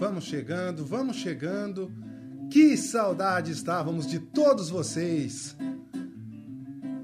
Vamos 0.00 0.24
chegando, 0.24 0.82
vamos 0.82 1.16
chegando. 1.16 1.92
Que 2.50 2.74
saudade 2.74 3.52
estávamos 3.52 4.06
de 4.06 4.18
todos 4.18 4.70
vocês. 4.70 5.54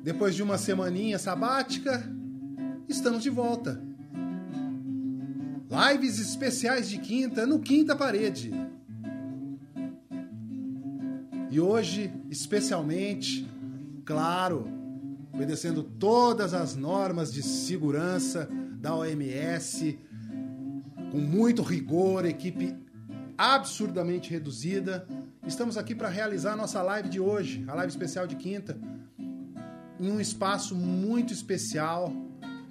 Depois 0.03 0.35
de 0.35 0.43
uma 0.43 0.57
semaninha 0.57 1.19
sabática, 1.19 2.03
estamos 2.89 3.23
de 3.23 3.29
volta. 3.29 3.79
Lives 5.69 6.19
especiais 6.19 6.89
de 6.89 6.97
quinta 6.97 7.47
no 7.47 7.61
Quinta 7.61 7.95
Parede. 7.95 8.51
E 11.51 11.61
hoje, 11.61 12.11
especialmente, 12.31 13.47
claro, 14.07 14.71
obedecendo 15.35 15.83
todas 15.83 16.55
as 16.55 16.75
normas 16.75 17.31
de 17.31 17.43
segurança 17.43 18.49
da 18.81 18.97
OMS, 18.97 19.99
com 21.13 21.19
muito 21.19 21.61
rigor, 21.61 22.25
equipe 22.25 22.86
absurdamente 23.37 24.31
reduzida. 24.31 25.07
Estamos 25.47 25.77
aqui 25.77 25.95
para 25.95 26.09
realizar 26.09 26.53
a 26.53 26.57
nossa 26.57 26.83
live 26.83 27.09
de 27.09 27.21
hoje, 27.21 27.65
a 27.69 27.75
live 27.75 27.91
especial 27.91 28.27
de 28.27 28.37
quinta, 28.37 28.79
em 30.01 30.11
um 30.11 30.21
espaço 30.21 30.75
muito 30.75 31.33
especial, 31.33 32.13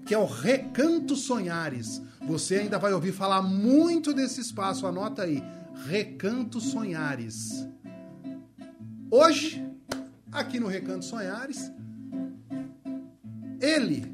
que 0.05 0.14
é 0.14 0.18
o 0.18 0.26
Recanto 0.26 1.16
Sonhares. 1.16 2.02
Você 2.28 2.55
ainda 2.55 2.80
vai 2.80 2.94
ouvir 2.94 3.12
falar 3.12 3.41
muito 3.41 4.14
desse 4.14 4.41
espaço, 4.41 4.88
anota 4.88 5.24
aí, 5.24 5.44
Recanto 5.88 6.60
Sonhares. 6.60 7.68
Hoje, 9.12 9.66
aqui 10.32 10.60
no 10.60 10.68
Recanto 10.68 11.05
Sonhares, 11.05 11.71
ele, 13.62 14.12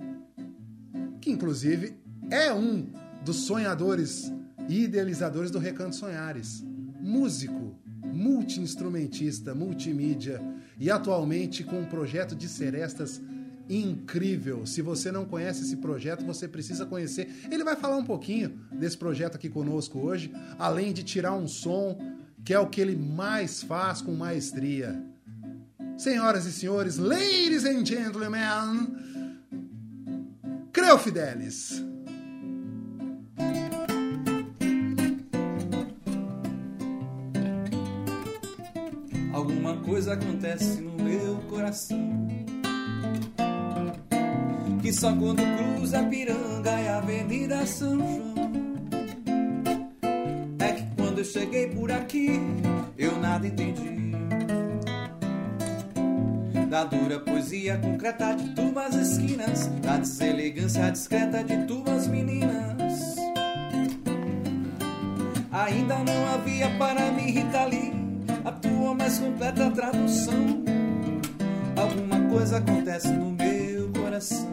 que 1.20 1.32
inclusive 1.32 1.98
é 2.30 2.54
um 2.54 2.90
dos 3.24 3.46
sonhadores 3.46 4.32
e 4.68 4.84
idealizadores 4.84 5.52
do 5.52 5.60
Recanto 5.60 5.96
Sonhares, 5.96 6.64
músico, 7.00 7.76
multi-instrumentista, 8.04 9.56
multimídia 9.56 10.42
e 10.80 10.90
atualmente 10.90 11.64
com 11.64 11.80
um 11.80 11.86
projeto 11.86 12.36
de 12.36 12.48
serestas 12.48 13.22
incrível. 13.70 14.66
Se 14.66 14.82
você 14.82 15.12
não 15.12 15.26
conhece 15.26 15.64
esse 15.64 15.78
projeto, 15.78 16.26
você 16.26 16.48
precisa 16.48 16.86
conhecer. 16.86 17.30
Ele 17.50 17.64
vai 17.64 17.76
falar 17.76 17.98
um 17.98 18.04
pouquinho 18.04 18.60
desse 18.72 18.98
projeto 18.98 19.36
aqui 19.36 19.50
conosco 19.50 20.00
hoje, 20.00 20.32
além 20.60 20.92
de 20.92 21.04
tirar 21.04 21.34
um 21.34 21.48
som 21.48 21.98
que 22.44 22.54
é 22.54 22.60
o 22.60 22.68
que 22.68 22.82
ele 22.82 22.96
mais 22.96 23.62
faz 23.62 24.02
com 24.02 24.14
maestria. 24.14 25.02
Senhoras 25.98 26.46
e 26.46 26.52
senhores, 26.52 26.98
ladies 26.98 27.64
and 27.64 27.86
gentlemen, 27.86 28.96
Creu 30.74 30.98
Fidelis. 30.98 31.91
Acontece 40.12 40.82
no 40.82 40.92
meu 41.04 41.38
coração. 41.50 42.28
Que 44.82 44.92
só 44.92 45.16
quando 45.16 45.42
cruza 45.58 46.00
a 46.00 46.04
Piranga 46.04 46.82
e 46.82 46.88
a 46.88 46.98
Avenida 46.98 47.66
São 47.66 47.98
João. 47.98 48.36
É 50.60 50.72
que 50.74 50.84
quando 50.96 51.20
eu 51.20 51.26
cheguei 51.26 51.68
por 51.68 51.92
aqui 51.92 52.40
eu 52.98 53.18
nada 53.20 53.48
entendi. 53.48 53.90
Da 56.70 56.86
dura 56.86 57.20
poesia 57.20 57.78
concreta 57.78 58.34
de 58.34 58.50
tuas 58.56 58.96
esquinas, 58.96 59.68
da 59.82 59.98
deselegância 59.98 60.90
discreta 60.90 61.44
de 61.44 61.66
tuas 61.66 62.08
meninas. 62.08 63.16
Ainda 65.52 66.00
não 66.00 66.34
havia 66.34 66.70
para 66.78 67.12
mim, 67.12 67.32
Rita 67.32 67.66
Lee, 67.66 67.91
a 68.92 68.96
tua 68.96 68.96
mais 68.96 69.18
completa 69.20 69.72
tradução. 69.72 70.64
Alguma 71.76 72.30
coisa 72.30 72.58
acontece 72.58 73.10
no 73.10 73.32
meu 73.32 73.90
coração. 73.92 74.50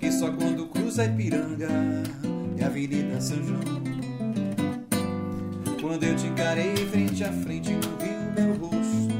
E 0.00 0.12
só 0.12 0.30
quando 0.30 0.66
cruza 0.68 1.04
Ipiranga 1.04 1.68
e 2.56 2.62
Avenida 2.64 3.20
São 3.20 3.42
João. 3.42 3.82
Quando 5.80 6.04
eu 6.04 6.16
te 6.16 6.26
encarei 6.26 6.76
frente 6.76 7.24
a 7.24 7.32
frente 7.32 7.72
no 7.72 7.96
rio 7.98 8.32
meu 8.36 8.68
rosto 8.68 9.14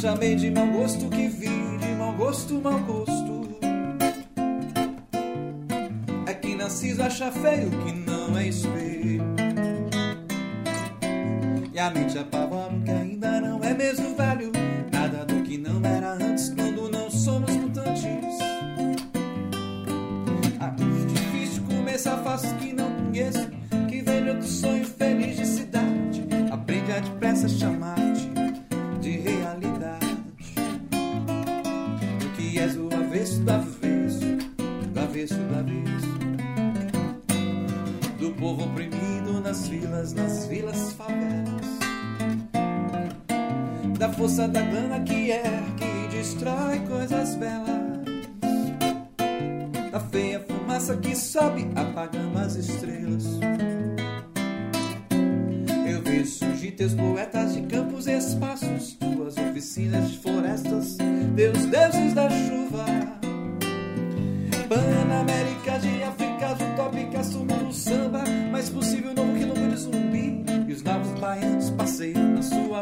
chamei 0.00 0.34
de 0.34 0.50
mau 0.50 0.66
gosto 0.66 1.08
que 1.08 1.28
vi, 1.28 1.78
de 1.78 1.94
mau 1.98 2.12
gosto, 2.12 2.60
mau 2.60 2.78
gosto. 2.80 3.56
É 6.26 6.34
que 6.34 6.54
Narciso 6.54 7.02
acha 7.02 7.32
feio 7.32 7.70
que 7.70 7.93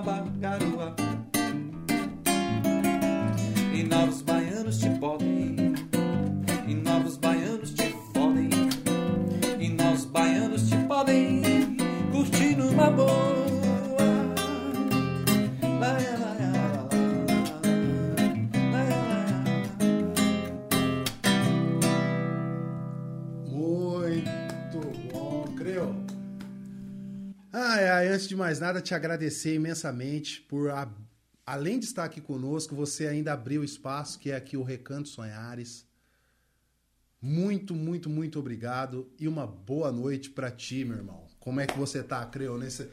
passeiam 0.01 0.33
na 0.41 1.12
de 28.33 28.37
mais 28.37 28.59
nada, 28.61 28.81
te 28.81 28.95
agradecer 28.95 29.55
imensamente 29.55 30.41
por, 30.43 30.71
a- 30.71 30.91
além 31.45 31.79
de 31.79 31.85
estar 31.85 32.05
aqui 32.05 32.21
conosco, 32.21 32.75
você 32.75 33.07
ainda 33.07 33.33
abriu 33.33 33.63
espaço, 33.63 34.19
que 34.19 34.31
é 34.31 34.37
aqui 34.37 34.57
o 34.57 34.63
Recanto 34.63 35.09
Sonhares. 35.09 35.87
Muito, 37.21 37.75
muito, 37.75 38.09
muito 38.09 38.39
obrigado 38.39 39.13
e 39.21 39.29
uma 39.29 39.47
boa 39.47 39.93
noite 39.93 40.31
pra 40.31 40.51
ti, 40.51 40.83
meu 40.85 40.97
irmão. 40.97 41.27
Como 41.39 41.61
é 41.61 41.67
que 41.67 41.79
você 41.79 42.03
tá, 42.03 42.25
Creu, 42.25 42.59
nessa, 42.59 42.89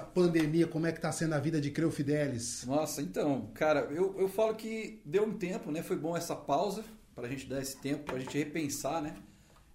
pandemia? 0.00 0.66
Como 0.66 0.86
é 0.86 0.92
que 0.92 1.00
tá 1.00 1.12
sendo 1.12 1.34
a 1.34 1.38
vida 1.38 1.60
de 1.60 1.70
Creu 1.70 1.90
Fidelis? 1.90 2.64
Nossa, 2.66 3.02
então, 3.02 3.50
cara, 3.54 3.80
eu, 3.92 4.18
eu 4.18 4.28
falo 4.28 4.54
que 4.54 5.00
deu 5.04 5.24
um 5.24 5.36
tempo, 5.36 5.70
né? 5.70 5.82
Foi 5.82 5.96
bom 5.96 6.16
essa 6.16 6.34
pausa 6.34 6.82
pra 7.14 7.28
gente 7.28 7.46
dar 7.46 7.60
esse 7.60 7.76
tempo, 7.76 8.04
pra 8.04 8.18
gente 8.18 8.36
repensar, 8.36 9.02
né? 9.02 9.14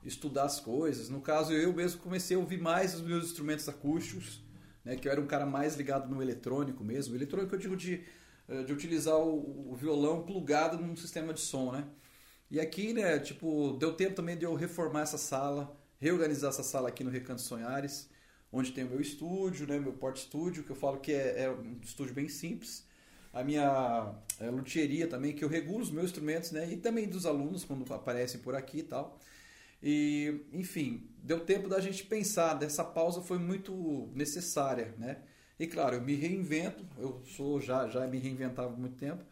Estudar 0.03 0.43
as 0.45 0.59
coisas. 0.59 1.09
No 1.09 1.21
caso, 1.21 1.53
eu 1.53 1.71
mesmo 1.73 2.01
comecei 2.01 2.35
a 2.35 2.39
ouvir 2.39 2.59
mais 2.59 2.95
os 2.95 3.01
meus 3.01 3.25
instrumentos 3.25 3.69
acústicos, 3.69 4.41
né? 4.83 4.95
Que 4.95 5.07
eu 5.07 5.11
era 5.11 5.21
um 5.21 5.27
cara 5.27 5.45
mais 5.45 5.75
ligado 5.75 6.09
no 6.09 6.21
eletrônico 6.21 6.83
mesmo. 6.83 7.15
Eletrônico 7.15 7.55
eu 7.55 7.59
digo 7.59 7.75
de, 7.75 8.03
eh, 8.47 8.63
de 8.63 8.73
utilizar 8.73 9.17
o, 9.17 9.71
o 9.71 9.75
violão 9.75 10.23
plugado 10.23 10.77
num 10.77 10.95
sistema 10.95 11.33
de 11.33 11.41
som, 11.41 11.71
né? 11.71 11.87
E 12.51 12.59
aqui, 12.59 12.93
né, 12.93 13.19
tipo, 13.19 13.77
deu 13.79 13.93
tempo 13.93 14.15
também 14.15 14.35
de 14.35 14.43
eu 14.43 14.55
reformar 14.55 15.01
essa 15.01 15.19
sala, 15.19 15.77
reorganizar 15.99 16.49
essa 16.49 16.63
sala 16.63 16.89
aqui 16.89 17.03
no 17.03 17.11
Recanto 17.11 17.41
Sonhares, 17.41 18.09
onde 18.51 18.71
tem 18.71 18.83
o 18.83 18.89
meu 18.89 18.99
estúdio, 18.99 19.67
né, 19.67 19.77
meu 19.77 19.93
porte 19.93 20.21
estúdio, 20.21 20.63
que 20.63 20.71
eu 20.71 20.75
falo 20.75 20.99
que 20.99 21.11
é, 21.11 21.43
é 21.43 21.51
um 21.51 21.79
estúdio 21.83 22.15
bem 22.15 22.27
simples. 22.27 22.87
A 23.31 23.43
minha 23.43 24.15
é, 24.39 24.49
luthieria 24.49 25.07
também, 25.07 25.33
que 25.33 25.43
eu 25.43 25.47
regulo 25.47 25.83
os 25.83 25.91
meus 25.91 26.07
instrumentos, 26.07 26.51
né, 26.51 26.67
e 26.71 26.77
também 26.77 27.07
dos 27.07 27.27
alunos 27.27 27.63
quando 27.63 27.93
aparecem 27.93 28.39
por 28.41 28.55
aqui 28.55 28.79
e 28.79 28.83
tal. 28.83 29.19
E, 29.81 30.41
enfim, 30.51 31.07
deu 31.23 31.39
tempo 31.39 31.67
da 31.67 31.79
gente 31.79 32.03
pensar, 32.05 32.53
dessa 32.55 32.83
pausa 32.83 33.21
foi 33.21 33.37
muito 33.37 34.09
necessária, 34.13 34.93
né? 34.97 35.21
E 35.59 35.67
claro, 35.67 35.95
eu 35.95 36.01
me 36.01 36.15
reinvento, 36.15 36.85
eu 36.97 37.21
sou 37.25 37.59
já 37.59 37.87
já 37.89 38.07
me 38.07 38.17
reinventava 38.17 38.73
há 38.73 38.77
muito 38.77 38.95
tempo. 38.97 39.23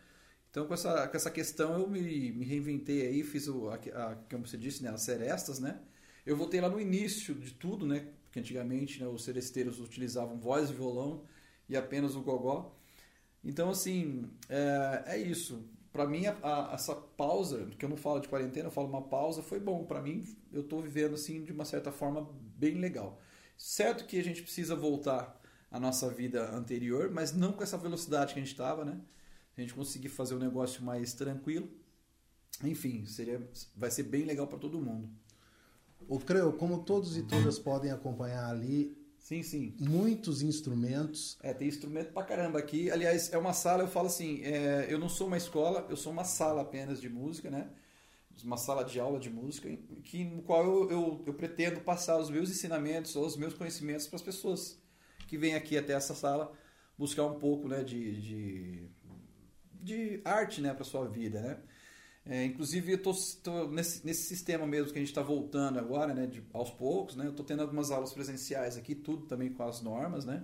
Então 0.51 0.67
com 0.67 0.73
essa, 0.73 1.07
com 1.07 1.17
essa 1.17 1.31
questão 1.31 1.79
eu 1.79 1.87
me, 1.89 2.31
me 2.31 2.45
reinventei 2.45 3.07
aí, 3.07 3.23
fiz 3.23 3.47
o 3.47 3.69
a, 3.69 3.75
a, 3.75 4.15
como 4.29 4.47
você 4.47 4.57
disse, 4.57 4.83
né, 4.83 4.89
as 4.89 5.01
serestas, 5.01 5.59
né? 5.59 5.79
Eu 6.25 6.35
voltei 6.35 6.59
lá 6.59 6.69
no 6.69 6.79
início 6.79 7.33
de 7.35 7.53
tudo, 7.53 7.85
né? 7.85 8.07
Porque 8.23 8.39
antigamente 8.39 8.99
né, 9.01 9.07
os 9.07 9.23
seresteiros 9.23 9.79
utilizavam 9.79 10.37
voz 10.37 10.69
e 10.69 10.73
violão 10.73 11.23
e 11.69 11.77
apenas 11.77 12.15
o 12.15 12.21
gogó. 12.21 12.75
Então 13.43 13.69
assim, 13.69 14.29
é, 14.49 15.03
é 15.07 15.17
isso. 15.17 15.63
Para 15.97 16.05
mim 16.05 16.27
a, 16.27 16.37
a, 16.43 16.73
essa 16.75 16.93
pausa, 16.93 17.71
que 17.75 17.83
eu 17.83 17.89
não 17.89 17.97
falo 17.97 18.19
de 18.19 18.27
quarentena, 18.27 18.67
eu 18.67 18.71
falo 18.71 18.87
uma 18.87 19.01
pausa, 19.01 19.41
foi 19.41 19.59
bom 19.59 19.83
para 19.83 19.99
mim. 19.99 20.23
Eu 20.53 20.61
estou 20.61 20.79
vivendo 20.79 21.15
assim 21.15 21.43
de 21.43 21.51
uma 21.51 21.65
certa 21.65 21.91
forma 21.91 22.29
bem 22.55 22.75
legal. 22.75 23.19
Certo 23.57 24.05
que 24.05 24.19
a 24.19 24.23
gente 24.23 24.43
precisa 24.43 24.75
voltar 24.75 25.41
a 25.71 25.79
nossa 25.79 26.07
vida 26.07 26.55
anterior, 26.55 27.09
mas 27.09 27.33
não 27.33 27.51
com 27.51 27.63
essa 27.63 27.79
velocidade 27.79 28.35
que 28.35 28.39
a 28.39 28.43
gente 28.43 28.51
estava, 28.51 28.85
né? 28.85 29.01
A 29.57 29.59
gente 29.59 29.73
conseguir 29.73 30.09
fazer 30.09 30.35
um 30.35 30.39
negócio 30.39 30.83
mais 30.83 31.15
tranquilo. 31.15 31.67
Enfim, 32.63 33.03
seria, 33.07 33.49
vai 33.75 33.89
ser 33.89 34.03
bem 34.03 34.23
legal 34.23 34.45
para 34.45 34.59
todo 34.59 34.79
mundo. 34.79 35.09
O 36.07 36.19
Creu, 36.19 36.53
como 36.53 36.83
todos 36.83 37.17
e 37.17 37.23
todas 37.23 37.57
podem 37.57 37.89
acompanhar 37.89 38.51
ali, 38.51 38.95
sim, 39.27 39.43
sim, 39.43 39.75
muitos 39.77 40.41
instrumentos. 40.41 41.37
É, 41.43 41.53
tem 41.53 41.67
instrumento 41.67 42.13
pra 42.13 42.23
caramba 42.23 42.59
aqui. 42.59 42.89
Aliás, 42.89 43.33
é 43.33 43.37
uma 43.37 43.51
sala, 43.51 43.83
eu 43.83 43.87
falo 43.89 44.07
assim, 44.07 44.41
é, 44.41 44.87
eu 44.89 44.97
não 44.97 45.09
sou 45.09 45.27
uma 45.27 45.35
escola, 45.35 45.85
eu 45.89 45.97
sou 45.97 46.13
uma 46.13 46.23
sala 46.23 46.61
apenas 46.61 47.01
de 47.01 47.09
música, 47.09 47.49
né? 47.49 47.69
Uma 48.41 48.55
sala 48.55 48.85
de 48.85 48.99
aula 49.01 49.19
de 49.19 49.29
música, 49.29 49.69
que, 50.03 50.23
no 50.23 50.43
qual 50.43 50.63
eu, 50.63 50.91
eu, 50.91 51.23
eu 51.25 51.33
pretendo 51.33 51.81
passar 51.81 52.17
os 52.17 52.29
meus 52.29 52.49
ensinamentos 52.49 53.17
ou 53.17 53.25
os 53.25 53.35
meus 53.35 53.53
conhecimentos 53.53 54.07
para 54.07 54.15
as 54.15 54.21
pessoas 54.21 54.79
que 55.27 55.37
vem 55.37 55.55
aqui 55.55 55.77
até 55.77 55.91
essa 55.91 56.15
sala 56.15 56.53
buscar 56.97 57.25
um 57.25 57.37
pouco 57.37 57.67
né, 57.67 57.83
de, 57.83 58.21
de, 58.21 58.89
de 59.73 60.21
arte 60.23 60.61
né, 60.61 60.73
para 60.73 60.85
sua 60.85 61.05
vida. 61.05 61.41
Né? 61.41 61.57
É, 62.29 62.43
inclusive, 62.43 62.91
eu 62.91 63.11
estou 63.11 63.69
nesse, 63.69 64.05
nesse 64.05 64.23
sistema 64.23 64.67
mesmo 64.67 64.91
que 64.91 64.97
a 64.97 65.01
gente 65.01 65.09
está 65.09 65.21
voltando 65.21 65.79
agora, 65.79 66.13
né, 66.13 66.25
de, 66.25 66.43
aos 66.53 66.69
poucos. 66.69 67.15
Né? 67.15 67.25
Eu 67.25 67.31
estou 67.31 67.45
tendo 67.45 67.61
algumas 67.61 67.89
aulas 67.89 68.13
presenciais 68.13 68.77
aqui, 68.77 68.93
tudo 68.93 69.25
também 69.25 69.49
com 69.49 69.63
as 69.63 69.81
normas. 69.81 70.25
Né? 70.25 70.43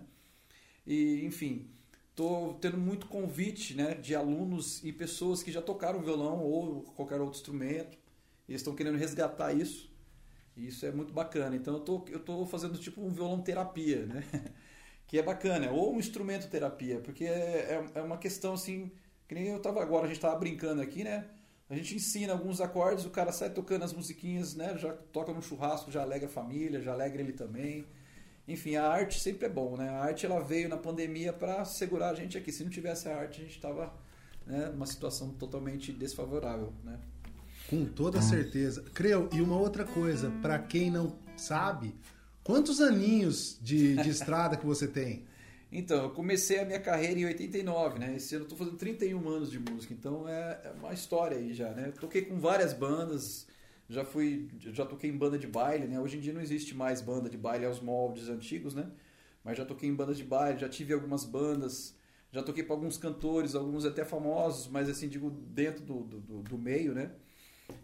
E, 0.88 1.26
enfim, 1.26 1.70
estou 2.10 2.54
tendo 2.56 2.78
muito 2.78 3.08
convite 3.08 3.76
né, 3.76 3.96
de 3.96 4.16
alunos 4.16 4.84
e 4.84 4.94
pessoas 4.94 5.44
que 5.44 5.52
já 5.52 5.62
tocaram 5.62 6.02
violão 6.02 6.40
ou 6.40 6.84
qualquer 6.96 7.20
outro 7.20 7.38
instrumento. 7.38 7.98
E 8.48 8.54
estão 8.54 8.76
querendo 8.76 8.98
resgatar 8.98 9.54
isso. 9.54 9.92
E 10.56 10.68
isso 10.68 10.86
é 10.86 10.92
muito 10.92 11.14
bacana. 11.14 11.56
Então, 11.56 11.74
eu 11.74 11.80
tô, 11.82 12.06
eu 12.10 12.20
tô 12.20 12.46
fazendo 12.46 12.78
tipo 12.78 13.02
um 13.02 13.12
violão 13.12 13.42
terapia, 13.42 14.06
né? 14.06 14.24
que 15.08 15.20
é 15.20 15.22
bacana, 15.22 15.70
ou 15.72 15.94
um 15.94 16.00
instrumento 16.00 16.50
terapia, 16.50 17.00
porque 17.00 17.26
é, 17.26 17.84
é, 17.94 18.00
é 18.00 18.02
uma 18.02 18.18
questão 18.18 18.54
assim, 18.54 18.92
que 19.28 19.36
nem 19.36 19.48
eu 19.48 19.60
tava 19.60 19.82
agora, 19.82 20.06
a 20.06 20.08
gente 20.08 20.20
tava 20.20 20.36
brincando 20.40 20.82
aqui, 20.82 21.04
né? 21.04 21.30
A 21.74 21.78
gente 21.78 21.96
ensina 21.96 22.34
alguns 22.34 22.62
acordes, 22.62 23.06
o 23.06 23.10
cara 23.10 23.31
sai 23.31 23.50
tocando 23.50 23.84
as 23.84 23.94
musiquinhas, 23.94 24.56
né? 24.56 24.78
Já 24.78 24.94
toca 24.94 25.34
no 25.34 25.42
churrasco, 25.42 25.92
já 25.92 26.02
alegra 26.02 26.28
a 26.28 26.31
família, 26.31 26.81
já 26.81 26.94
alegra 26.94 27.22
ele 27.22 27.34
também. 27.34 27.86
Enfim, 28.48 28.75
a 28.75 28.88
arte 28.88 29.20
sempre 29.20 29.46
é 29.48 29.50
bom, 29.50 29.75
né? 29.78 29.90
A 29.90 30.04
arte 30.04 30.25
ela 30.25 30.40
veio 30.42 30.70
na 30.70 30.78
pandemia 30.78 31.34
para 31.34 31.66
segurar 31.66 32.10
a 32.10 32.14
gente 32.14 32.38
aqui. 32.38 32.52
Se 32.52 32.64
não 32.64 32.70
tivesse 32.70 33.08
a 33.10 33.18
arte, 33.18 33.42
a 33.42 33.44
gente 33.44 33.56
estava 33.56 33.94
né, 34.46 34.70
numa 34.70 34.86
situação 34.86 35.30
totalmente 35.30 35.92
desfavorável, 35.92 36.74
né? 36.84 37.00
Com 37.70 37.86
toda 37.86 38.22
certeza. 38.22 38.84
Creu, 38.94 39.30
e 39.34 39.42
uma 39.42 39.58
outra 39.58 39.86
coisa, 39.86 40.30
para 40.42 40.60
quem 40.60 40.92
não 40.92 41.16
sabe, 41.36 41.96
Quantos 42.44 42.81
aninhos 42.81 43.58
de, 43.62 43.96
de 43.96 44.10
estrada 44.10 44.58
que 44.58 44.66
você 44.66 44.86
tem? 44.86 45.24
Então, 45.75 46.04
eu 46.04 46.10
comecei 46.12 46.60
a 46.60 46.66
minha 46.66 46.80
carreira 46.80 47.20
em 47.20 47.25
89, 47.25 47.98
né? 47.98 48.16
Esse 48.16 48.36
ano 48.36 48.46
eu 48.46 48.50
tô 48.50 48.56
fazendo 48.56 48.78
31 48.78 49.28
anos 49.28 49.50
de 49.50 49.58
música, 49.60 49.92
então 49.92 50.30
é, 50.30 50.62
é 50.66 50.72
uma 50.78 50.94
história 50.94 51.36
aí 51.36 51.52
já, 51.52 51.72
né? 51.72 51.88
Eu 51.88 51.94
toquei 51.94 52.22
com 52.22 52.40
várias 52.40 52.74
bandas, 52.74 53.48
já 53.90 54.06
fui, 54.06 54.48
já 54.60 54.86
toquei 54.86 55.10
em 55.10 55.18
banda 55.18 55.36
de 55.36 55.48
baile, 55.48 55.88
né? 55.88 56.00
Hoje 56.00 56.18
em 56.18 56.20
dia 56.20 56.31
não 56.31 56.42
existe 56.42 56.75
mais 56.75 57.02
banda 57.02 57.28
de 57.28 57.40
baile 57.40 57.66
aos 57.66 57.80
moldes 57.80 58.30
antigos, 58.30 58.75
né? 58.75 58.88
Mas 59.44 59.58
já 59.58 59.66
toquei 59.66 59.90
em 59.90 59.96
bandas 59.96 60.18
de 60.18 60.24
baile, 60.24 60.60
já 60.60 60.70
tive 60.70 60.94
algumas 60.94 61.25
bandas, 61.25 61.98
já 62.31 62.44
toquei 62.44 62.64
para 62.64 62.75
alguns 62.75 62.96
cantores, 62.96 63.56
alguns 63.56 63.84
até 63.84 64.06
famosos, 64.06 64.68
mas 64.68 64.88
assim, 64.88 65.10
digo, 65.10 65.31
dentro 65.31 65.84
do, 65.84 66.04
do, 66.04 66.44
do 66.44 66.58
meio, 66.58 66.94
né? 66.94 67.14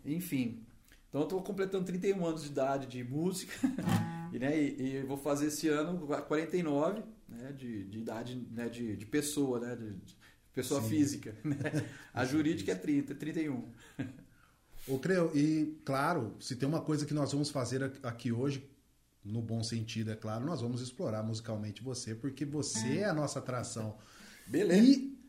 Enfim, 0.06 0.64
então 1.10 1.22
eu 1.22 1.28
tô 1.28 1.42
completando 1.42 1.86
31 1.86 2.24
anos 2.24 2.44
de 2.44 2.50
idade 2.50 2.86
de 2.86 3.04
música. 3.04 3.54
E, 4.32 4.38
né, 4.38 4.56
e, 4.56 4.98
e, 4.98 5.02
vou 5.02 5.18
fazer 5.18 5.48
esse 5.48 5.68
ano 5.70 6.06
49 6.28 7.02
né, 7.30 7.52
de, 7.52 7.86
de 7.86 8.00
idade 8.00 8.48
né, 8.52 8.70
de, 8.70 8.96
de 8.96 9.06
pessoa, 9.06 9.60
né, 9.60 9.76
de, 9.76 9.94
de 9.94 10.18
pessoa 10.54 10.82
Sim. 10.82 10.90
física. 10.90 11.36
Né? 11.44 11.58
A 12.14 12.26
jurídica 12.26 12.72
é 12.72 12.76
30, 12.76 13.16
31. 13.16 13.70
Ô, 14.88 14.98
Creu, 14.98 15.32
e 15.36 15.78
claro, 15.86 16.36
se 16.40 16.56
tem 16.56 16.68
uma 16.68 16.82
coisa 16.82 17.06
que 17.06 17.14
nós 17.14 17.32
vamos 17.32 17.50
fazer 17.50 17.84
aqui 18.04 18.32
hoje, 18.32 18.68
no 19.24 19.42
bom 19.42 19.64
sentido, 19.64 20.12
é 20.12 20.16
claro, 20.16 20.46
nós 20.46 20.62
vamos 20.62 20.82
explorar 20.82 21.22
musicalmente 21.24 21.84
você, 21.84 22.16
porque 22.16 22.46
você 22.46 23.00
é 23.00 23.06
a 23.06 23.14
nossa 23.14 23.40
atração. 23.40 23.98
Beleza. 24.48 24.84
E 24.84 25.20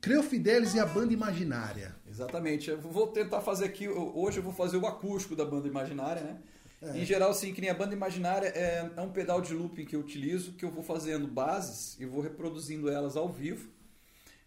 Creu 0.00 0.22
Fidelis 0.22 0.74
e 0.74 0.80
a 0.80 0.86
banda 0.86 1.12
imaginária. 1.12 1.94
Exatamente. 2.08 2.70
Eu 2.70 2.80
vou 2.80 3.08
tentar 3.08 3.40
fazer 3.40 3.64
aqui, 3.64 3.88
hoje 3.88 4.38
eu 4.38 4.42
vou 4.42 4.52
fazer 4.52 4.76
o 4.76 4.86
acústico 4.86 5.34
da 5.34 5.44
banda 5.44 5.66
imaginária, 5.66 6.22
né? 6.22 6.38
É. 6.80 6.98
Em 6.98 7.04
geral, 7.04 7.34
sim, 7.34 7.52
que 7.52 7.60
nem 7.60 7.70
a 7.70 7.74
banda 7.74 7.92
imaginária 7.92 8.46
é, 8.48 8.90
é 8.96 9.00
um 9.00 9.10
pedal 9.10 9.40
de 9.40 9.52
looping 9.52 9.84
que 9.84 9.96
eu 9.96 10.00
utilizo, 10.00 10.52
que 10.52 10.64
eu 10.64 10.70
vou 10.70 10.84
fazendo 10.84 11.26
bases 11.26 11.98
e 11.98 12.06
vou 12.06 12.20
reproduzindo 12.20 12.88
elas 12.88 13.16
ao 13.16 13.28
vivo. 13.28 13.68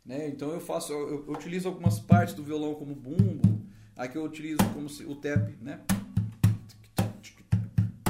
Né? 0.06 0.30
Então 0.30 0.52
eu 0.52 0.62
faço, 0.62 0.94
eu, 0.94 1.26
eu 1.28 1.34
utilizo 1.34 1.68
algumas 1.68 2.00
partes 2.00 2.34
do 2.34 2.44
violão 2.44 2.74
como 2.74 2.96
bumbo, 2.96 3.62
aqui 3.96 4.18
eu 4.18 4.24
utilizo 4.24 4.64
como 4.74 4.90
se, 4.90 5.04
o 5.04 5.16
tap, 5.16 5.50
né? 5.62 5.82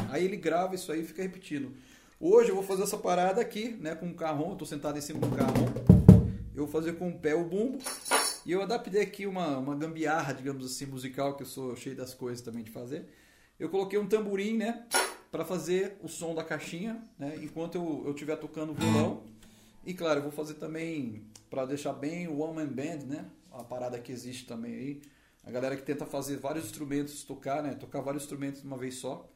Aí 0.10 0.26
ele 0.26 0.38
grava 0.38 0.76
isso 0.76 0.92
aí 0.92 1.02
e 1.02 1.06
fica 1.06 1.22
repetindo. 1.22 1.74
Hoje 2.20 2.50
eu 2.50 2.56
vou 2.56 2.64
fazer 2.64 2.84
essa 2.84 2.98
parada 2.98 3.42
aqui, 3.42 3.70
né, 3.80 3.96
com 3.96 4.08
o 4.08 4.14
carrom, 4.14 4.54
estou 4.54 4.68
sentado 4.68 4.98
em 4.98 5.02
cima 5.02 5.20
do 5.20 5.36
carrom. 5.36 5.66
Eu 6.54 6.66
vou 6.66 6.68
fazer 6.68 6.94
com 6.94 7.10
o 7.10 7.18
pé 7.18 7.34
o 7.34 7.44
bumbo. 7.44 7.80
E 8.46 8.52
eu 8.52 8.62
adaptei 8.62 9.02
aqui 9.02 9.26
uma, 9.26 9.58
uma 9.58 9.76
gambiarra, 9.76 10.34
digamos 10.34 10.66
assim, 10.66 10.86
musical, 10.86 11.36
que 11.36 11.44
eu 11.44 11.48
sou 11.48 11.76
cheio 11.76 11.96
das 11.96 12.14
coisas 12.14 12.44
também 12.44 12.64
de 12.64 12.70
fazer 12.72 13.08
eu 13.62 13.70
coloquei 13.70 14.00
um 14.00 14.08
tamborim, 14.08 14.58
né? 14.58 14.88
Para 15.32 15.46
fazer 15.46 15.96
o 16.02 16.08
som 16.08 16.34
da 16.34 16.44
caixinha, 16.44 17.00
né? 17.18 17.38
Enquanto 17.44 17.76
eu 17.76 18.12
estiver 18.12 18.36
tocando 18.36 18.74
violão. 18.74 19.22
E 19.86 19.94
claro, 19.94 20.18
eu 20.18 20.24
vou 20.24 20.32
fazer 20.32 20.56
também, 20.56 21.24
para 21.48 21.64
deixar 21.66 21.94
bem 21.94 22.28
o 22.28 22.40
One 22.40 22.56
Man 22.56 22.68
Band, 22.68 23.06
né? 23.06 23.26
A 23.52 23.64
parada 23.64 24.00
que 24.00 24.12
existe 24.12 24.48
também 24.48 24.74
aí. 24.74 25.02
A 25.44 25.52
galera 25.52 25.76
que 25.76 25.84
tenta 25.84 26.08
fazer 26.08 26.38
vários 26.38 26.66
instrumentos, 26.66 27.24
tocar, 27.24 27.62
né? 27.62 27.76
Tocar 27.76 28.02
vários 28.02 28.24
instrumentos 28.24 28.62
de 28.62 28.68
uma 28.68 28.78
vez 28.78 28.96
só. 28.96 29.30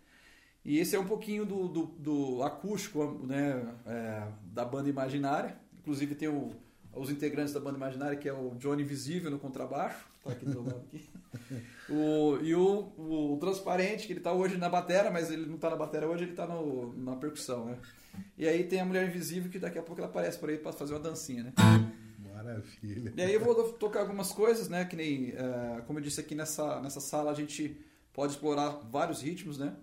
E 0.63 0.79
esse 0.79 0.95
é 0.95 0.99
um 0.99 1.05
pouquinho 1.05 1.45
do, 1.45 1.67
do, 1.67 1.85
do 1.85 2.43
acústico 2.43 3.05
né? 3.23 3.75
É, 3.85 4.27
da 4.45 4.65
banda 4.65 4.89
imaginária. 4.89 5.55
Inclusive 5.79 6.15
tem 6.15 6.29
o, 6.29 6.49
os 6.95 7.09
integrantes 7.09 7.53
da 7.53 7.59
banda 7.59 7.77
imaginária, 7.77 8.17
que 8.17 8.27
é 8.27 8.33
o 8.33 8.55
Johnny 8.55 8.83
Visível 8.83 9.29
no 9.29 9.39
contrabaixo. 9.39 10.05
Tá 10.23 10.31
aqui 10.31 10.45
do 10.45 10.63
lado 10.63 10.83
aqui. 10.93 11.09
O, 11.87 12.37
e 12.41 12.55
o, 12.55 12.91
o 12.97 13.37
Transparente, 13.39 14.07
que 14.07 14.13
ele 14.13 14.19
tá 14.19 14.33
hoje 14.33 14.57
na 14.57 14.67
batera, 14.67 15.11
mas 15.11 15.29
ele 15.29 15.45
não 15.45 15.57
tá 15.57 15.69
na 15.69 15.75
batera 15.75 16.07
hoje, 16.07 16.23
ele 16.23 16.33
tá 16.33 16.47
no, 16.47 16.97
na 16.97 17.15
percussão, 17.15 17.65
né? 17.65 17.77
E 18.35 18.47
aí 18.47 18.63
tem 18.63 18.79
a 18.79 18.85
Mulher 18.85 19.07
Invisível, 19.07 19.51
que 19.51 19.59
daqui 19.59 19.77
a 19.77 19.83
pouco 19.83 20.01
ela 20.01 20.09
aparece 20.09 20.39
por 20.39 20.49
aí 20.49 20.57
para 20.57 20.71
fazer 20.71 20.93
uma 20.93 20.99
dancinha, 20.99 21.43
né? 21.43 21.53
Maravilha. 22.33 23.13
E 23.15 23.21
aí 23.21 23.33
eu 23.33 23.39
vou 23.39 23.73
tocar 23.73 23.99
algumas 23.99 24.31
coisas, 24.31 24.67
né? 24.67 24.85
Que 24.85 24.95
nem, 24.95 25.29
uh, 25.29 25.83
como 25.85 25.99
eu 25.99 26.03
disse 26.03 26.19
aqui 26.19 26.33
nessa, 26.33 26.81
nessa 26.81 26.99
sala, 26.99 27.29
a 27.29 27.35
gente 27.35 27.77
pode 28.11 28.33
explorar 28.33 28.79
vários 28.89 29.21
ritmos, 29.21 29.59
né? 29.59 29.75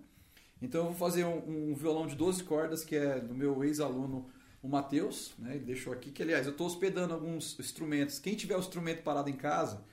Então 0.61 0.81
eu 0.81 0.85
vou 0.87 0.95
fazer 0.95 1.23
um, 1.25 1.71
um 1.71 1.75
violão 1.75 2.05
de 2.07 2.15
12 2.15 2.43
cordas, 2.43 2.83
que 2.83 2.95
é 2.95 3.19
do 3.19 3.33
meu 3.33 3.63
ex-aluno, 3.63 4.29
o 4.63 4.69
Matheus, 4.69 5.33
né? 5.37 5.55
Ele 5.55 5.65
deixou 5.65 5.91
aqui, 5.91 6.09
que 6.09 6.23
aliás, 6.23 6.45
eu 6.45 6.53
estou 6.53 6.65
hospedando 6.65 7.13
alguns 7.13 7.59
instrumentos. 7.59 8.17
Quem 8.17 8.33
tiver 8.33 8.55
o 8.55 8.59
instrumento 8.59 9.03
parado 9.03 9.29
em 9.29 9.35
casa, 9.35 9.83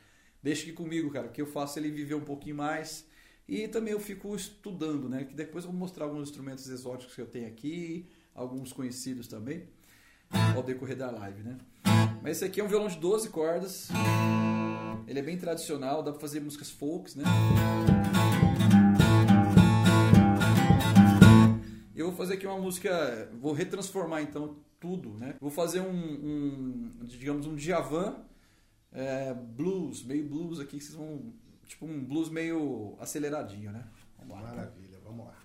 deixa 0.41 0.63
aqui 0.63 0.73
comigo, 0.73 1.11
cara, 1.11 1.27
que 1.27 1.43
eu 1.43 1.47
faço 1.47 1.77
ele 1.79 1.91
viver 1.91 2.15
um 2.15 2.21
pouquinho 2.21 2.55
mais. 2.55 3.05
E 3.49 3.67
também 3.67 3.93
eu 3.93 3.99
fico 3.99 4.35
estudando, 4.35 5.09
né? 5.09 5.25
Que 5.25 5.35
depois 5.35 5.65
eu 5.65 5.73
vou 5.73 5.79
mostrar 5.79 6.05
alguns 6.05 6.29
instrumentos 6.29 6.69
exóticos 6.69 7.17
que 7.17 7.21
eu 7.21 7.27
tenho 7.27 7.49
aqui, 7.49 8.09
alguns 8.33 8.73
conhecidos 8.73 9.27
também, 9.27 9.69
ao 10.55 10.63
decorrer 10.63 10.97
da 10.97 11.11
live, 11.11 11.43
né? 11.43 11.59
Mas 12.23 12.37
esse 12.37 12.45
aqui 12.45 12.61
é 12.61 12.65
um 12.65 12.69
violão 12.69 12.87
de 12.87 12.99
12 12.99 13.29
cordas. 13.31 13.89
Ele 15.09 15.19
é 15.19 15.23
bem 15.23 15.37
tradicional, 15.37 16.01
dá 16.01 16.13
pra 16.13 16.21
fazer 16.21 16.39
músicas 16.39 16.71
folks, 16.71 17.17
né? 17.17 17.25
Fazer 22.31 22.35
aqui 22.35 22.47
uma 22.47 22.59
música, 22.59 23.29
vou 23.41 23.53
retransformar 23.53 24.23
então 24.23 24.57
tudo, 24.79 25.11
né? 25.19 25.35
Vou 25.41 25.51
fazer 25.51 25.81
um, 25.81 25.91
um 25.91 27.05
digamos, 27.05 27.47
um 27.47 27.57
Djavan 27.57 28.25
é, 28.93 29.35
blues, 29.35 30.05
meio 30.05 30.29
blues 30.29 30.61
aqui, 30.61 30.81
vocês 30.81 30.95
vão. 30.95 31.33
Tipo 31.67 31.87
um 31.87 32.05
blues 32.05 32.29
meio 32.29 32.97
aceleradinho, 32.99 33.71
né? 33.71 33.85
Vamos 34.19 34.35
lá. 34.35 34.43
Maravilha, 34.43 34.99
vamos 35.05 35.27
lá. 35.27 35.37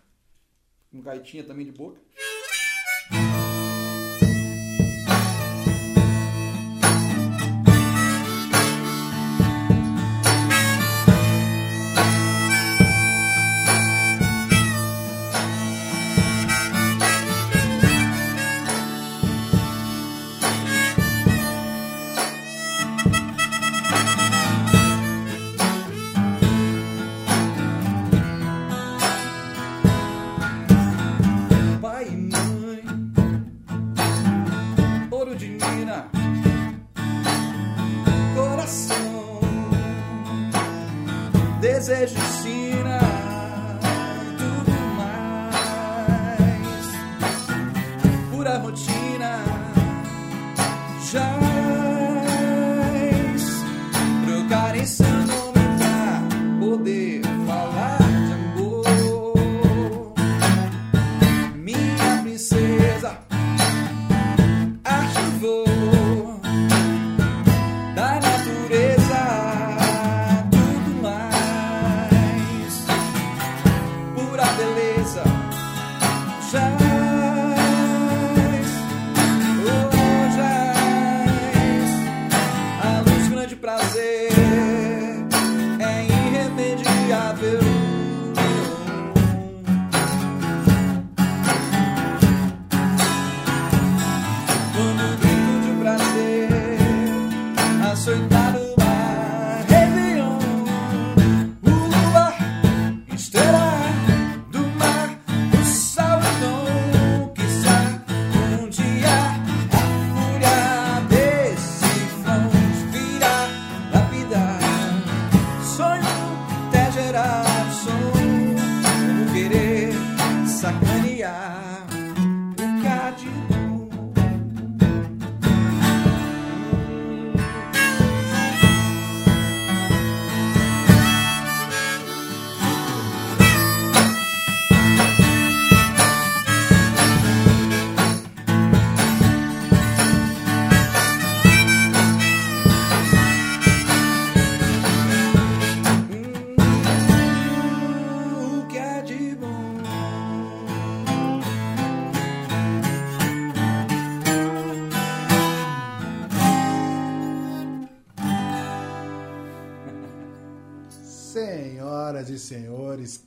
Um 0.92 1.02
gaitinha 1.02 1.44
também 1.44 1.66
de 1.66 1.72
boca. 1.72 2.00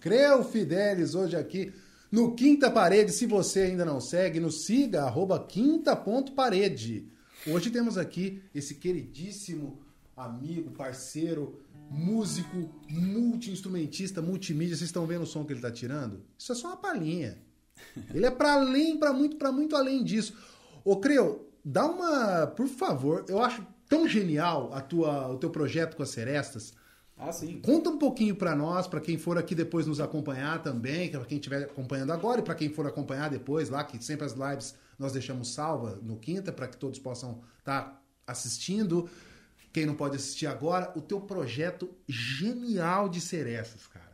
Creu 0.09 0.43
Fidelis 0.43 1.15
hoje 1.15 1.37
aqui 1.37 1.71
no 2.11 2.35
Quinta 2.35 2.71
Parede. 2.71 3.13
Se 3.13 3.27
você 3.27 3.61
ainda 3.61 3.85
não 3.85 4.01
segue, 4.01 4.41
nos 4.41 4.65
siga, 4.65 5.03
arroba 5.03 5.39
quinta.parede. 5.39 7.13
Hoje 7.47 7.71
temos 7.71 7.99
aqui 7.99 8.43
esse 8.55 8.77
queridíssimo 8.77 9.79
amigo, 10.17 10.71
parceiro, 10.71 11.61
músico, 11.91 12.75
multi-instrumentista, 12.89 14.23
multimídia. 14.23 14.77
Vocês 14.77 14.89
estão 14.89 15.05
vendo 15.05 15.25
o 15.25 15.27
som 15.27 15.45
que 15.45 15.53
ele 15.53 15.59
está 15.59 15.71
tirando? 15.71 16.23
Isso 16.39 16.53
é 16.53 16.55
só 16.55 16.69
uma 16.69 16.79
palhinha. 16.79 17.37
Ele 18.15 18.25
é 18.25 18.31
para 18.31 18.55
além, 18.55 18.99
para 18.99 19.13
muito, 19.13 19.37
para 19.37 19.53
muito 19.53 19.77
além 19.77 20.03
disso. 20.03 20.33
Ô, 20.83 20.97
Creu, 20.97 21.53
dá 21.63 21.85
uma, 21.85 22.47
por 22.47 22.67
favor, 22.67 23.27
eu 23.29 23.43
acho 23.43 23.63
tão 23.87 24.09
genial 24.09 24.73
a 24.73 24.81
tua, 24.81 25.29
o 25.29 25.37
teu 25.37 25.51
projeto 25.51 25.99
com 25.99 26.03
as 26.03 26.09
Serestas. 26.09 26.73
Ah, 27.19 27.33
sim. 27.33 27.61
Conta 27.61 27.91
um 27.91 27.99
pouquinho 27.99 28.37
pra 28.37 28.55
nós, 28.55 28.87
pra 28.87 29.01
quem 29.01 29.19
for 29.19 29.37
aqui 29.37 29.55
depois 29.55 29.87
nos 29.87 30.01
acompanhar 30.01 30.63
também, 30.63 31.11
para 31.11 31.25
quem 31.25 31.39
estiver 31.39 31.65
acompanhando 31.65 32.13
agora 32.13 32.41
e 32.41 32.45
pra 32.45 32.55
quem 32.55 32.69
for 32.71 32.87
acompanhar 32.87 33.29
depois 33.29 33.69
lá, 33.69 33.83
que 33.83 34.03
sempre 34.03 34.25
as 34.25 34.33
lives 34.33 34.75
nós 34.99 35.13
deixamos 35.13 35.53
salva 35.53 35.99
no 36.03 36.17
quinta 36.17 36.53
para 36.53 36.69
que 36.69 36.77
todos 36.77 36.99
possam 36.99 37.41
estar 37.59 38.03
assistindo. 38.27 39.09
Quem 39.73 39.85
não 39.85 39.95
pode 39.95 40.17
assistir 40.17 40.47
agora, 40.47 40.93
o 40.97 41.01
teu 41.01 41.21
projeto 41.21 41.91
genial 42.09 43.09
de 43.09 43.21
Serestas, 43.21 43.87
cara. 43.87 44.09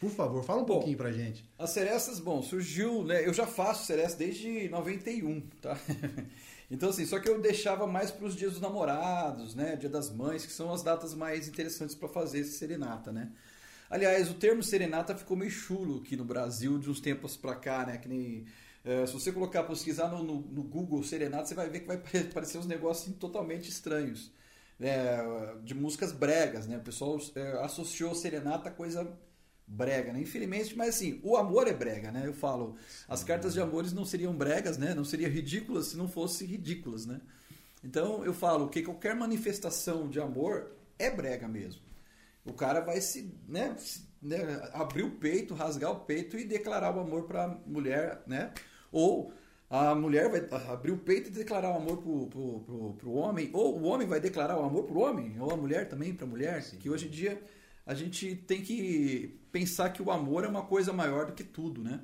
Por 0.00 0.10
favor, 0.10 0.44
fala 0.44 0.62
um 0.62 0.64
Bom, 0.64 0.74
pouquinho 0.74 0.96
pra 0.96 1.10
gente. 1.10 1.44
As 1.58 1.70
serestas, 1.70 2.20
bom, 2.20 2.40
surgiu, 2.40 3.02
né? 3.02 3.26
Eu 3.26 3.34
já 3.34 3.46
faço 3.46 3.84
seresta 3.84 4.18
desde 4.18 4.68
91, 4.68 5.40
tá? 5.60 5.76
Então, 6.70 6.90
assim, 6.90 7.06
só 7.06 7.18
que 7.18 7.28
eu 7.28 7.40
deixava 7.40 7.86
mais 7.86 8.10
para 8.10 8.26
os 8.26 8.36
dias 8.36 8.52
dos 8.52 8.60
namorados, 8.60 9.54
né? 9.54 9.76
Dia 9.76 9.88
das 9.88 10.10
mães, 10.10 10.44
que 10.44 10.52
são 10.52 10.72
as 10.72 10.82
datas 10.82 11.14
mais 11.14 11.48
interessantes 11.48 11.94
para 11.94 12.08
fazer 12.08 12.40
esse 12.40 12.52
serenata, 12.58 13.10
né? 13.10 13.32
Aliás, 13.90 14.30
o 14.30 14.34
termo 14.34 14.62
serenata 14.62 15.16
ficou 15.16 15.36
meio 15.36 15.50
chulo 15.50 16.00
aqui 16.00 16.16
no 16.16 16.24
Brasil 16.24 16.78
de 16.78 16.90
uns 16.90 17.00
tempos 17.00 17.36
pra 17.36 17.54
cá, 17.56 17.86
né? 17.86 17.98
Que 17.98 18.08
nem. 18.08 18.46
eh, 18.84 19.06
se 19.06 19.12
você 19.14 19.32
colocar, 19.32 19.64
pesquisar 19.64 20.08
no, 20.08 20.22
no, 20.22 20.40
no 20.42 20.62
Google 20.64 21.02
serenata, 21.04 21.46
você 21.46 21.54
vai 21.54 21.68
ver 21.70 21.80
que 21.80 21.86
vai 21.86 21.96
aparecer 22.30 22.58
uns 22.58 22.66
negócios 22.66 23.06
assim, 23.08 23.18
totalmente 23.18 23.68
estranhos. 23.70 24.32
né, 24.78 25.18
de 25.64 25.74
músicas 25.74 26.12
bregas, 26.12 26.66
né? 26.66 26.76
O 26.78 26.80
pessoal 26.82 27.18
eh, 27.34 27.58
associou 27.62 28.14
serenata 28.14 28.68
a 28.68 28.72
coisa 28.72 29.04
brega, 29.68 30.12
né? 30.12 30.20
Infelizmente, 30.20 30.76
mas 30.76 30.96
assim, 30.96 31.20
o 31.22 31.36
amor 31.36 31.68
é 31.68 31.74
brega, 31.74 32.10
né? 32.10 32.22
Eu 32.24 32.32
falo, 32.32 32.76
as 33.06 33.22
cartas 33.22 33.52
de 33.52 33.60
amores 33.60 33.92
não 33.92 34.04
seriam 34.04 34.34
bregas, 34.34 34.78
né? 34.78 34.94
Não 34.94 35.04
seriam 35.04 35.30
ridículas 35.30 35.88
se 35.88 35.96
não 35.96 36.08
fossem 36.08 36.46
ridículas, 36.46 37.04
né? 37.04 37.20
Então 37.84 38.24
eu 38.24 38.32
falo 38.32 38.68
que 38.68 38.82
qualquer 38.82 39.14
manifestação 39.14 40.08
de 40.08 40.18
amor 40.18 40.72
é 40.98 41.10
brega 41.10 41.46
mesmo. 41.46 41.82
O 42.44 42.54
cara 42.54 42.80
vai 42.80 43.00
se, 43.00 43.30
né, 43.46 43.76
se, 43.76 44.08
né, 44.22 44.38
abrir 44.72 45.02
o 45.02 45.10
peito, 45.10 45.54
rasgar 45.54 45.92
o 45.92 46.00
peito 46.00 46.38
e 46.38 46.44
declarar 46.44 46.96
o 46.96 47.00
amor 47.00 47.24
para 47.24 47.44
a 47.44 47.48
mulher, 47.48 48.22
né? 48.26 48.52
Ou 48.90 49.32
a 49.68 49.94
mulher 49.94 50.30
vai 50.30 50.48
abrir 50.70 50.92
o 50.92 50.98
peito 50.98 51.28
e 51.28 51.32
declarar 51.32 51.72
o 51.72 51.76
amor 51.76 51.98
pro, 51.98 52.26
pro, 52.26 52.60
pro, 52.60 52.92
pro 52.94 53.12
homem, 53.12 53.50
ou 53.52 53.78
o 53.78 53.84
homem 53.84 54.08
vai 54.08 54.18
declarar 54.18 54.58
o 54.58 54.64
amor 54.64 54.84
pro 54.84 55.00
homem, 55.00 55.38
ou 55.38 55.52
a 55.52 55.56
mulher 55.56 55.88
também 55.88 56.14
para 56.14 56.24
a 56.24 56.28
mulher, 56.28 56.62
que 56.78 56.88
hoje 56.88 57.06
em 57.06 57.10
dia 57.10 57.42
a 57.84 57.94
gente 57.94 58.34
tem 58.34 58.62
que 58.62 59.37
pensar 59.50 59.90
que 59.90 60.02
o 60.02 60.10
amor 60.10 60.44
é 60.44 60.48
uma 60.48 60.62
coisa 60.62 60.92
maior 60.92 61.26
do 61.26 61.32
que 61.32 61.44
tudo, 61.44 61.82
né? 61.82 62.00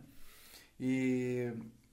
E, 0.78 1.52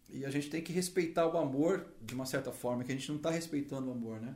e 0.10 0.26
a 0.26 0.30
gente 0.30 0.50
tem 0.50 0.62
que 0.62 0.74
respeitar 0.74 1.28
o 1.28 1.38
amor 1.38 1.86
de 2.02 2.14
uma 2.14 2.26
certa 2.26 2.52
forma, 2.52 2.84
que 2.84 2.92
a 2.92 2.96
gente 2.96 3.10
não 3.10 3.18
está 3.18 3.30
respeitando 3.30 3.90
o 3.90 3.92
amor, 3.92 4.20
né? 4.20 4.36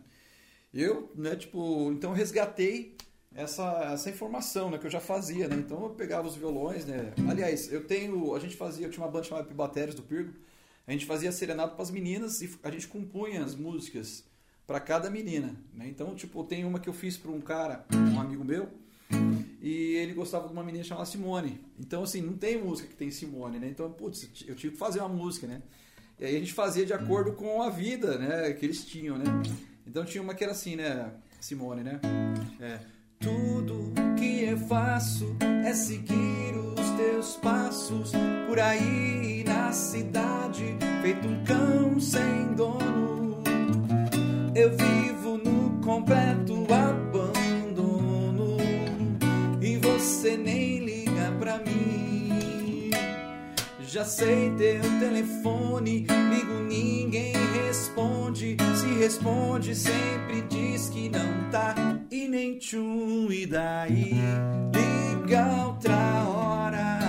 Eu, 0.73 1.11
né, 1.15 1.35
tipo, 1.35 1.91
então 1.91 2.11
resgatei 2.11 2.97
essa, 3.33 3.91
essa 3.93 4.09
informação, 4.09 4.69
né, 4.69 4.77
que 4.77 4.85
eu 4.85 4.89
já 4.89 4.99
fazia, 4.99 5.47
né? 5.47 5.55
Então 5.57 5.83
eu 5.83 5.89
pegava 5.91 6.27
os 6.27 6.35
violões, 6.35 6.85
né? 6.85 7.13
Aliás, 7.29 7.71
eu 7.71 7.85
tenho, 7.85 8.35
a 8.35 8.39
gente 8.39 8.55
fazia, 8.55 8.85
eu 8.85 8.91
tinha 8.91 9.05
uma 9.05 9.11
banda 9.11 9.25
chamada 9.25 9.47
Pibatérios 9.47 9.95
do 9.95 10.03
Pirgo, 10.03 10.33
a 10.87 10.91
gente 10.91 11.05
fazia 11.05 11.31
serenata 11.31 11.73
para 11.73 11.83
as 11.83 11.91
meninas 11.91 12.41
e 12.41 12.49
a 12.63 12.69
gente 12.69 12.87
compunha 12.87 13.43
as 13.43 13.55
músicas 13.55 14.23
para 14.67 14.79
cada 14.79 15.09
menina, 15.09 15.55
né? 15.73 15.87
Então, 15.87 16.15
tipo, 16.15 16.43
tem 16.43 16.65
uma 16.65 16.79
que 16.79 16.89
eu 16.89 16.93
fiz 16.93 17.17
para 17.17 17.31
um 17.31 17.41
cara, 17.41 17.85
um 17.93 18.19
amigo 18.19 18.43
meu, 18.43 18.69
E 19.65 19.95
ele 19.95 20.13
gostava 20.13 20.45
de 20.45 20.53
uma 20.53 20.63
menina 20.63 20.83
chamada 20.83 21.07
Simone. 21.07 21.59
Então, 21.79 22.03
assim, 22.03 22.21
não 22.21 22.33
tem 22.33 22.55
música 22.55 22.87
que 22.87 22.95
tem 22.95 23.09
Simone, 23.09 23.57
né? 23.57 23.67
Então, 23.67 23.91
putz, 23.91 24.29
eu 24.47 24.53
tive 24.53 24.73
que 24.73 24.77
fazer 24.77 24.99
uma 24.99 25.09
música, 25.09 25.47
né? 25.47 25.59
E 26.19 26.25
aí 26.25 26.35
a 26.35 26.39
gente 26.39 26.53
fazia 26.53 26.85
de 26.85 26.93
acordo 26.93 27.33
com 27.33 27.63
a 27.63 27.69
vida, 27.71 28.15
né? 28.19 28.53
Que 28.53 28.63
eles 28.63 28.85
tinham, 28.85 29.17
né? 29.17 29.25
Então 29.87 30.05
tinha 30.05 30.21
uma 30.21 30.35
que 30.35 30.43
era 30.43 30.53
assim, 30.53 30.75
né? 30.75 31.11
Simone, 31.41 31.81
né? 31.81 31.99
É. 32.61 32.79
Tudo 33.19 33.91
que 34.19 34.43
eu 34.43 34.57
faço 34.67 35.35
é 35.65 35.73
seguir 35.73 36.55
os 36.55 36.87
teus 36.91 37.35
passos 37.37 38.11
por 38.47 38.59
aí 38.59 39.43
na 39.47 39.71
cidade, 39.71 40.77
feito 41.01 41.27
um 41.27 41.43
cão 41.43 41.99
sem 41.99 42.53
dono. 42.53 43.41
Eu 44.53 44.69
vivo 44.77 45.39
no 45.39 45.81
completo 45.83 46.44
Já 53.95 54.03
sei 54.03 54.51
teu 54.57 54.81
telefone, 54.99 55.99
ligo 55.99 56.53
ninguém 56.67 57.31
responde. 57.65 58.57
Se 58.75 58.87
responde, 58.99 59.73
sempre 59.73 60.41
diz 60.49 60.89
que 60.89 61.07
não 61.07 61.49
tá 61.49 61.73
e 62.11 62.27
nem 62.27 62.59
tchum. 62.59 63.31
E 63.31 63.45
daí 63.45 64.11
liga 64.73 65.65
outra 65.65 66.25
hora. 66.27 66.99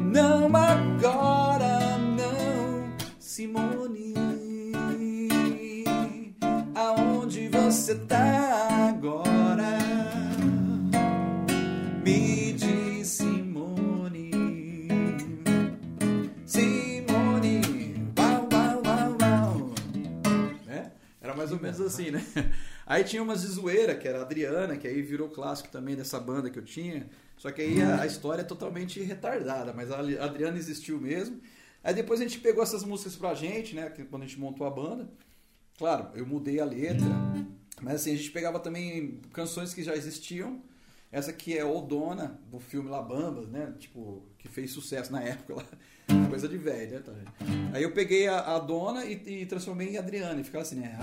Não 0.00 0.46
agora, 0.56 1.98
não, 1.98 2.88
Simone. 3.18 4.14
Aonde 6.74 7.50
você 7.50 7.94
tá 7.96 8.55
mais 21.46 21.52
ou 21.52 21.60
menos 21.60 21.80
assim, 21.80 22.10
né? 22.10 22.24
Aí 22.86 23.02
tinha 23.04 23.22
umas 23.22 23.42
de 23.42 23.48
zoeira, 23.48 23.94
que 23.96 24.06
era 24.06 24.18
a 24.18 24.22
Adriana, 24.22 24.76
que 24.76 24.86
aí 24.86 25.02
virou 25.02 25.28
clássico 25.28 25.68
também 25.70 25.96
dessa 25.96 26.20
banda 26.20 26.48
que 26.50 26.58
eu 26.58 26.64
tinha. 26.64 27.08
Só 27.36 27.50
que 27.50 27.60
aí 27.60 27.82
a, 27.82 28.02
a 28.02 28.06
história 28.06 28.42
é 28.42 28.44
totalmente 28.44 29.00
retardada, 29.02 29.72
mas 29.72 29.90
a 29.90 29.98
Adriana 29.98 30.56
existiu 30.56 31.00
mesmo. 31.00 31.40
Aí 31.82 31.92
depois 31.92 32.20
a 32.20 32.22
gente 32.22 32.38
pegou 32.38 32.62
essas 32.62 32.84
músicas 32.84 33.16
pra 33.16 33.34
gente, 33.34 33.74
né? 33.74 33.90
que- 33.90 34.04
Quando 34.04 34.22
a 34.22 34.26
gente 34.26 34.38
montou 34.38 34.66
a 34.66 34.70
banda. 34.70 35.08
Claro, 35.76 36.10
eu 36.14 36.24
mudei 36.24 36.60
a 36.60 36.64
letra, 36.64 37.06
mas 37.82 37.96
assim, 37.96 38.12
a 38.14 38.16
gente 38.16 38.30
pegava 38.30 38.60
também 38.60 39.20
canções 39.32 39.74
que 39.74 39.82
já 39.82 39.94
existiam. 39.96 40.62
Essa 41.10 41.30
aqui 41.30 41.58
é 41.58 41.64
Odona, 41.64 42.40
do 42.50 42.60
filme 42.60 42.88
La 42.88 43.02
Bambas, 43.02 43.48
né? 43.48 43.74
Tipo, 43.80 44.22
que 44.38 44.46
fez 44.48 44.70
sucesso 44.70 45.10
na 45.10 45.22
época 45.22 45.56
lá. 45.56 45.64
Coisa 46.28 46.48
de 46.48 46.56
velho, 46.56 46.96
né? 46.96 47.02
tá? 47.04 47.12
Aí 47.72 47.82
eu 47.82 47.90
peguei 47.90 48.28
a, 48.28 48.38
a 48.56 48.58
Dona 48.58 49.04
e, 49.04 49.20
e 49.26 49.46
transformei 49.46 49.90
em 49.90 49.98
Adriana. 49.98 50.40
E 50.40 50.44
ficava 50.44 50.62
assim, 50.62 50.76
né? 50.76 50.96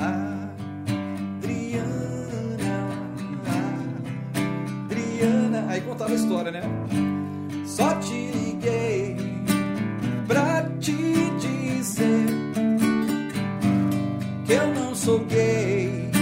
Adriana, 1.37 1.83
Adriana. 4.85 5.65
Aí 5.69 5.81
contava 5.81 6.11
a 6.11 6.15
história, 6.15 6.51
né? 6.51 6.61
Só 7.65 7.95
te 7.99 8.31
liguei 8.31 9.17
pra 10.27 10.69
te 10.79 10.95
dizer 11.39 12.25
que 14.45 14.53
eu 14.53 14.73
não 14.73 14.95
sou 14.95 15.19
gay 15.25 16.12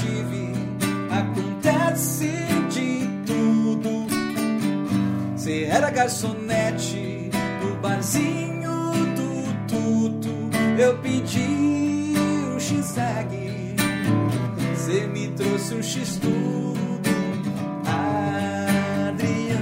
tive, 0.00 0.52
acontece 1.10 2.30
de 2.70 3.06
tudo. 3.26 4.06
Você 5.36 5.64
era 5.64 5.90
garçonete 5.90 7.30
no 7.62 7.74
barzinho 7.76 8.92
do 9.16 9.66
Tuto. 9.66 10.30
Eu 10.78 10.98
pedi 10.98 12.14
um 12.18 12.58
X-Egg. 12.58 13.74
Você 14.74 15.06
me 15.06 15.28
trouxe 15.28 15.74
um 15.74 15.82
X 15.82 16.16
tudo, 16.16 17.10
Adriana. 19.08 19.60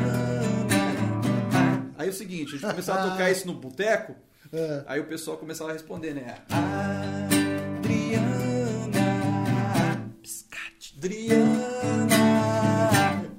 Aí 1.99 2.07
é 2.09 2.11
o 2.11 2.15
seguinte, 2.15 2.49
a 2.55 2.59
gente 2.59 2.67
começava 2.71 3.07
a 3.07 3.11
tocar 3.11 3.31
isso 3.31 3.47
no 3.47 3.55
boteco, 3.55 4.15
É. 4.51 4.83
aí 4.87 4.99
o 4.99 5.05
pessoal 5.05 5.37
começava 5.37 5.69
a 5.69 5.73
responder, 5.75 6.15
né? 6.15 6.37
Adriana, 7.79 8.48
Adriana, 10.99 12.09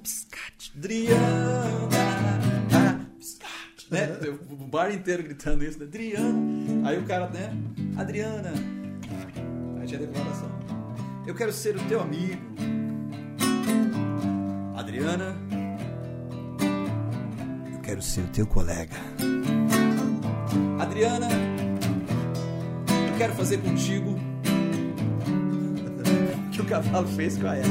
piscate, 0.01 0.71
Adriana, 0.77 1.89
piscate, 3.17 3.87
né? 3.91 4.07
O 4.49 4.55
bar 4.65 4.93
inteiro 4.93 5.23
gritando 5.23 5.65
isso, 5.65 5.77
né? 5.77 5.83
Adriana. 5.85 6.87
Aí 6.87 6.97
o 6.97 7.03
cara, 7.03 7.27
né? 7.27 7.51
Adriana. 7.97 8.53
Aí 9.77 9.85
tinha 9.85 9.99
declaração. 9.99 10.49
Eu 11.27 11.35
quero 11.35 11.51
ser 11.51 11.75
o 11.75 11.83
teu 11.89 11.99
amigo. 11.99 12.41
Adriana. 14.77 15.35
Eu 17.73 17.79
quero 17.81 18.01
ser 18.01 18.21
o 18.21 18.27
teu 18.27 18.47
colega. 18.47 18.95
Adriana. 20.79 21.27
Eu 23.11 23.17
quero 23.17 23.33
fazer 23.33 23.57
contigo 23.57 24.17
que 26.59 26.65
o 26.65 26.65
cavalo 26.67 27.07
fez 27.07 27.37
com 27.37 27.47
a 27.47 27.55
Eva. 27.55 27.69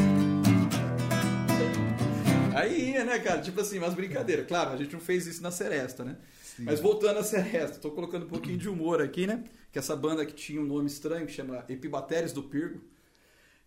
Aí 2.54 2.92
ia, 2.92 3.04
né, 3.04 3.18
cara? 3.18 3.40
Tipo 3.42 3.60
assim, 3.60 3.76
umas 3.78 3.92
brincadeiras. 3.92 4.46
Claro, 4.46 4.70
a 4.70 4.76
gente 4.78 4.92
não 4.94 5.00
fez 5.00 5.26
isso 5.26 5.42
na 5.42 5.50
Seresta, 5.50 6.04
né? 6.04 6.16
Mas 6.58 6.80
voltando 6.80 7.18
à 7.18 7.22
Seresta, 7.22 7.78
tô 7.78 7.90
colocando 7.90 8.24
um 8.24 8.28
pouquinho 8.28 8.56
de 8.56 8.66
humor 8.68 9.02
aqui, 9.02 9.26
né? 9.26 9.44
Que 9.70 9.78
essa 9.78 9.94
banda 9.94 10.24
que 10.24 10.32
tinha 10.32 10.58
um 10.60 10.64
nome 10.64 10.86
estranho, 10.86 11.26
que 11.26 11.32
chama 11.32 11.62
Epibateres 11.68 12.32
do 12.32 12.42
Pirgo, 12.42 12.80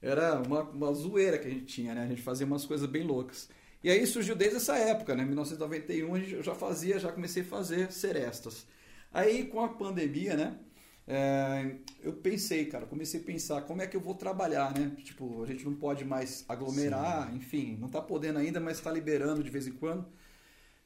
era 0.02 0.42
uma, 0.42 0.64
uma 0.64 0.92
zoeira 0.94 1.38
que 1.38 1.48
a 1.48 1.52
gente 1.52 1.66
tinha, 1.66 1.94
né? 1.94 2.04
A 2.04 2.08
gente 2.08 2.22
fazia 2.24 2.46
umas 2.46 2.66
coisas 2.66 2.88
bem 2.90 3.04
loucas. 3.04 3.48
E 3.84 3.92
aí 3.92 4.06
surgiu 4.08 4.36
desde 4.36 4.58
essa 4.58 4.76
época, 4.76 5.16
né? 5.16 5.22
Em 5.24 5.28
1991 5.28 6.16
a 6.16 6.20
gente- 6.20 6.34
eu 6.34 6.44
já 6.44 6.56
fazia, 6.56 6.98
já 7.00 7.12
comecei 7.12 7.44
a 7.44 7.46
fazer 7.46 7.92
serestas. 7.92 8.66
Aí 9.14 9.46
com 9.46 9.62
a 9.64 9.70
pandemia, 9.70 10.36
né? 10.36 10.56
É, 11.14 11.76
eu 12.02 12.14
pensei, 12.14 12.66
cara, 12.68 12.86
comecei 12.86 13.20
a 13.20 13.24
pensar 13.24 13.62
como 13.64 13.82
é 13.82 13.88
que 13.88 13.98
eu 13.98 14.02
vou 14.02 14.16
trabalhar, 14.16 14.74
né? 14.78 14.92
Tipo, 15.04 15.44
a 15.44 15.48
gente 15.48 15.66
não 15.66 15.76
pode 15.76 16.06
mais 16.06 16.46
aglomerar, 16.48 17.36
enfim, 17.36 17.78
não 17.80 17.90
tá 17.90 18.02
podendo 18.02 18.40
ainda, 18.40 18.60
mas 18.60 18.80
tá 18.80 18.92
liberando 18.92 19.44
de 19.44 19.50
vez 19.50 19.68
em 19.68 19.74
quando. 19.74 20.06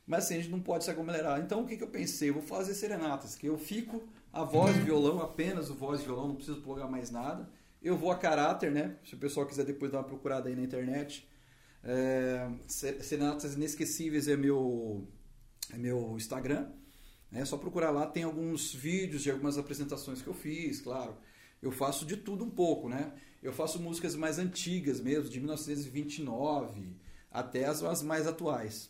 Mas 0.08 0.26
assim, 0.26 0.36
a 0.36 0.38
gente 0.38 0.52
não 0.52 0.60
pode 0.62 0.84
se 0.84 0.90
aglomerar. 0.92 1.40
Então 1.42 1.62
o 1.62 1.66
que, 1.68 1.78
que 1.78 1.84
eu 1.84 1.90
pensei? 1.90 2.30
Eu 2.30 2.34
vou 2.36 2.44
fazer 2.44 2.74
serenatas, 2.74 3.36
que 3.36 3.48
eu 3.48 3.58
fico 3.58 4.04
a 4.34 4.44
voz 4.44 4.76
e 4.76 4.80
violão, 4.90 5.22
apenas 5.22 5.70
o 5.70 5.76
voz 5.76 6.02
e 6.02 6.06
violão, 6.06 6.28
não 6.30 6.36
preciso 6.36 6.62
plugar 6.62 6.90
mais 6.90 7.12
nada. 7.12 7.50
Eu 7.82 7.96
vou 7.98 8.12
a 8.12 8.18
caráter, 8.18 8.72
né? 8.72 8.98
Se 9.06 9.14
o 9.16 9.18
pessoal 9.18 9.46
quiser 9.46 9.66
depois 9.66 9.92
dar 9.92 10.00
uma 10.00 10.04
procurada 10.06 10.50
aí 10.50 10.56
na 10.56 10.64
internet. 10.64 11.28
É, 11.84 12.50
Se- 12.68 13.02
Serenatas 13.04 13.54
Inesquecíveis 13.56 14.28
é 14.28 14.36
meu, 14.36 15.08
é 15.72 15.78
meu 15.78 16.16
Instagram. 16.18 16.68
É 17.36 17.46
só 17.46 17.58
procurar 17.58 17.92
lá, 17.92 18.06
tem 18.08 18.24
alguns 18.24 18.74
vídeos 18.74 19.22
de 19.22 19.30
algumas 19.30 19.58
apresentações 19.58 20.22
que 20.22 20.28
eu 20.28 20.34
fiz, 20.34 20.80
claro. 20.82 21.16
Eu 21.62 21.72
faço 21.72 22.06
de 22.06 22.18
tudo 22.18 22.44
um 22.44 22.50
pouco, 22.50 22.88
né? 22.88 23.12
Eu 23.44 23.52
faço 23.52 23.80
músicas 23.80 24.16
mais 24.16 24.40
antigas 24.40 25.00
mesmo, 25.00 25.30
de 25.30 25.40
1929 25.40 26.96
até 27.30 27.66
as, 27.66 27.84
as 27.84 28.02
mais 28.02 28.26
atuais. 28.26 28.90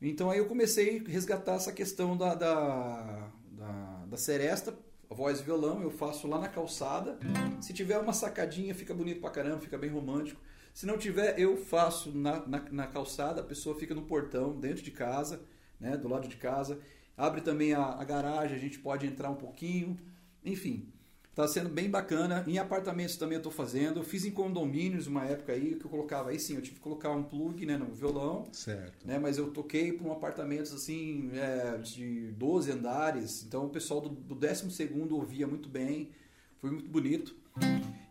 Então 0.00 0.30
aí 0.30 0.38
eu 0.38 0.46
comecei 0.46 1.02
a 1.04 1.10
resgatar 1.10 1.54
essa 1.54 1.72
questão 1.72 2.16
da, 2.16 2.34
da, 2.34 3.30
da, 3.50 4.04
da 4.06 4.16
seresta, 4.16 4.76
voz 5.08 5.40
e 5.40 5.42
violão, 5.42 5.82
eu 5.82 5.90
faço 5.90 6.26
lá 6.26 6.38
na 6.38 6.48
calçada. 6.48 7.18
Se 7.60 7.72
tiver 7.72 7.98
uma 7.98 8.12
sacadinha, 8.12 8.74
fica 8.74 8.94
bonito 8.94 9.20
pra 9.20 9.30
caramba, 9.30 9.60
fica 9.60 9.76
bem 9.76 9.90
romântico. 9.90 10.40
Se 10.72 10.86
não 10.86 10.96
tiver, 10.96 11.38
eu 11.38 11.56
faço 11.56 12.16
na, 12.16 12.46
na, 12.46 12.64
na 12.70 12.86
calçada, 12.86 13.40
a 13.40 13.44
pessoa 13.44 13.78
fica 13.78 13.94
no 13.94 14.02
portão, 14.02 14.58
dentro 14.58 14.82
de 14.82 14.90
casa, 14.90 15.42
né, 15.78 15.96
do 15.96 16.08
lado 16.08 16.26
de 16.28 16.36
casa. 16.36 16.80
Abre 17.16 17.40
também 17.40 17.72
a, 17.72 17.82
a 17.82 18.04
garagem, 18.04 18.56
a 18.56 18.60
gente 18.60 18.78
pode 18.78 19.06
entrar 19.06 19.30
um 19.30 19.36
pouquinho. 19.36 19.98
Enfim, 20.44 20.92
Tá 21.34 21.48
sendo 21.48 21.70
bem 21.70 21.88
bacana. 21.88 22.44
Em 22.46 22.58
apartamentos 22.58 23.16
também 23.16 23.36
eu 23.38 23.42
tô 23.42 23.50
fazendo. 23.50 24.00
Eu 24.00 24.04
fiz 24.04 24.26
em 24.26 24.30
condomínios 24.30 25.06
uma 25.06 25.24
época 25.24 25.52
aí 25.52 25.76
que 25.76 25.86
eu 25.86 25.90
colocava. 25.90 26.28
Aí 26.28 26.38
sim, 26.38 26.56
eu 26.56 26.60
tive 26.60 26.76
que 26.76 26.82
colocar 26.82 27.10
um 27.10 27.22
plug 27.22 27.64
né, 27.64 27.78
no 27.78 27.86
violão. 27.86 28.46
Certo. 28.52 29.06
Né, 29.06 29.18
mas 29.18 29.38
eu 29.38 29.50
toquei 29.50 29.92
para 29.94 30.06
um 30.06 30.12
apartamentos 30.12 30.74
assim 30.74 31.30
é, 31.32 31.78
de 31.78 32.32
12 32.32 32.70
andares. 32.70 33.44
Então 33.44 33.64
o 33.64 33.70
pessoal 33.70 34.02
do, 34.02 34.10
do 34.10 34.34
12 34.34 34.90
ouvia 35.10 35.46
muito 35.46 35.70
bem. 35.70 36.10
Foi 36.58 36.70
muito 36.70 36.90
bonito. 36.90 37.34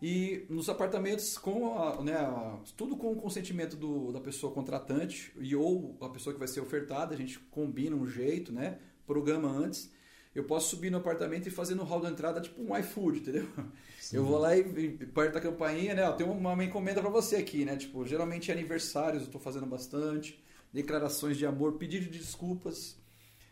E 0.02 0.48
nos 0.50 0.68
apartamentos, 0.68 1.38
com 1.38 1.78
a, 1.78 2.02
né, 2.02 2.18
tudo 2.76 2.98
com 2.98 3.12
o 3.12 3.16
consentimento 3.16 3.78
do, 3.78 4.12
da 4.12 4.20
pessoa 4.20 4.52
contratante 4.52 5.32
e 5.40 5.56
ou 5.56 5.96
a 6.02 6.10
pessoa 6.10 6.34
que 6.34 6.40
vai 6.40 6.48
ser 6.48 6.60
ofertada, 6.60 7.14
a 7.14 7.18
gente 7.18 7.38
combina 7.38 7.96
um 7.96 8.08
jeito, 8.08 8.52
né? 8.52 8.80
Programa 9.12 9.50
antes. 9.50 9.92
Eu 10.34 10.46
posso 10.46 10.70
subir 10.70 10.90
no 10.90 10.98
apartamento 10.98 11.48
e 11.48 11.52
fazer 11.52 11.76
no 11.76 11.84
hall 11.84 12.00
da 12.00 12.10
entrada 12.10 12.40
tipo 12.40 12.62
um 12.62 12.78
iFood, 12.78 13.20
entendeu? 13.20 13.48
Sim. 14.00 14.16
Eu 14.16 14.24
vou 14.24 14.40
lá 14.40 14.56
e, 14.56 14.62
e 14.62 15.06
perto 15.06 15.34
da 15.34 15.42
campainha, 15.42 15.94
né? 15.94 16.08
Ó, 16.08 16.14
tem 16.14 16.26
uma, 16.26 16.54
uma 16.54 16.64
encomenda 16.64 17.02
para 17.02 17.10
você 17.10 17.36
aqui, 17.36 17.66
né? 17.66 17.76
Tipo, 17.76 18.06
geralmente 18.06 18.52
aniversários 18.52 19.24
eu 19.24 19.26
estou 19.26 19.42
fazendo 19.42 19.66
bastante, 19.66 20.42
declarações 20.72 21.38
de 21.38 21.46
amor, 21.46 21.74
pedido 21.74 22.10
de 22.10 22.20
desculpas, 22.20 22.96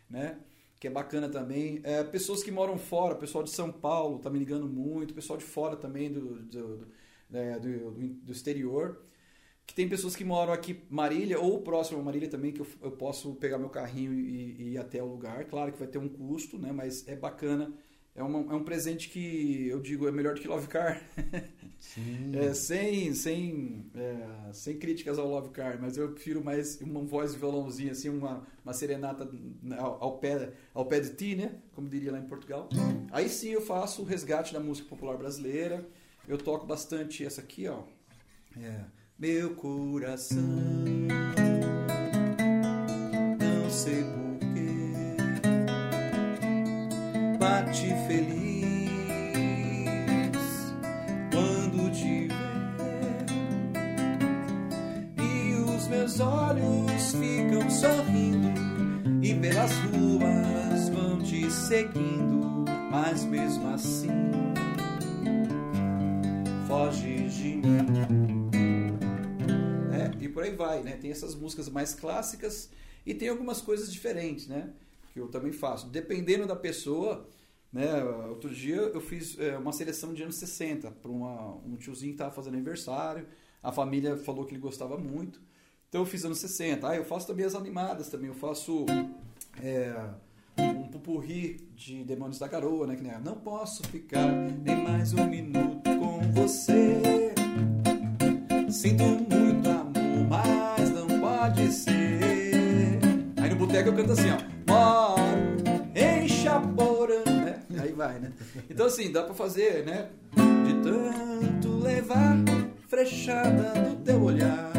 né? 0.08 0.38
que 0.80 0.86
é 0.86 0.90
bacana 0.90 1.28
também. 1.28 1.80
É, 1.84 2.02
pessoas 2.02 2.42
que 2.42 2.50
moram 2.50 2.78
fora, 2.78 3.14
pessoal 3.14 3.44
de 3.44 3.50
São 3.50 3.70
Paulo 3.70 4.18
tá 4.18 4.30
me 4.30 4.38
ligando 4.38 4.66
muito, 4.66 5.12
pessoal 5.12 5.38
de 5.38 5.44
fora 5.44 5.76
também 5.76 6.10
do, 6.10 6.36
do, 6.36 6.76
do, 6.78 7.36
é, 7.36 7.58
do, 7.58 7.90
do 7.90 8.32
exterior. 8.32 8.98
Que 9.70 9.74
tem 9.76 9.88
pessoas 9.88 10.16
que 10.16 10.24
moram 10.24 10.52
aqui 10.52 10.80
Marília 10.90 11.38
ou 11.38 11.62
próximo 11.62 12.00
a 12.00 12.02
Marília 12.02 12.28
também, 12.28 12.50
que 12.50 12.58
eu, 12.58 12.66
eu 12.82 12.90
posso 12.90 13.36
pegar 13.36 13.56
meu 13.56 13.68
carrinho 13.68 14.12
e, 14.12 14.56
e 14.58 14.72
ir 14.72 14.78
até 14.78 15.00
o 15.00 15.06
lugar. 15.06 15.44
Claro 15.44 15.70
que 15.70 15.78
vai 15.78 15.86
ter 15.86 15.98
um 15.98 16.08
custo, 16.08 16.58
né? 16.58 16.72
mas 16.72 17.06
é 17.06 17.14
bacana 17.14 17.72
é, 18.12 18.20
uma, 18.20 18.52
é 18.52 18.56
um 18.56 18.64
presente 18.64 19.08
que 19.08 19.68
eu 19.68 19.78
digo 19.78 20.08
é 20.08 20.10
melhor 20.10 20.34
do 20.34 20.40
que 20.40 20.48
Love 20.48 20.66
Car. 20.66 21.00
é, 22.34 22.52
sem 22.52 23.14
sem, 23.14 23.86
é, 23.94 24.52
sem 24.52 24.76
críticas 24.76 25.20
ao 25.20 25.28
Love 25.28 25.50
Car, 25.50 25.78
mas 25.80 25.96
eu 25.96 26.10
prefiro 26.10 26.42
mais 26.42 26.80
uma 26.80 27.04
voz 27.04 27.30
de 27.30 27.38
violãozinho, 27.38 27.92
assim, 27.92 28.08
uma, 28.08 28.44
uma 28.64 28.72
serenata 28.72 29.30
ao, 29.78 30.02
ao, 30.02 30.18
pé, 30.18 30.52
ao 30.74 30.84
pé 30.84 30.98
de 30.98 31.14
ti, 31.14 31.36
né? 31.36 31.54
Como 31.76 31.88
diria 31.88 32.10
lá 32.10 32.18
em 32.18 32.26
Portugal. 32.26 32.68
Aí 33.12 33.28
sim 33.28 33.50
eu 33.50 33.60
faço 33.60 34.02
o 34.02 34.04
resgate 34.04 34.52
da 34.52 34.58
música 34.58 34.88
popular 34.88 35.16
brasileira. 35.16 35.88
Eu 36.26 36.38
toco 36.38 36.66
bastante 36.66 37.24
essa 37.24 37.40
aqui, 37.40 37.68
ó. 37.68 37.84
É, 38.60 38.84
meu 39.20 39.50
coração. 39.50 40.40
Não 43.38 43.70
sei 43.70 44.02
bate 47.38 47.88
feliz 48.06 48.88
quando 51.30 51.92
te 51.92 52.28
ver. 52.28 53.26
E 55.22 55.54
os 55.54 55.86
meus 55.88 56.18
olhos 56.20 57.12
ficam 57.12 57.68
sorrindo 57.68 58.48
e 59.22 59.34
pelas 59.34 59.72
ruas 59.72 60.88
vão 60.88 61.18
te 61.18 61.50
seguindo, 61.50 62.64
mas 62.90 63.24
mesmo 63.24 63.68
assim 63.74 64.08
foge 66.66 67.28
de 67.28 67.56
mim. 67.56 68.29
Por 70.40 70.46
aí 70.46 70.54
vai, 70.54 70.82
né? 70.82 70.96
Tem 70.96 71.10
essas 71.10 71.34
músicas 71.34 71.68
mais 71.68 71.92
clássicas 71.92 72.70
e 73.04 73.12
tem 73.12 73.28
algumas 73.28 73.60
coisas 73.60 73.92
diferentes, 73.92 74.46
né? 74.48 74.72
que 75.12 75.20
eu 75.20 75.28
também 75.28 75.52
faço. 75.52 75.86
Dependendo 75.88 76.46
da 76.46 76.56
pessoa, 76.56 77.28
né? 77.70 78.02
Outro 78.30 78.48
dia 78.48 78.76
eu 78.76 79.02
fiz 79.02 79.38
é, 79.38 79.58
uma 79.58 79.70
seleção 79.70 80.14
de 80.14 80.22
anos 80.22 80.36
60 80.36 80.90
para 80.92 81.10
um 81.10 81.76
tiozinho 81.78 82.12
que 82.12 82.14
estava 82.14 82.30
fazendo 82.30 82.54
aniversário. 82.54 83.26
A 83.62 83.70
família 83.70 84.16
falou 84.16 84.46
que 84.46 84.54
ele 84.54 84.62
gostava 84.62 84.96
muito. 84.96 85.42
Então 85.90 86.00
eu 86.00 86.06
fiz 86.06 86.24
anos 86.24 86.38
60. 86.38 86.88
Ah, 86.88 86.96
eu 86.96 87.04
faço 87.04 87.26
também 87.26 87.44
as 87.44 87.54
animadas 87.54 88.08
também. 88.08 88.28
Eu 88.28 88.34
faço 88.34 88.86
é, 89.62 89.94
um 90.56 90.88
pupurri 90.88 91.68
de 91.76 92.02
Demônios 92.02 92.38
da 92.38 92.48
Garoa, 92.48 92.86
né? 92.86 92.96
Que 92.96 93.02
nem, 93.02 93.20
não 93.20 93.34
posso 93.34 93.82
ficar 93.88 94.32
nem 94.64 94.84
mais 94.84 95.12
um 95.12 95.26
minuto 95.26 95.82
com 95.84 96.32
você. 96.32 97.34
Sinto 98.70 99.04
muito 99.04 99.39
boteco 103.70 103.88
eu 103.90 103.94
canto 103.94 104.12
assim, 104.12 104.30
ó 104.30 104.50
moro 104.66 105.22
em 105.94 106.28
Chaporã, 106.28 107.22
né? 107.24 107.60
Aí 107.80 107.92
vai, 107.92 108.18
né? 108.18 108.32
Então 108.68 108.86
assim, 108.86 109.12
dá 109.12 109.22
pra 109.22 109.34
fazer, 109.34 109.84
né? 109.84 110.08
De 110.64 110.74
tanto 110.82 111.78
levar 111.78 112.36
frechada 112.88 113.80
no 113.80 113.96
teu 113.96 114.22
olhar, 114.22 114.72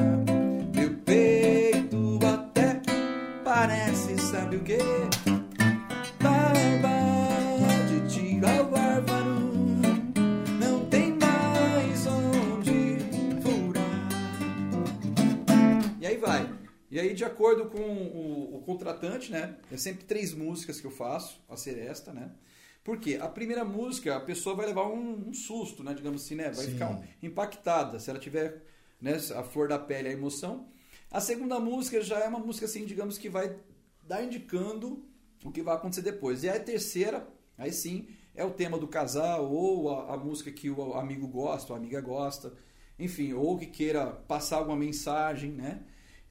meu 0.75 0.93
peito 1.05 2.19
até 2.25 2.81
parece, 3.43 4.17
sabe 4.19 4.57
o 4.57 4.59
quê? 4.59 4.77
Aí, 17.11 17.15
de 17.15 17.23
acordo 17.23 17.69
com 17.69 17.79
o, 17.79 18.57
o, 18.57 18.61
contratante, 18.61 19.31
né? 19.31 19.57
É 19.71 19.77
sempre 19.77 20.05
três 20.05 20.33
músicas 20.33 20.79
que 20.79 20.87
eu 20.87 20.91
faço, 20.91 21.39
a 21.47 21.55
ser 21.55 21.77
esta, 21.77 22.11
né? 22.11 22.31
Porque 22.83 23.15
a 23.21 23.27
primeira 23.27 23.63
música, 23.63 24.15
a 24.15 24.19
pessoa 24.19 24.55
vai 24.55 24.65
levar 24.65 24.87
um, 24.87 25.29
um 25.29 25.33
susto, 25.33 25.83
né? 25.83 25.93
Digamos 25.93 26.23
assim, 26.23 26.35
né? 26.35 26.45
Vai 26.45 26.65
Sim. 26.65 26.71
ficar 26.71 27.01
impactada 27.21 27.99
se 27.99 28.09
ela 28.09 28.19
tiver 28.19 28.63
né, 28.99 29.17
a 29.35 29.43
flor 29.43 29.67
da 29.67 29.77
pele, 29.77 30.09
a 30.09 30.11
emoção. 30.11 30.67
A 31.11 31.19
segunda 31.19 31.59
música 31.59 32.01
já 32.01 32.19
é 32.19 32.27
uma 32.27 32.39
música, 32.39 32.65
assim, 32.65 32.85
digamos 32.85 33.17
que 33.17 33.29
vai 33.29 33.55
dar 34.07 34.23
indicando 34.23 35.05
o 35.43 35.51
que 35.51 35.61
vai 35.61 35.75
acontecer 35.75 36.01
depois. 36.01 36.43
E 36.43 36.49
a 36.49 36.59
terceira, 36.59 37.27
aí 37.57 37.71
sim, 37.71 38.07
é 38.33 38.43
o 38.43 38.51
tema 38.51 38.79
do 38.79 38.87
casal, 38.87 39.51
ou 39.51 39.89
a, 39.89 40.13
a 40.13 40.17
música 40.17 40.51
que 40.51 40.69
o 40.69 40.93
amigo 40.93 41.27
gosta, 41.27 41.73
ou 41.73 41.77
a 41.77 41.79
amiga 41.79 42.01
gosta, 42.01 42.53
enfim, 42.97 43.33
ou 43.33 43.57
que 43.57 43.65
queira 43.65 44.07
passar 44.07 44.57
alguma 44.57 44.77
mensagem, 44.77 45.51
né? 45.51 45.81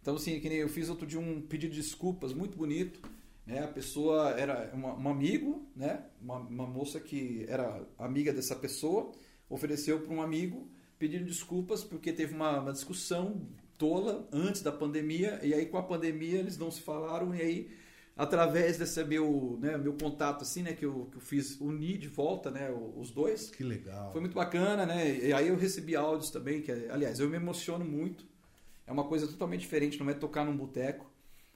Então, 0.01 0.17
assim, 0.17 0.41
que 0.41 0.49
nem 0.49 0.59
eu 0.59 0.69
fiz 0.69 0.89
outro 0.89 1.07
dia 1.07 1.21
um 1.21 1.41
pedido 1.41 1.75
de 1.75 1.81
desculpas 1.81 2.33
muito 2.33 2.57
bonito. 2.57 3.01
Né? 3.47 3.65
A 3.65 3.69
pessoa 3.69 4.31
era 4.31 4.71
uma, 4.73 4.95
um 4.95 5.09
amigo, 5.09 5.69
né? 5.75 6.05
Uma, 6.21 6.37
uma, 6.37 6.67
moça 6.67 7.01
que 7.01 7.45
era 7.49 7.83
amiga 7.99 8.33
dessa 8.33 8.55
pessoa, 8.55 9.13
ofereceu 9.49 10.01
para 10.01 10.15
um 10.15 10.23
amigo 10.23 10.69
pedindo 10.99 11.25
desculpas 11.25 11.83
porque 11.83 12.13
teve 12.13 12.35
uma, 12.35 12.61
uma, 12.61 12.73
discussão 12.73 13.49
tola 13.79 14.29
antes 14.31 14.63
da 14.63 14.71
pandemia, 14.71 15.41
e 15.43 15.55
aí 15.55 15.67
com 15.67 15.79
a 15.79 15.83
pandemia 15.83 16.39
eles 16.39 16.59
não 16.59 16.71
se 16.71 16.83
falaram, 16.83 17.35
e 17.35 17.41
aí 17.41 17.71
através 18.15 18.77
desse 18.77 19.03
meu, 19.05 19.59
né, 19.59 19.79
meu 19.79 19.95
contato 19.95 20.43
assim, 20.43 20.63
né, 20.63 20.75
que 20.75 20.85
eu, 20.85 21.09
que 21.11 21.17
eu 21.17 21.21
fiz 21.23 21.59
unir 21.59 21.97
de 21.97 22.07
volta, 22.07 22.51
né, 22.51 22.71
os 22.95 23.11
dois. 23.11 23.49
Que 23.49 23.65
legal. 23.65 24.13
Foi 24.13 24.21
muito 24.21 24.35
bacana, 24.35 24.85
né? 24.85 25.19
E 25.19 25.33
aí 25.33 25.49
eu 25.49 25.57
recebi 25.57 25.97
áudios 25.97 26.31
também, 26.31 26.61
que 26.61 26.71
aliás, 26.71 27.19
eu 27.19 27.31
me 27.31 27.37
emociono 27.37 27.85
muito 27.85 28.30
é 28.91 28.93
uma 28.93 29.05
coisa 29.05 29.27
totalmente 29.29 29.61
diferente, 29.61 30.01
não 30.01 30.11
é 30.11 30.15
tocar 30.15 30.45
num 30.45 30.57
boteco. 30.57 31.09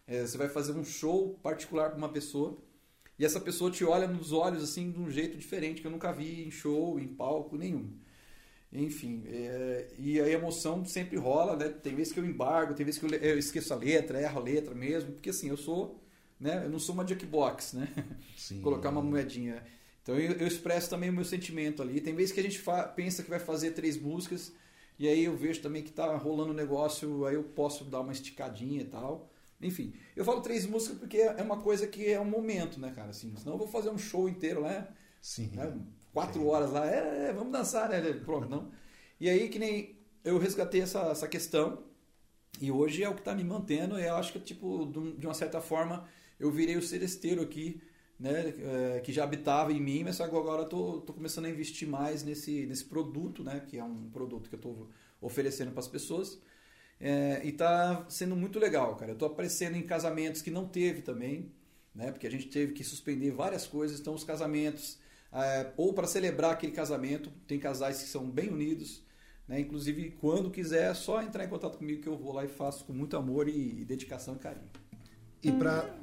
É, 0.07 0.23
você 0.23 0.39
vai 0.39 0.49
fazer 0.49 0.73
um 0.73 0.85
show 0.85 1.37
particular 1.43 1.91
para 1.91 1.99
uma 1.99 2.09
pessoa 2.09 2.57
e 3.19 3.25
essa 3.25 3.41
pessoa 3.41 3.73
te 3.73 3.85
olha 3.85 4.07
nos 4.07 4.33
olhos 4.33 4.63
assim 4.63 4.93
de 4.93 5.01
um 5.01 5.11
jeito 5.11 5.37
diferente 5.37 5.81
que 5.81 5.87
eu 5.87 5.91
nunca 5.91 6.13
vi 6.13 6.47
em 6.47 6.51
show, 6.53 6.99
em 6.99 7.09
palco 7.09 7.57
nenhum. 7.57 7.93
Enfim, 8.73 9.25
é, 9.27 9.89
e 9.99 10.21
a 10.21 10.29
emoção 10.29 10.85
sempre 10.85 11.17
rola, 11.17 11.57
né? 11.57 11.69
Tem 11.69 11.95
vezes 11.95 12.13
que 12.13 12.21
eu 12.21 12.25
embargo, 12.25 12.75
tem 12.75 12.87
vezes 12.87 13.01
que 13.01 13.07
eu, 13.07 13.11
eu 13.19 13.39
esqueço 13.39 13.73
a 13.73 13.77
letra, 13.77 14.21
erro 14.21 14.39
a 14.39 14.43
letra 14.43 14.75
mesmo, 14.75 15.13
porque 15.13 15.31
assim, 15.31 15.49
eu 15.49 15.57
sou, 15.57 16.01
né? 16.39 16.65
Eu 16.65 16.71
não 16.71 16.79
sou 16.79 16.95
uma 16.95 17.05
jackbox, 17.05 17.73
né? 17.73 17.89
Colocar 18.63 18.91
uma 18.91 19.03
moedinha. 19.03 19.61
Então 20.03 20.17
eu, 20.17 20.33
eu, 20.35 20.47
expresso 20.47 20.89
também 20.89 21.11
o 21.11 21.13
meu 21.13 21.25
sentimento 21.25 21.83
ali. 21.83 22.01
Tem 22.01 22.15
vezes 22.15 22.33
que 22.33 22.39
a 22.39 22.43
gente 22.45 22.63
pensa 22.95 23.25
que 23.25 23.31
vai 23.31 23.41
fazer 23.41 23.73
três 23.73 23.97
músicas 23.97 24.53
e 24.99 25.09
aí 25.09 25.25
eu 25.25 25.37
vejo 25.37 25.61
também 25.61 25.83
que 25.83 25.91
tá 25.91 26.17
rolando 26.17 26.53
um 26.53 26.57
negócio, 26.57 27.27
aí 27.27 27.35
eu 27.35 27.43
posso 27.43 27.85
dar 27.85 28.01
uma 28.01 28.13
esticadinha 28.13 28.81
e 28.81 28.85
tal. 28.85 29.29
Enfim, 29.61 29.95
eu 30.15 30.25
falo 30.25 30.41
três 30.41 30.67
músicas 30.67 30.99
porque 30.99 31.19
é 31.19 31.43
uma 31.43 31.61
coisa 31.61 31.87
que 31.87 32.07
é 32.07 32.21
um 32.21 32.25
momento, 32.25 32.79
né, 32.79 32.93
cara? 32.95 33.11
Assim, 33.11 33.35
senão 33.37 33.55
eu 33.55 33.59
vou 33.59 33.69
fazer 33.69 33.91
um 33.91 33.99
show 33.99 34.29
inteiro 34.29 34.61
lá. 34.61 34.89
Sim. 35.21 35.51
Né? 35.55 35.81
Quatro 36.13 36.41
Sim. 36.41 36.47
horas 36.47 36.71
lá, 36.71 36.87
é, 36.87 37.29
é, 37.29 37.33
vamos 37.33 37.53
dançar, 37.53 37.89
né? 37.89 38.01
Pronto, 38.25 38.49
não. 38.49 38.71
E 39.19 39.29
aí 39.29 39.49
que 39.49 39.59
nem 39.59 39.97
eu 40.25 40.39
resgatei 40.39 40.83
essa, 40.83 41.01
essa 41.11 41.27
questão 41.27 41.83
e 42.61 42.71
hoje 42.71 43.03
é 43.03 43.09
o 43.09 43.15
que 43.15 43.21
está 43.21 43.35
me 43.35 43.43
mantendo. 43.43 43.99
E 43.99 44.07
eu 44.07 44.15
acho 44.17 44.33
que, 44.33 44.41
tipo, 44.41 44.87
de 45.19 45.27
uma 45.27 45.35
certa 45.35 45.61
forma, 45.61 46.07
eu 46.39 46.51
virei 46.51 46.77
o 46.77 46.83
seresteiro 46.83 47.43
aqui 47.43 47.81
né, 48.25 48.55
é, 48.97 49.01
que 49.01 49.13
já 49.13 49.23
habitava 49.23 49.71
em 49.71 49.79
mim, 49.79 50.03
mas 50.03 50.19
agora 50.19 50.63
estou 50.63 51.03
começando 51.03 51.45
a 51.45 51.51
investir 51.51 51.87
mais 51.87 52.23
nesse, 52.23 52.65
nesse 52.65 52.87
produto, 52.87 53.45
né, 53.45 53.63
que 53.69 53.77
é 53.77 53.85
um 53.85 54.09
produto 54.09 54.49
que 54.49 54.55
eu 54.55 54.59
estou 54.59 54.89
oferecendo 55.21 55.73
para 55.73 55.81
as 55.81 55.89
pessoas. 55.89 56.41
É, 56.99 57.43
e 57.45 57.51
está 57.51 58.07
sendo 58.09 58.35
muito 58.35 58.59
legal, 58.59 58.97
cara. 58.97 59.11
Eu 59.11 59.15
estou 59.15 59.29
aparecendo 59.29 59.77
em 59.77 59.83
casamentos 59.83 60.41
que 60.41 60.51
não 60.51 60.67
teve 60.67 61.03
também, 61.03 61.53
né, 61.95 62.11
porque 62.11 62.27
a 62.27 62.31
gente 62.31 62.47
teve 62.47 62.73
que 62.73 62.83
suspender 62.83 63.31
várias 63.31 63.67
coisas. 63.67 64.01
Então, 64.01 64.15
os 64.15 64.25
casamentos, 64.25 64.99
é, 65.31 65.71
ou 65.77 65.93
para 65.93 66.07
celebrar 66.07 66.53
aquele 66.53 66.73
casamento, 66.73 67.31
tem 67.47 67.59
casais 67.59 68.01
que 68.01 68.09
são 68.09 68.31
bem 68.31 68.49
unidos. 68.49 69.03
Né, 69.47 69.61
inclusive, 69.61 70.13
quando 70.19 70.51
quiser, 70.51 70.93
é 70.93 70.95
só 70.95 71.21
entrar 71.21 71.45
em 71.45 71.49
contato 71.49 71.77
comigo 71.77 72.01
que 72.01 72.09
eu 72.09 72.17
vou 72.17 72.33
lá 72.33 72.43
e 72.43 72.49
faço 72.49 72.87
com 72.87 72.95
muito 72.95 73.19
amor 73.19 73.51
e, 73.51 73.83
e 73.83 73.85
dedicação 73.85 74.37
e 74.37 74.39
carinho. 74.39 74.71
E 75.43 75.53
para 75.53 75.95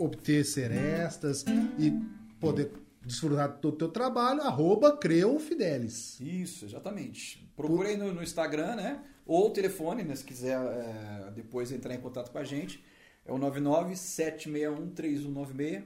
obter 0.00 0.44
serestas 0.44 1.44
e 1.78 1.92
poder 2.40 2.72
desfrutar 3.04 3.58
do 3.58 3.72
teu 3.72 3.88
trabalho, 3.88 4.42
arroba 4.42 4.96
Creofidelis. 4.96 6.20
Isso, 6.20 6.64
exatamente. 6.64 7.50
Procure 7.56 7.88
aí 7.88 7.96
no, 7.96 8.12
no 8.12 8.22
Instagram, 8.22 8.76
né? 8.76 9.02
Ou 9.26 9.50
telefone, 9.50 10.02
né? 10.02 10.14
Se 10.16 10.24
quiser 10.24 10.58
é, 10.58 11.30
depois 11.34 11.72
entrar 11.72 11.94
em 11.94 12.00
contato 12.00 12.30
com 12.30 12.38
a 12.38 12.44
gente. 12.44 12.82
É 13.24 13.32
o 13.32 13.38
997613196. 13.38 15.84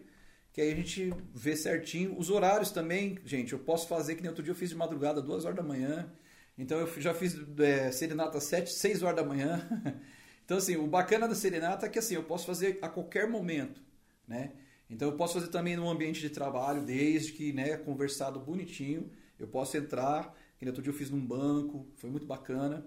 Que 0.52 0.60
aí 0.60 0.72
a 0.72 0.76
gente 0.76 1.12
vê 1.34 1.56
certinho. 1.56 2.16
Os 2.16 2.30
horários 2.30 2.70
também, 2.70 3.18
gente, 3.24 3.52
eu 3.52 3.58
posso 3.58 3.88
fazer 3.88 4.14
que 4.14 4.22
nem 4.22 4.28
outro 4.28 4.42
dia 4.42 4.52
eu 4.52 4.56
fiz 4.56 4.70
de 4.70 4.76
madrugada, 4.76 5.20
duas 5.20 5.44
horas 5.44 5.56
da 5.56 5.62
manhã. 5.62 6.10
Então 6.56 6.78
eu 6.78 6.86
já 7.00 7.12
fiz 7.12 7.36
é, 7.58 7.90
serenata 7.90 8.40
7, 8.40 8.72
6 8.72 9.02
horas 9.02 9.16
da 9.16 9.24
manhã. 9.24 9.68
Então, 10.44 10.58
assim, 10.58 10.76
o 10.76 10.86
bacana 10.86 11.26
da 11.26 11.34
serenata 11.34 11.86
é 11.86 11.88
que 11.88 11.98
assim, 11.98 12.14
eu 12.14 12.22
posso 12.22 12.46
fazer 12.46 12.78
a 12.82 12.88
qualquer 12.88 13.28
momento, 13.28 13.80
né? 14.26 14.52
Então 14.88 15.08
eu 15.08 15.16
posso 15.16 15.34
fazer 15.34 15.48
também 15.48 15.76
no 15.76 15.88
ambiente 15.88 16.20
de 16.20 16.30
trabalho, 16.30 16.82
desde 16.82 17.32
que, 17.32 17.52
né, 17.52 17.76
conversado 17.76 18.38
bonitinho, 18.38 19.10
eu 19.38 19.46
posso 19.46 19.76
entrar, 19.76 20.36
que 20.58 20.66
outro 20.66 20.82
dia 20.82 20.92
eu 20.92 20.96
fiz 20.96 21.10
num 21.10 21.24
banco, 21.24 21.86
foi 21.96 22.10
muito 22.10 22.26
bacana. 22.26 22.86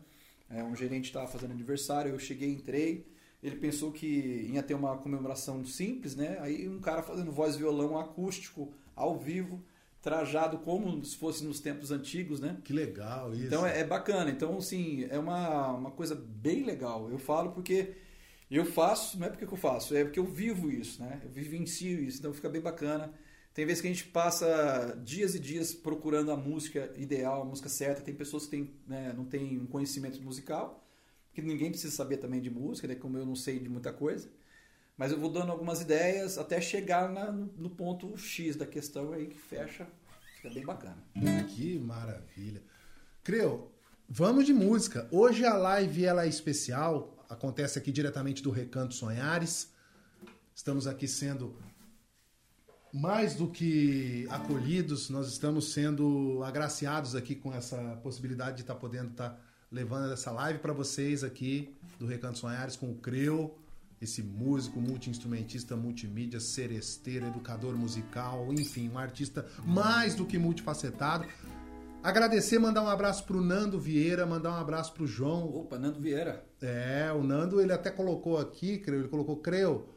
É, 0.49 0.63
um 0.63 0.75
gerente 0.75 1.05
estava 1.05 1.27
fazendo 1.27 1.51
aniversário, 1.51 2.11
eu 2.11 2.19
cheguei, 2.19 2.49
entrei, 2.49 3.05
ele 3.43 3.57
pensou 3.57 3.91
que 3.91 4.49
ia 4.51 4.63
ter 4.63 4.73
uma 4.73 4.97
comemoração 4.97 5.63
simples, 5.65 6.15
né? 6.15 6.37
Aí 6.39 6.67
um 6.67 6.79
cara 6.79 7.03
fazendo 7.03 7.31
voz 7.31 7.55
violão 7.55 7.97
acústico, 7.97 8.73
ao 8.95 9.17
vivo, 9.17 9.61
trajado 10.01 10.59
como 10.59 11.03
se 11.03 11.15
fosse 11.17 11.43
nos 11.43 11.59
tempos 11.59 11.91
antigos, 11.91 12.39
né? 12.39 12.57
Que 12.63 12.73
legal 12.73 13.33
isso. 13.33 13.45
Então 13.45 13.65
é, 13.65 13.81
é 13.81 13.83
bacana. 13.83 14.31
Então, 14.31 14.57
assim, 14.57 15.05
é 15.09 15.19
uma, 15.19 15.73
uma 15.73 15.91
coisa 15.91 16.15
bem 16.15 16.63
legal. 16.63 17.09
Eu 17.11 17.19
falo 17.19 17.51
porque 17.51 17.93
eu 18.55 18.65
faço, 18.65 19.19
não 19.19 19.27
é 19.27 19.29
porque 19.29 19.43
eu 19.43 19.57
faço, 19.57 19.95
é 19.95 20.03
porque 20.03 20.19
eu 20.19 20.25
vivo 20.25 20.71
isso, 20.71 21.01
né? 21.01 21.19
Eu 21.23 21.29
vivencio 21.29 22.01
isso, 22.01 22.19
então 22.19 22.33
fica 22.33 22.47
bem 22.47 22.61
bacana. 22.61 23.13
Tem 23.53 23.65
vezes 23.65 23.81
que 23.81 23.87
a 23.87 23.91
gente 23.91 24.05
passa 24.05 24.95
dias 25.03 25.33
e 25.33 25.39
dias 25.39 25.73
procurando 25.73 26.31
a 26.31 26.37
música 26.37 26.93
ideal, 26.95 27.41
a 27.41 27.45
música 27.45 27.67
certa. 27.67 28.01
Tem 28.01 28.13
pessoas 28.13 28.45
que 28.45 28.51
tem, 28.51 28.71
né, 28.87 29.11
não 29.17 29.25
têm 29.25 29.59
um 29.59 29.65
conhecimento 29.65 30.21
musical, 30.21 30.87
que 31.33 31.41
ninguém 31.41 31.71
precisa 31.71 31.93
saber 31.95 32.17
também 32.17 32.39
de 32.39 32.51
música, 32.51 32.87
né, 32.87 32.93
como 32.93 33.17
eu 33.17 33.25
não 33.25 33.35
sei 33.35 33.57
de 33.59 33.67
muita 33.67 33.91
coisa. 33.91 34.29
Mas 34.95 35.11
eu 35.11 35.19
vou 35.19 35.31
dando 35.31 35.51
algumas 35.51 35.81
ideias 35.81 36.37
até 36.37 36.61
chegar 36.61 37.09
na, 37.11 37.31
no 37.31 37.69
ponto 37.71 38.15
X 38.15 38.55
da 38.55 38.65
questão 38.65 39.11
aí 39.11 39.25
que 39.25 39.37
fecha. 39.37 39.87
Fica 40.35 40.51
bem 40.51 40.63
bacana. 40.63 41.03
Que 41.49 41.79
maravilha. 41.79 42.61
Creu, 43.23 43.71
vamos 44.07 44.45
de 44.45 44.53
música. 44.53 45.07
Hoje 45.11 45.43
a 45.43 45.55
live 45.55 46.05
ela 46.05 46.25
é 46.25 46.27
especial, 46.27 47.16
acontece 47.29 47.77
aqui 47.77 47.91
diretamente 47.91 48.41
do 48.41 48.51
Recanto 48.51 48.93
Sonhares. 48.93 49.71
Estamos 50.53 50.87
aqui 50.87 51.07
sendo 51.07 51.55
mais 52.93 53.35
do 53.35 53.49
que 53.49 54.25
acolhidos, 54.29 55.09
nós 55.09 55.27
estamos 55.27 55.71
sendo 55.71 56.41
agraciados 56.43 57.15
aqui 57.15 57.35
com 57.35 57.53
essa 57.53 57.77
possibilidade 58.01 58.57
de 58.57 58.61
estar 58.61 58.75
podendo 58.75 59.11
estar 59.11 59.39
levando 59.71 60.11
essa 60.11 60.31
live 60.31 60.59
para 60.59 60.73
vocês 60.73 61.23
aqui 61.23 61.75
do 61.99 62.07
Recanto 62.07 62.37
Sonhares 62.39 62.75
com 62.75 62.89
o 62.89 62.95
Creu 62.95 63.57
esse 64.01 64.21
músico, 64.21 64.79
multi-instrumentista, 64.79 65.75
multimídia, 65.75 66.39
seresteiro, 66.39 67.27
educador 67.27 67.75
musical, 67.75 68.53
enfim, 68.53 68.89
um 68.89 68.97
artista 68.97 69.45
mais 69.65 70.13
do 70.13 70.25
que 70.25 70.37
multifacetado. 70.37 71.27
Agradecer, 72.07 72.57
mandar 72.57 72.83
um 72.83 72.87
abraço 72.87 73.25
pro 73.25 73.41
Nando 73.41 73.77
Vieira, 73.77 74.25
mandar 74.25 74.51
um 74.51 74.55
abraço 74.55 74.93
pro 74.93 75.05
João. 75.05 75.53
Opa, 75.53 75.77
Nando 75.77 75.99
Vieira. 75.99 76.41
É, 76.61 77.11
o 77.11 77.21
Nando, 77.21 77.59
ele 77.59 77.73
até 77.73 77.91
colocou 77.91 78.37
aqui, 78.37 78.81
ele 78.87 79.09
colocou, 79.09 79.35
Creu, 79.35 79.89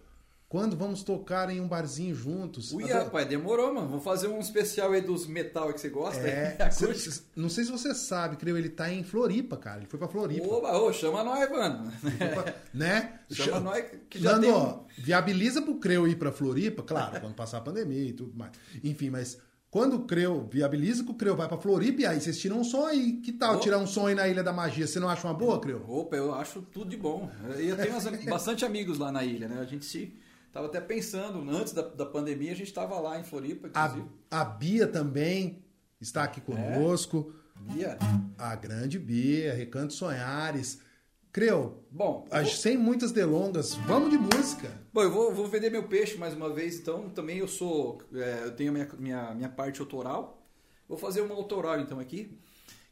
quando 0.48 0.76
vamos 0.76 1.04
tocar 1.04 1.48
em 1.50 1.60
um 1.60 1.68
barzinho 1.68 2.12
juntos? 2.12 2.72
Ui, 2.72 2.84
rapaz, 2.90 3.28
demorou, 3.28 3.72
mano. 3.72 3.86
Vamos 3.86 4.02
fazer 4.02 4.26
um 4.26 4.40
especial 4.40 4.90
aí 4.90 5.00
dos 5.00 5.28
metal 5.28 5.72
que 5.72 5.80
você 5.80 5.88
gosta. 5.88 6.26
É, 6.26 6.68
cê, 6.72 7.22
não 7.36 7.48
sei 7.48 7.62
se 7.62 7.70
você 7.70 7.94
sabe, 7.94 8.34
creio, 8.34 8.58
ele 8.58 8.70
tá 8.70 8.92
em 8.92 9.04
Floripa, 9.04 9.56
cara. 9.56 9.76
Ele 9.76 9.86
foi 9.86 10.00
pra 10.00 10.08
Floripa. 10.08 10.44
Oba, 10.48 10.76
ô, 10.80 10.92
chama 10.92 11.22
nós, 11.22 11.48
mano. 11.48 11.92
Pra, 12.18 12.54
né? 12.74 13.20
Chama 13.30 13.60
nós 13.60 13.84
que 14.08 14.18
já 14.18 14.32
Nando, 14.32 14.46
tem... 14.46 14.52
Ó, 14.52 14.80
viabiliza 14.98 15.62
pro 15.62 15.76
Creu 15.76 16.08
ir 16.08 16.16
pra 16.16 16.32
Floripa, 16.32 16.82
claro, 16.82 17.20
quando 17.20 17.36
passar 17.36 17.58
a 17.58 17.60
pandemia 17.60 18.08
e 18.08 18.12
tudo 18.12 18.36
mais. 18.36 18.50
Enfim, 18.82 19.10
mas 19.10 19.38
quando 19.70 19.96
o 19.96 20.04
Creu 20.04 20.48
viabiliza 20.50 21.04
que 21.04 21.10
o 21.10 21.14
Creu 21.14 21.36
vai 21.36 21.46
pra 21.46 21.56
Floripa, 21.56 22.02
e 22.02 22.06
aí 22.06 22.20
vocês 22.20 22.38
tiram 22.38 22.60
um 22.60 22.64
som 22.64 22.86
aí. 22.86 23.20
Que 23.22 23.32
tal 23.32 23.54
Opa. 23.54 23.62
tirar 23.62 23.78
um 23.78 23.86
som 23.86 24.06
aí 24.06 24.14
na 24.14 24.26
Ilha 24.28 24.42
da 24.42 24.52
Magia? 24.52 24.86
Você 24.86 24.98
não 24.98 25.08
acha 25.08 25.26
uma 25.26 25.34
boa, 25.34 25.60
Creu? 25.60 25.84
Opa, 25.88 26.16
eu 26.16 26.34
acho 26.34 26.60
tudo 26.60 26.90
de 26.90 26.96
bom. 26.96 27.30
Eu 27.56 27.76
tenho 27.76 28.30
bastante 28.30 28.64
amigos 28.64 28.98
lá 28.98 29.12
na 29.12 29.24
ilha, 29.24 29.48
né? 29.48 29.60
A 29.60 29.64
gente 29.64 29.84
se 29.84 30.18
Tava 30.52 30.66
até 30.66 30.80
pensando, 30.80 31.48
antes 31.48 31.72
da, 31.72 31.82
da 31.82 32.04
pandemia, 32.04 32.50
a 32.50 32.56
gente 32.56 32.66
estava 32.66 32.98
lá 32.98 33.20
em 33.20 33.22
Floripa, 33.22 33.68
inclusive. 33.68 34.04
A, 34.28 34.40
a 34.40 34.44
Bia 34.44 34.86
também 34.86 35.62
está 36.00 36.24
aqui 36.24 36.40
conosco. 36.40 37.32
É? 37.68 37.72
Bia. 37.72 37.98
A 38.36 38.56
grande 38.56 38.98
Bia, 38.98 39.54
Recanto 39.54 39.92
Sonhares. 39.92 40.80
Creu, 41.32 41.84
bom, 41.92 42.26
vou... 42.28 42.44
sem 42.46 42.76
muitas 42.76 43.12
delongas, 43.12 43.74
vamos 43.86 44.10
de 44.10 44.18
música. 44.18 44.68
Bom, 44.92 45.02
eu 45.02 45.12
vou, 45.12 45.32
vou, 45.32 45.46
vender 45.46 45.70
meu 45.70 45.84
peixe 45.84 46.18
mais 46.18 46.34
uma 46.34 46.52
vez, 46.52 46.80
então 46.80 47.08
também 47.08 47.38
eu 47.38 47.46
sou, 47.46 48.02
é, 48.12 48.46
eu 48.46 48.56
tenho 48.56 48.70
a 48.70 48.72
minha, 48.72 48.88
minha, 48.98 49.34
minha 49.34 49.48
parte 49.48 49.80
autoral. 49.80 50.42
Vou 50.88 50.98
fazer 50.98 51.20
uma 51.20 51.32
autoral 51.36 51.78
então 51.78 52.00
aqui, 52.00 52.36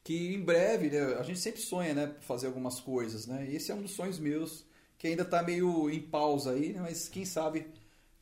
que 0.05 0.35
em 0.35 0.41
breve, 0.41 0.89
né, 0.89 1.17
a 1.19 1.23
gente 1.25 1.41
sempre 1.41 1.61
sonha, 1.61 1.93
né, 1.93 2.15
fazer 2.21 2.47
algumas 2.47 2.79
coisas, 2.79 3.27
né? 3.27 3.45
E 3.51 3.57
esse 3.57 3.73
é 3.73 3.75
um 3.75 3.83
dos 3.83 3.91
sonhos 3.91 4.21
meus 4.21 4.65
que 4.97 5.09
ainda 5.09 5.23
está 5.23 5.43
meio 5.43 5.91
em 5.91 6.01
pausa 6.01 6.53
aí, 6.53 6.73
né? 6.73 6.81
mas 6.81 7.09
quem 7.09 7.25
sabe 7.25 7.67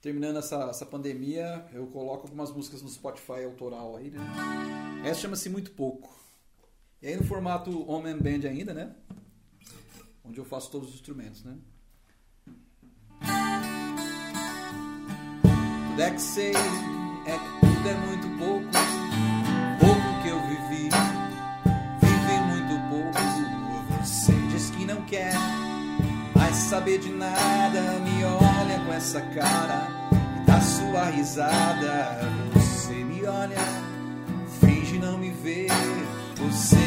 terminando 0.00 0.38
essa, 0.38 0.64
essa 0.64 0.86
pandemia 0.86 1.66
eu 1.74 1.86
coloco 1.88 2.22
algumas 2.22 2.50
músicas 2.50 2.80
no 2.80 2.88
Spotify 2.88 3.44
autoral 3.44 3.96
aí, 3.96 4.10
né? 4.10 4.20
Essa 5.04 5.20
chama-se 5.20 5.50
Muito 5.50 5.72
Pouco. 5.72 6.18
E 7.02 7.06
aí 7.06 7.16
no 7.16 7.24
formato 7.24 7.86
Homem 7.90 8.16
Band 8.16 8.48
ainda, 8.48 8.72
né? 8.72 8.94
Onde 10.28 10.38
eu 10.38 10.44
faço 10.44 10.70
todos 10.70 10.88
os 10.88 10.94
instrumentos, 10.94 11.44
né? 11.44 11.56
Tudo 15.88 16.02
é 16.02 16.10
que 16.10 16.20
sei, 16.20 16.52
é 16.52 17.38
que 17.38 17.60
tudo 17.60 17.88
é 17.88 17.94
muito 17.94 18.28
pouco. 18.38 18.70
Pouco 19.80 20.22
que 20.22 20.28
eu 20.28 20.40
vivi, 20.48 20.90
vivi 22.00 22.40
muito 22.48 22.74
pouco. 22.90 24.04
Você 24.04 24.32
diz 24.50 24.70
que 24.70 24.84
não 24.84 25.02
quer 25.06 25.32
saber 26.56 26.98
de 26.98 27.12
nada, 27.12 27.80
me 28.00 28.24
olha 28.24 28.84
com 28.84 28.92
essa 28.92 29.20
cara 29.20 29.88
e 30.36 30.46
dá 30.46 30.60
sua 30.60 31.10
risada. 31.10 32.18
Você 32.54 32.94
me 32.94 33.24
olha, 33.24 33.58
finge 34.60 34.98
não 34.98 35.18
me 35.18 35.30
ver, 35.30 35.68
você 36.36 36.85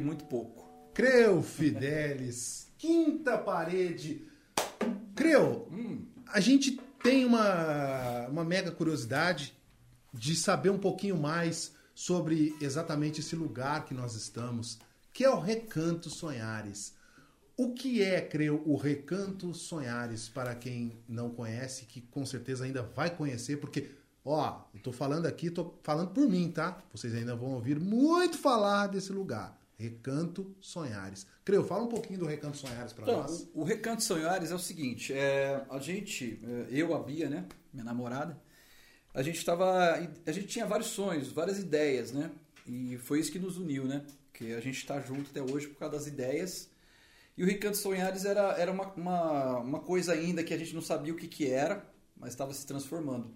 Muito 0.00 0.24
Pouco. 0.24 0.68
Creu, 0.92 1.42
Fidelis. 1.42 2.66
Quinta 2.76 3.38
parede. 3.38 4.26
Creu, 5.14 5.68
hum. 5.70 6.04
a 6.26 6.40
gente 6.40 6.72
tem 7.02 7.24
uma, 7.24 8.26
uma 8.28 8.44
mega 8.44 8.70
curiosidade 8.70 9.56
de 10.12 10.34
saber 10.34 10.70
um 10.70 10.78
pouquinho 10.78 11.16
mais 11.16 11.72
sobre 11.94 12.54
exatamente 12.60 13.20
esse 13.20 13.36
lugar 13.36 13.84
que 13.84 13.94
nós 13.94 14.14
estamos, 14.14 14.78
que 15.12 15.24
é 15.24 15.30
o 15.30 15.38
Recanto 15.38 16.10
Sonhares. 16.10 16.94
O 17.56 17.72
que 17.72 18.02
é, 18.02 18.20
creio, 18.20 18.62
o 18.66 18.76
Recanto 18.76 19.54
Sonhares, 19.54 20.28
para 20.28 20.54
quem 20.54 20.98
não 21.08 21.30
conhece, 21.30 21.86
que 21.86 22.00
com 22.00 22.26
certeza 22.26 22.64
ainda 22.64 22.82
vai 22.82 23.08
conhecer, 23.14 23.58
porque 23.58 23.90
Ó, 24.28 24.60
eu 24.74 24.80
tô 24.80 24.90
falando 24.90 25.26
aqui, 25.26 25.48
tô 25.52 25.78
falando 25.84 26.10
por 26.10 26.28
mim, 26.28 26.50
tá? 26.50 26.82
Vocês 26.92 27.14
ainda 27.14 27.36
vão 27.36 27.52
ouvir 27.52 27.78
muito 27.78 28.36
falar 28.36 28.88
desse 28.88 29.12
lugar. 29.12 29.56
Recanto 29.78 30.56
Sonhares. 30.60 31.26
Creu, 31.44 31.64
fala 31.64 31.84
um 31.84 31.88
pouquinho 31.88 32.20
do 32.20 32.26
Recanto 32.26 32.56
Sonhares 32.56 32.92
para 32.92 33.04
então, 33.04 33.20
nós. 33.20 33.48
O, 33.54 33.60
o, 33.60 33.64
Recanto 33.64 34.02
Sonhares 34.02 34.50
é 34.50 34.54
o 34.54 34.58
seguinte, 34.58 35.12
é, 35.12 35.64
a 35.68 35.78
gente, 35.78 36.40
é, 36.42 36.66
eu, 36.70 36.94
a 36.94 37.02
Bia, 37.02 37.28
né, 37.28 37.46
minha 37.72 37.84
namorada, 37.84 38.40
a 39.12 39.22
gente 39.22 39.36
estava, 39.38 39.94
a 40.26 40.32
gente 40.32 40.46
tinha 40.46 40.66
vários 40.66 40.88
sonhos, 40.88 41.30
várias 41.30 41.58
ideias, 41.58 42.12
né? 42.12 42.30
E 42.66 42.98
foi 42.98 43.20
isso 43.20 43.32
que 43.32 43.38
nos 43.38 43.56
uniu, 43.56 43.84
né? 43.84 44.04
Que 44.32 44.52
a 44.54 44.60
gente 44.60 44.76
está 44.76 45.00
junto 45.00 45.30
até 45.30 45.40
hoje 45.40 45.68
por 45.68 45.78
causa 45.78 45.96
das 45.96 46.06
ideias. 46.06 46.68
E 47.36 47.42
o 47.42 47.46
Recanto 47.46 47.76
Sonhares 47.76 48.24
era, 48.24 48.52
era 48.58 48.72
uma, 48.72 48.92
uma, 48.94 49.58
uma 49.58 49.80
coisa 49.80 50.12
ainda 50.12 50.42
que 50.42 50.52
a 50.52 50.58
gente 50.58 50.74
não 50.74 50.82
sabia 50.82 51.12
o 51.12 51.16
que, 51.16 51.28
que 51.28 51.48
era, 51.48 51.86
mas 52.16 52.30
estava 52.30 52.52
se 52.52 52.66
transformando. 52.66 53.30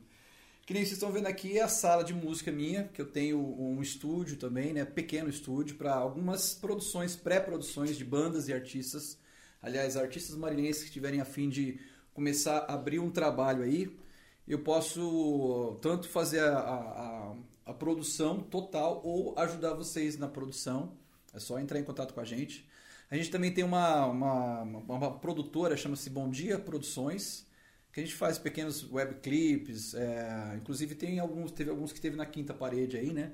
Que 0.70 0.74
nem 0.74 0.84
vocês 0.84 0.98
estão 0.98 1.10
vendo 1.10 1.26
aqui 1.26 1.58
é 1.58 1.62
a 1.62 1.68
sala 1.68 2.04
de 2.04 2.14
música 2.14 2.52
minha, 2.52 2.84
que 2.84 3.02
eu 3.02 3.06
tenho 3.06 3.40
um 3.40 3.82
estúdio 3.82 4.36
também, 4.36 4.72
né? 4.72 4.84
Pequeno 4.84 5.28
estúdio, 5.28 5.74
para 5.74 5.92
algumas 5.92 6.54
produções, 6.54 7.16
pré-produções 7.16 7.98
de 7.98 8.04
bandas 8.04 8.46
e 8.46 8.52
artistas. 8.52 9.18
Aliás, 9.60 9.96
artistas 9.96 10.36
marinhenses 10.36 10.84
que 10.84 10.92
tiverem 10.92 11.20
a 11.20 11.24
fim 11.24 11.48
de 11.48 11.80
começar 12.14 12.58
a 12.58 12.74
abrir 12.74 13.00
um 13.00 13.10
trabalho 13.10 13.64
aí, 13.64 13.98
eu 14.46 14.60
posso 14.60 15.76
tanto 15.82 16.08
fazer 16.08 16.38
a, 16.38 16.58
a, 16.60 17.34
a 17.66 17.74
produção 17.74 18.38
total 18.38 19.00
ou 19.04 19.36
ajudar 19.40 19.74
vocês 19.74 20.16
na 20.16 20.28
produção. 20.28 20.92
É 21.34 21.40
só 21.40 21.58
entrar 21.58 21.80
em 21.80 21.84
contato 21.84 22.14
com 22.14 22.20
a 22.20 22.24
gente. 22.24 22.64
A 23.10 23.16
gente 23.16 23.28
também 23.32 23.52
tem 23.52 23.64
uma, 23.64 24.06
uma, 24.06 24.62
uma 24.62 25.18
produtora, 25.18 25.76
chama-se 25.76 26.08
Bom 26.08 26.30
Dia 26.30 26.60
Produções 26.60 27.49
que 27.92 28.00
a 28.00 28.02
gente 28.04 28.14
faz 28.14 28.38
pequenos 28.38 28.90
webclips, 28.90 29.94
é, 29.94 30.54
inclusive 30.56 30.94
tem 30.94 31.18
alguns, 31.18 31.50
teve 31.50 31.70
alguns 31.70 31.92
que 31.92 32.00
teve 32.00 32.16
na 32.16 32.26
quinta 32.26 32.54
parede 32.54 32.96
aí, 32.96 33.12
né? 33.12 33.32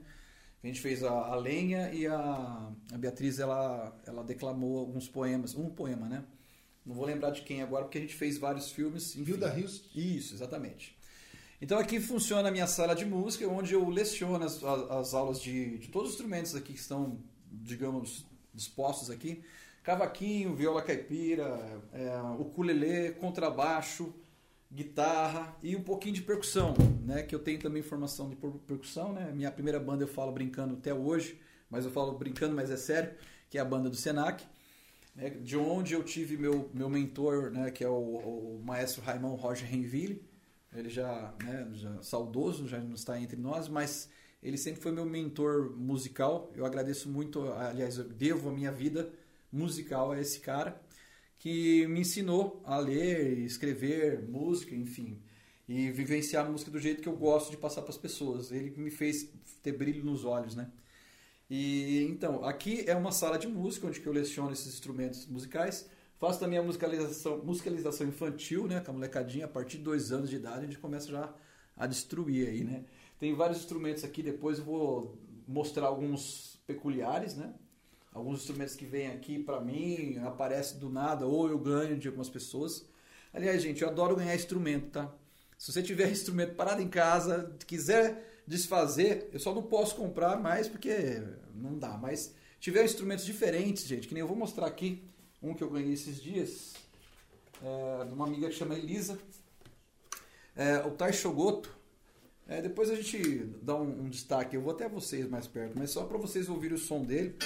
A 0.63 0.67
gente 0.67 0.81
fez 0.81 1.05
a, 1.05 1.11
a 1.11 1.35
Lenha 1.37 1.93
e 1.93 2.07
a, 2.07 2.73
a 2.93 2.99
Beatriz, 2.99 3.39
ela, 3.39 3.95
ela 4.07 4.25
declamou 4.25 4.79
alguns 4.79 5.09
poemas, 5.09 5.55
um 5.55 5.69
poema, 5.69 6.09
né? 6.09 6.25
Não 6.85 6.95
vou 6.95 7.05
lembrar 7.05 7.31
de 7.31 7.43
quem 7.43 7.63
agora, 7.63 7.85
porque 7.85 7.99
a 7.99 8.01
gente 8.01 8.15
fez 8.15 8.39
vários 8.39 8.71
filmes. 8.71 9.17
Enfim. 9.17 9.33
Hilda 9.33 9.51
Rios? 9.51 9.91
Isso, 9.95 10.35
exatamente. 10.35 10.97
Então 11.61 11.79
aqui 11.79 12.01
funciona 12.01 12.49
a 12.49 12.53
minha 12.53 12.67
sala 12.67 12.95
de 12.95 13.05
música, 13.05 13.47
onde 13.49 13.75
eu 13.75 13.89
leciono 13.89 14.45
as, 14.45 14.63
as 14.63 15.15
aulas 15.15 15.41
de, 15.41 15.79
de 15.79 15.89
todos 15.89 16.11
os 16.11 16.15
instrumentos 16.15 16.55
aqui 16.55 16.73
que 16.73 16.79
estão, 16.79 17.19
digamos, 17.51 18.25
dispostos 18.55 19.11
aqui. 19.11 19.43
Cavaquinho, 19.83 20.55
viola 20.55 20.83
caipira, 20.83 21.81
é, 21.93 22.21
ukulele, 22.39 23.13
contrabaixo, 23.13 24.13
guitarra 24.73 25.57
e 25.63 25.77
um 25.77 25.83
pouquinho 25.83 26.15
de 26.15 26.23
percussão, 26.23 26.75
né? 27.05 27.23
Que 27.23 27.35
eu 27.35 27.39
tenho 27.39 27.59
também 27.59 27.83
formação 27.83 28.29
de 28.29 28.37
percussão, 28.37 29.13
né? 29.13 29.31
Minha 29.33 29.51
primeira 29.51 29.79
banda 29.79 30.05
eu 30.05 30.09
falo 30.09 30.33
brincando 30.33 30.75
até 30.75 30.93
hoje, 30.93 31.41
mas 31.71 31.85
eu 31.85 31.91
falo 31.91 32.17
brincando, 32.19 32.55
mas 32.55 32.71
é 32.71 32.77
sério, 32.77 33.15
que 33.49 33.59
é 33.59 33.61
a 33.61 33.65
banda 33.65 33.89
do 33.89 33.97
Senac, 33.97 34.45
né? 35.15 35.31
de 35.31 35.57
onde 35.57 35.95
eu 35.95 36.03
tive 36.03 36.37
meu, 36.37 36.71
meu 36.75 36.89
mentor, 36.89 37.51
né? 37.51 37.71
Que 37.71 37.85
é 37.85 37.89
o, 37.89 37.93
o 38.59 38.63
maestro 38.65 39.03
Raimon 39.03 39.35
Roger 39.35 39.69
Renville. 39.69 40.23
Ele 40.75 40.91
já, 40.91 41.33
né? 41.43 41.69
Já 41.73 42.03
saudoso, 42.03 42.67
já 42.67 42.79
não 42.79 42.95
está 42.95 43.19
entre 43.21 43.37
nós, 43.37 43.69
mas 43.69 44.11
ele 44.43 44.59
sempre 44.59 44.81
foi 44.81 44.93
meu 44.93 45.07
mentor 45.07 45.75
musical. 45.77 46.53
Eu 46.55 46.67
agradeço 46.67 47.09
muito, 47.09 47.51
aliás, 47.53 47.99
eu 47.99 48.05
devo 48.05 48.51
a 48.51 48.53
minha 48.53 48.73
vida 48.73 49.11
musical 49.51 50.13
a 50.13 50.21
esse 50.21 50.41
cara 50.41 50.79
que 51.47 51.87
me 51.87 52.01
ensinou 52.01 52.61
a 52.65 52.77
ler, 52.77 53.39
escrever 53.39 54.21
música, 54.21 54.75
enfim, 54.75 55.23
e 55.69 55.93
vivenciar 55.93 56.45
a 56.45 56.51
música 56.51 56.73
do 56.73 56.81
jeito 56.81 57.01
que 57.01 57.09
eu 57.09 57.17
gosto 57.17 57.53
de 57.53 57.57
passar 57.57 57.83
para 57.83 57.93
as 57.93 57.97
pessoas. 57.97 58.51
Ele 58.51 58.75
me 58.77 58.91
fez 58.91 59.31
ter 59.63 59.71
brilho 59.71 60.05
nos 60.05 60.25
olhos, 60.25 60.57
né? 60.57 60.69
E 61.49 62.05
então, 62.11 62.45
aqui 62.45 62.83
é 62.89 62.97
uma 62.97 63.13
sala 63.13 63.39
de 63.39 63.47
música 63.47 63.87
onde 63.87 64.05
eu 64.05 64.13
leciono 64.13 64.51
esses 64.51 64.75
instrumentos 64.75 65.25
musicais. 65.29 65.89
Faço 66.19 66.41
também 66.41 66.59
a 66.59 66.65
musicalização, 66.65 67.39
musicalização 67.45 68.09
infantil, 68.09 68.67
né, 68.67 68.81
com 68.81 68.91
a 68.91 68.95
molecadinha 68.95 69.45
a 69.45 69.49
partir 69.49 69.79
de 69.79 69.85
dois 69.85 70.11
anos 70.11 70.29
de 70.29 70.35
idade 70.35 70.65
a 70.65 70.67
gente 70.67 70.79
começa 70.79 71.13
já 71.13 71.33
a 71.77 71.87
destruir 71.87 72.49
aí, 72.49 72.65
né? 72.65 72.85
Tem 73.21 73.33
vários 73.37 73.59
instrumentos 73.59 74.03
aqui, 74.03 74.21
depois 74.21 74.59
eu 74.59 74.65
vou 74.65 75.17
mostrar 75.47 75.87
alguns 75.87 76.61
peculiares, 76.67 77.37
né? 77.37 77.55
Alguns 78.17 78.41
instrumentos 78.41 78.75
que 78.75 78.87
vêm 78.87 79.09
aqui 79.09 79.39
para 79.39 79.61
mim, 79.61 80.19
aparece 80.25 80.77
do 80.79 80.89
nada, 80.89 81.27
ou 81.27 81.49
eu 81.49 81.59
ganho 81.59 81.99
de 81.99 82.09
algumas 82.09 82.31
pessoas. 82.31 82.89
Aliás, 83.33 83.63
gente, 83.63 83.83
eu 83.83 83.89
adoro 83.89 84.17
ganhar 84.17 84.35
instrumento, 84.35 84.91
tá? 84.91 85.15
Se 85.59 85.71
você 85.71 85.83
tiver 85.83 86.09
instrumento 86.11 86.55
parado 86.55 86.81
em 86.81 86.89
casa, 86.89 87.55
quiser 87.67 88.43
desfazer, 88.47 89.29
eu 89.33 89.39
só 89.39 89.55
não 89.55 89.63
posso 89.63 89.95
comprar 89.97 90.41
mais 90.41 90.67
porque 90.67 91.23
não 91.55 91.79
dá. 91.79 91.99
Mas 91.99 92.35
tiver 92.59 92.85
instrumentos 92.85 93.27
diferentes, 93.27 93.87
gente, 93.87 94.09
que 94.09 94.15
nem 94.15 94.23
eu 94.23 94.29
vou 94.29 94.37
mostrar 94.37 94.67
aqui 94.67 95.05
um 95.43 95.53
que 95.53 95.63
eu 95.63 95.71
ganhei 95.71 95.93
esses 95.93 96.21
dias, 96.21 96.73
é, 97.63 98.05
de 98.07 98.15
uma 98.15 98.27
amiga 98.27 98.49
que 98.49 98.55
chama 98.55 98.75
Elisa, 98.75 99.19
é, 100.57 100.79
o 100.79 100.91
Taishogoto. 100.93 101.77
É, 102.49 102.63
depois 102.63 102.89
a 102.89 102.95
gente 102.95 103.45
dá 103.61 103.75
um, 103.75 104.05
um, 104.05 104.09
destaque, 104.09 104.55
eu 104.55 104.63
vou 104.63 104.73
até 104.73 104.89
vocês 104.89 105.29
mais 105.29 105.47
perto, 105.47 105.77
mas 105.77 105.91
só 105.91 106.05
para 106.05 106.17
vocês 106.17 106.49
ouvirem 106.49 106.77
o 106.77 106.81
som 106.81 107.03
dele. 107.03 107.37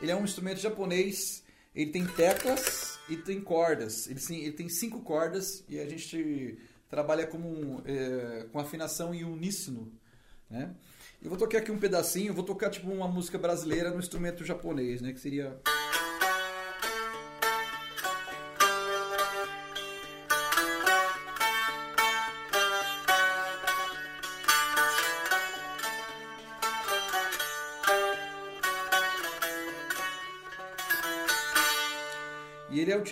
Ele 0.00 0.10
é 0.10 0.16
um 0.16 0.24
instrumento 0.24 0.60
japonês. 0.60 1.42
Ele 1.74 1.90
tem 1.90 2.06
teclas 2.06 2.98
e 3.08 3.16
tem 3.16 3.40
cordas. 3.40 4.08
Ele, 4.08 4.18
sim, 4.18 4.38
ele 4.40 4.52
tem 4.52 4.68
cinco 4.68 5.00
cordas 5.00 5.64
e 5.68 5.78
a 5.78 5.88
gente 5.88 6.58
trabalha 6.88 7.26
com, 7.26 7.80
é, 7.84 8.46
com 8.50 8.58
afinação 8.58 9.14
em 9.14 9.24
uníssono. 9.24 9.92
Né? 10.48 10.74
Eu 11.22 11.28
vou 11.28 11.38
tocar 11.38 11.58
aqui 11.58 11.70
um 11.70 11.78
pedacinho, 11.78 12.34
vou 12.34 12.44
tocar 12.44 12.70
tipo 12.70 12.90
uma 12.90 13.06
música 13.06 13.38
brasileira 13.38 13.90
no 13.90 14.00
instrumento 14.00 14.44
japonês, 14.44 15.00
né? 15.00 15.12
Que 15.12 15.20
seria. 15.20 15.60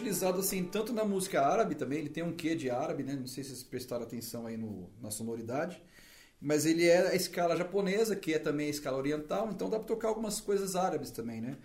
Utilizado 0.09 0.41
assim 0.41 0.65
tanto 0.65 0.93
na 0.93 1.05
música 1.05 1.43
árabe 1.43 1.75
também, 1.75 1.99
ele 1.99 2.09
tem 2.09 2.23
um 2.23 2.33
quê 2.33 2.55
de 2.55 2.71
árabe, 2.71 3.03
né? 3.03 3.15
Não 3.15 3.27
sei 3.27 3.45
se 3.45 3.51
vocês 3.51 3.63
prestaram 3.63 4.05
atenção 4.05 4.47
aí 4.47 4.57
no, 4.57 4.89
na 5.01 5.11
sonoridade. 5.11 5.81
Mas 6.41 6.65
ele 6.65 6.87
é 6.87 7.09
a 7.09 7.15
escala 7.15 7.57
japonesa, 7.57 8.17
que 8.17 8.33
é 8.33 8.39
também 8.39 8.69
a 8.69 8.71
escala 8.71 8.97
oriental, 8.97 9.51
então 9.51 9.69
dá 9.69 9.77
para 9.77 9.87
tocar 9.89 10.09
algumas 10.09 10.41
coisas 10.41 10.77
árabes 10.77 11.11
também, 11.11 11.41
né? 11.41 11.57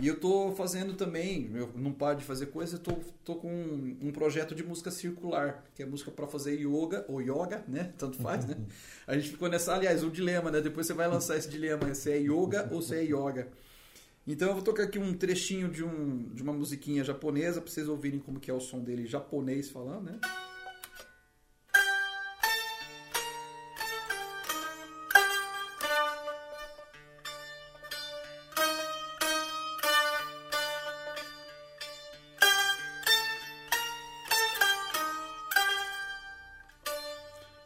E 0.00 0.08
eu 0.08 0.18
tô 0.18 0.50
fazendo 0.52 0.94
também, 0.94 1.50
eu 1.54 1.70
não 1.76 1.92
paro 1.92 2.18
de 2.18 2.24
fazer 2.24 2.46
coisas, 2.46 2.72
eu 2.72 2.80
tô, 2.80 2.92
tô 3.24 3.36
com 3.36 3.48
um, 3.48 3.96
um, 4.02 4.12
projeto 4.12 4.52
de 4.52 4.64
música 4.64 4.90
circular, 4.90 5.62
que 5.72 5.84
é 5.84 5.86
música 5.86 6.10
para 6.10 6.26
fazer 6.26 6.58
yoga, 6.58 7.04
ou 7.06 7.20
yoga, 7.20 7.62
né? 7.68 7.92
Tanto 7.96 8.18
faz, 8.18 8.44
né? 8.44 8.56
A 9.06 9.16
gente 9.16 9.30
ficou 9.30 9.48
nessa, 9.48 9.74
aliás, 9.74 10.02
o 10.02 10.10
dilema, 10.10 10.50
né? 10.50 10.60
Depois 10.60 10.86
você 10.86 10.94
vai 10.94 11.06
lançar 11.06 11.36
esse 11.36 11.48
dilema, 11.48 11.94
se 11.94 12.10
é 12.10 12.16
yoga 12.16 12.68
ou 12.72 12.82
se 12.82 12.96
é 12.96 13.04
yoga. 13.04 13.48
Então 14.26 14.48
eu 14.48 14.54
vou 14.54 14.62
tocar 14.62 14.84
aqui 14.84 14.98
um 14.98 15.12
trechinho 15.12 15.68
de, 15.68 15.84
um, 15.84 16.32
de 16.32 16.42
uma 16.42 16.52
musiquinha 16.52 17.04
japonesa 17.04 17.60
para 17.60 17.70
vocês 17.70 17.88
ouvirem 17.88 18.18
como 18.18 18.40
que 18.40 18.50
é 18.50 18.54
o 18.54 18.60
som 18.60 18.80
dele 18.80 19.06
japonês 19.06 19.68
falando, 19.68 20.04
né? 20.04 20.20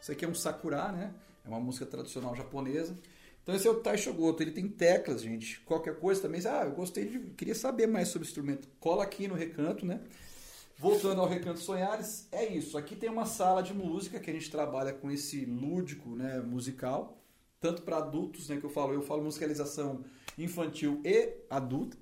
Isso 0.01 0.11
aqui 0.11 0.25
é 0.25 0.27
um 0.27 0.35
sakura, 0.35 0.91
né? 0.91 1.13
É 1.45 1.47
uma 1.47 1.59
música 1.59 1.85
tradicional 1.85 2.35
japonesa. 2.35 2.97
Então 3.49 3.57
esse 3.57 3.67
é 3.67 3.71
o 3.71 3.79
Taisho 3.81 4.13
Goto, 4.13 4.43
ele 4.43 4.51
tem 4.51 4.67
teclas, 4.67 5.23
gente. 5.23 5.59
Qualquer 5.61 5.95
coisa 5.95 6.21
também, 6.21 6.39
ah, 6.45 6.65
eu 6.65 6.71
gostei 6.71 7.07
de, 7.07 7.19
queria 7.31 7.55
saber 7.55 7.87
mais 7.87 8.09
sobre 8.09 8.27
o 8.27 8.29
instrumento. 8.29 8.67
Cola 8.79 9.01
aqui 9.03 9.27
no 9.27 9.33
recanto, 9.33 9.87
né? 9.87 10.01
Voltando 10.77 11.19
ao 11.19 11.27
Recanto 11.27 11.59
Sonhares, 11.59 12.27
é 12.31 12.45
isso. 12.45 12.77
Aqui 12.77 12.95
tem 12.95 13.09
uma 13.09 13.25
sala 13.25 13.63
de 13.63 13.73
música 13.73 14.19
que 14.19 14.29
a 14.29 14.33
gente 14.33 14.51
trabalha 14.51 14.93
com 14.93 15.09
esse 15.09 15.45
lúdico, 15.45 16.15
né, 16.15 16.39
musical, 16.39 17.23
tanto 17.59 17.81
para 17.81 17.97
adultos, 17.97 18.49
né, 18.49 18.57
que 18.57 18.63
eu 18.63 18.69
falo, 18.69 18.93
eu 18.93 19.01
falo 19.01 19.23
musicalização 19.23 20.05
infantil 20.37 21.01
e 21.03 21.33
adulta. 21.49 21.97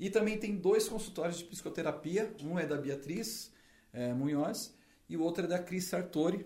E 0.00 0.10
também 0.10 0.36
tem 0.36 0.56
dois 0.56 0.88
consultórios 0.88 1.38
de 1.38 1.44
psicoterapia, 1.44 2.34
um 2.42 2.58
é 2.58 2.66
da 2.66 2.76
Beatriz 2.76 3.52
é, 3.92 4.12
Munhoz 4.12 4.74
e 5.08 5.16
o 5.16 5.22
outro 5.22 5.44
é 5.44 5.46
da 5.46 5.60
Cris 5.60 5.84
Sartori, 5.84 6.44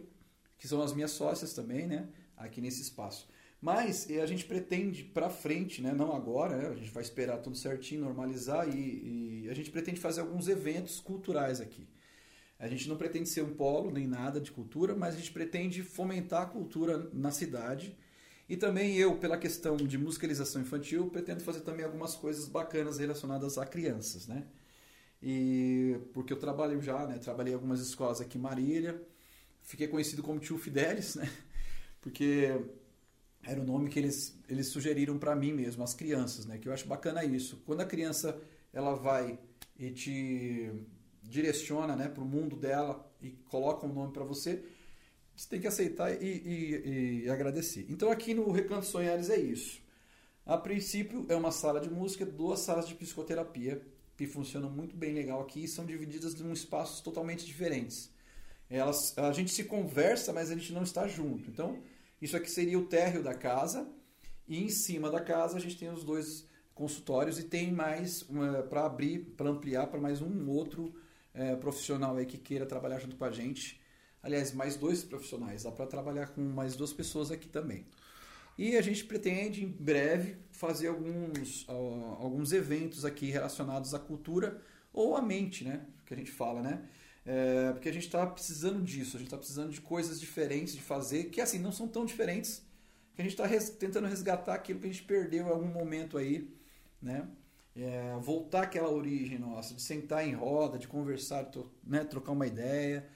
que 0.58 0.68
são 0.68 0.82
as 0.82 0.92
minhas 0.92 1.12
sócias 1.12 1.54
também, 1.54 1.86
né, 1.86 2.06
aqui 2.36 2.60
nesse 2.60 2.82
espaço. 2.82 3.34
Mas 3.60 4.08
a 4.10 4.26
gente 4.26 4.44
pretende 4.44 5.02
para 5.02 5.30
frente, 5.30 5.80
né? 5.80 5.92
não 5.92 6.14
agora, 6.14 6.56
né? 6.56 6.68
a 6.68 6.74
gente 6.74 6.90
vai 6.90 7.02
esperar 7.02 7.38
tudo 7.38 7.56
certinho, 7.56 8.02
normalizar 8.02 8.68
e, 8.68 9.44
e, 9.44 9.48
a 9.50 9.54
gente 9.54 9.70
pretende 9.70 9.98
fazer 9.98 10.20
alguns 10.20 10.46
eventos 10.46 11.00
culturais 11.00 11.60
aqui. 11.60 11.88
A 12.58 12.68
gente 12.68 12.88
não 12.88 12.96
pretende 12.96 13.28
ser 13.28 13.42
um 13.42 13.54
polo 13.54 13.90
nem 13.90 14.06
nada 14.06 14.40
de 14.40 14.50
cultura, 14.50 14.94
mas 14.94 15.14
a 15.14 15.18
gente 15.18 15.32
pretende 15.32 15.82
fomentar 15.82 16.42
a 16.42 16.46
cultura 16.46 17.10
na 17.12 17.30
cidade. 17.30 17.96
E 18.48 18.56
também 18.56 18.96
eu, 18.96 19.16
pela 19.16 19.36
questão 19.36 19.76
de 19.76 19.98
musicalização 19.98 20.62
infantil, 20.62 21.10
pretendo 21.10 21.42
fazer 21.42 21.60
também 21.60 21.84
algumas 21.84 22.14
coisas 22.14 22.48
bacanas 22.48 22.98
relacionadas 22.98 23.58
a 23.58 23.66
crianças, 23.66 24.26
né? 24.26 24.46
E 25.20 25.98
porque 26.12 26.32
eu 26.32 26.38
trabalho 26.38 26.80
já, 26.80 27.06
né? 27.06 27.18
Trabalhei 27.18 27.52
em 27.52 27.56
algumas 27.56 27.80
escolas 27.80 28.20
aqui 28.20 28.38
em 28.38 28.40
Marília. 28.40 29.02
Fiquei 29.62 29.88
conhecido 29.88 30.22
como 30.22 30.38
Tio 30.38 30.56
Fidelis, 30.58 31.16
né? 31.16 31.28
Porque 32.00 32.52
era 33.46 33.60
o 33.60 33.64
nome 33.64 33.88
que 33.88 33.98
eles, 33.98 34.36
eles 34.48 34.68
sugeriram 34.68 35.18
para 35.18 35.34
mim 35.36 35.52
mesmo, 35.52 35.82
as 35.84 35.94
crianças, 35.94 36.46
né? 36.46 36.58
Que 36.58 36.68
eu 36.68 36.72
acho 36.72 36.86
bacana 36.86 37.24
isso. 37.24 37.62
Quando 37.64 37.80
a 37.80 37.86
criança 37.86 38.36
ela 38.72 38.94
vai 38.94 39.38
e 39.78 39.90
te 39.90 40.70
direciona, 41.22 41.94
né, 41.96 42.08
para 42.08 42.22
o 42.22 42.26
mundo 42.26 42.56
dela 42.56 43.04
e 43.20 43.30
coloca 43.30 43.86
um 43.86 43.92
nome 43.92 44.12
para 44.12 44.24
você, 44.24 44.64
você 45.34 45.48
tem 45.48 45.60
que 45.60 45.66
aceitar 45.66 46.12
e, 46.22 46.24
e, 46.24 47.24
e, 47.24 47.30
agradecer. 47.30 47.86
Então 47.88 48.10
aqui 48.10 48.32
no 48.32 48.50
Recanto 48.50 48.86
Sonhares 48.86 49.28
é 49.28 49.38
isso. 49.38 49.80
A 50.44 50.56
princípio 50.56 51.26
é 51.28 51.34
uma 51.34 51.50
sala 51.50 51.80
de 51.80 51.90
música, 51.90 52.24
duas 52.24 52.60
salas 52.60 52.86
de 52.86 52.94
psicoterapia 52.94 53.82
que 54.16 54.26
funcionam 54.26 54.70
muito 54.70 54.96
bem 54.96 55.12
legal 55.12 55.42
aqui 55.42 55.64
e 55.64 55.68
são 55.68 55.84
divididas 55.84 56.40
em 56.40 56.52
espaços 56.52 57.00
totalmente 57.00 57.44
diferentes. 57.44 58.10
Elas, 58.70 59.16
a 59.18 59.32
gente 59.32 59.52
se 59.52 59.64
conversa, 59.64 60.32
mas 60.32 60.50
a 60.50 60.54
gente 60.54 60.72
não 60.72 60.82
está 60.82 61.06
junto. 61.06 61.50
Então 61.50 61.82
isso 62.20 62.36
aqui 62.36 62.50
seria 62.50 62.78
o 62.78 62.86
térreo 62.86 63.22
da 63.22 63.34
casa 63.34 63.88
e 64.48 64.62
em 64.62 64.68
cima 64.68 65.10
da 65.10 65.20
casa 65.20 65.56
a 65.56 65.60
gente 65.60 65.76
tem 65.76 65.90
os 65.90 66.04
dois 66.04 66.46
consultórios 66.74 67.38
e 67.38 67.44
tem 67.44 67.72
mais 67.72 68.24
para 68.68 68.84
abrir, 68.84 69.34
para 69.36 69.50
ampliar 69.50 69.86
para 69.86 70.00
mais 70.00 70.20
um 70.20 70.48
outro 70.48 70.94
é, 71.34 71.56
profissional 71.56 72.16
aí 72.16 72.26
que 72.26 72.38
queira 72.38 72.66
trabalhar 72.66 72.98
junto 72.98 73.16
com 73.16 73.24
a 73.24 73.30
gente. 73.30 73.80
Aliás, 74.22 74.52
mais 74.52 74.76
dois 74.76 75.04
profissionais, 75.04 75.62
dá 75.62 75.70
para 75.70 75.86
trabalhar 75.86 76.28
com 76.28 76.40
mais 76.40 76.74
duas 76.74 76.92
pessoas 76.92 77.30
aqui 77.30 77.48
também. 77.48 77.86
E 78.58 78.76
a 78.76 78.82
gente 78.82 79.04
pretende 79.04 79.62
em 79.62 79.68
breve 79.68 80.38
fazer 80.50 80.88
alguns, 80.88 81.66
alguns 81.68 82.52
eventos 82.52 83.04
aqui 83.04 83.30
relacionados 83.30 83.92
à 83.92 83.98
cultura 83.98 84.60
ou 84.92 85.14
à 85.14 85.20
mente, 85.20 85.62
né? 85.62 85.86
Que 86.06 86.14
a 86.14 86.16
gente 86.16 86.30
fala, 86.30 86.62
né? 86.62 86.88
É, 87.26 87.72
porque 87.72 87.88
a 87.88 87.92
gente 87.92 88.06
está 88.06 88.24
precisando 88.24 88.80
disso, 88.82 89.16
a 89.16 89.18
gente 89.18 89.26
está 89.26 89.36
precisando 89.36 89.72
de 89.72 89.80
coisas 89.80 90.20
diferentes 90.20 90.74
de 90.74 90.80
fazer, 90.80 91.24
que 91.24 91.40
assim, 91.40 91.58
não 91.58 91.72
são 91.72 91.88
tão 91.88 92.06
diferentes, 92.06 92.62
que 93.14 93.20
a 93.20 93.24
gente 93.24 93.32
está 93.32 93.44
res 93.44 93.70
tentando 93.70 94.06
resgatar 94.06 94.54
aquilo 94.54 94.78
que 94.78 94.86
a 94.86 94.92
gente 94.92 95.02
perdeu 95.02 95.46
em 95.46 95.50
algum 95.50 95.66
momento 95.66 96.16
aí 96.16 96.56
né? 97.00 97.28
É, 97.74 98.16
voltar 98.20 98.62
àquela 98.62 98.88
origem 98.90 99.38
nossa, 99.38 99.74
de 99.74 99.82
sentar 99.82 100.26
em 100.26 100.32
roda, 100.32 100.78
de 100.78 100.88
conversar, 100.88 101.50
né, 101.84 102.04
trocar 102.04 102.32
uma 102.32 102.46
ideia, 102.46 103.06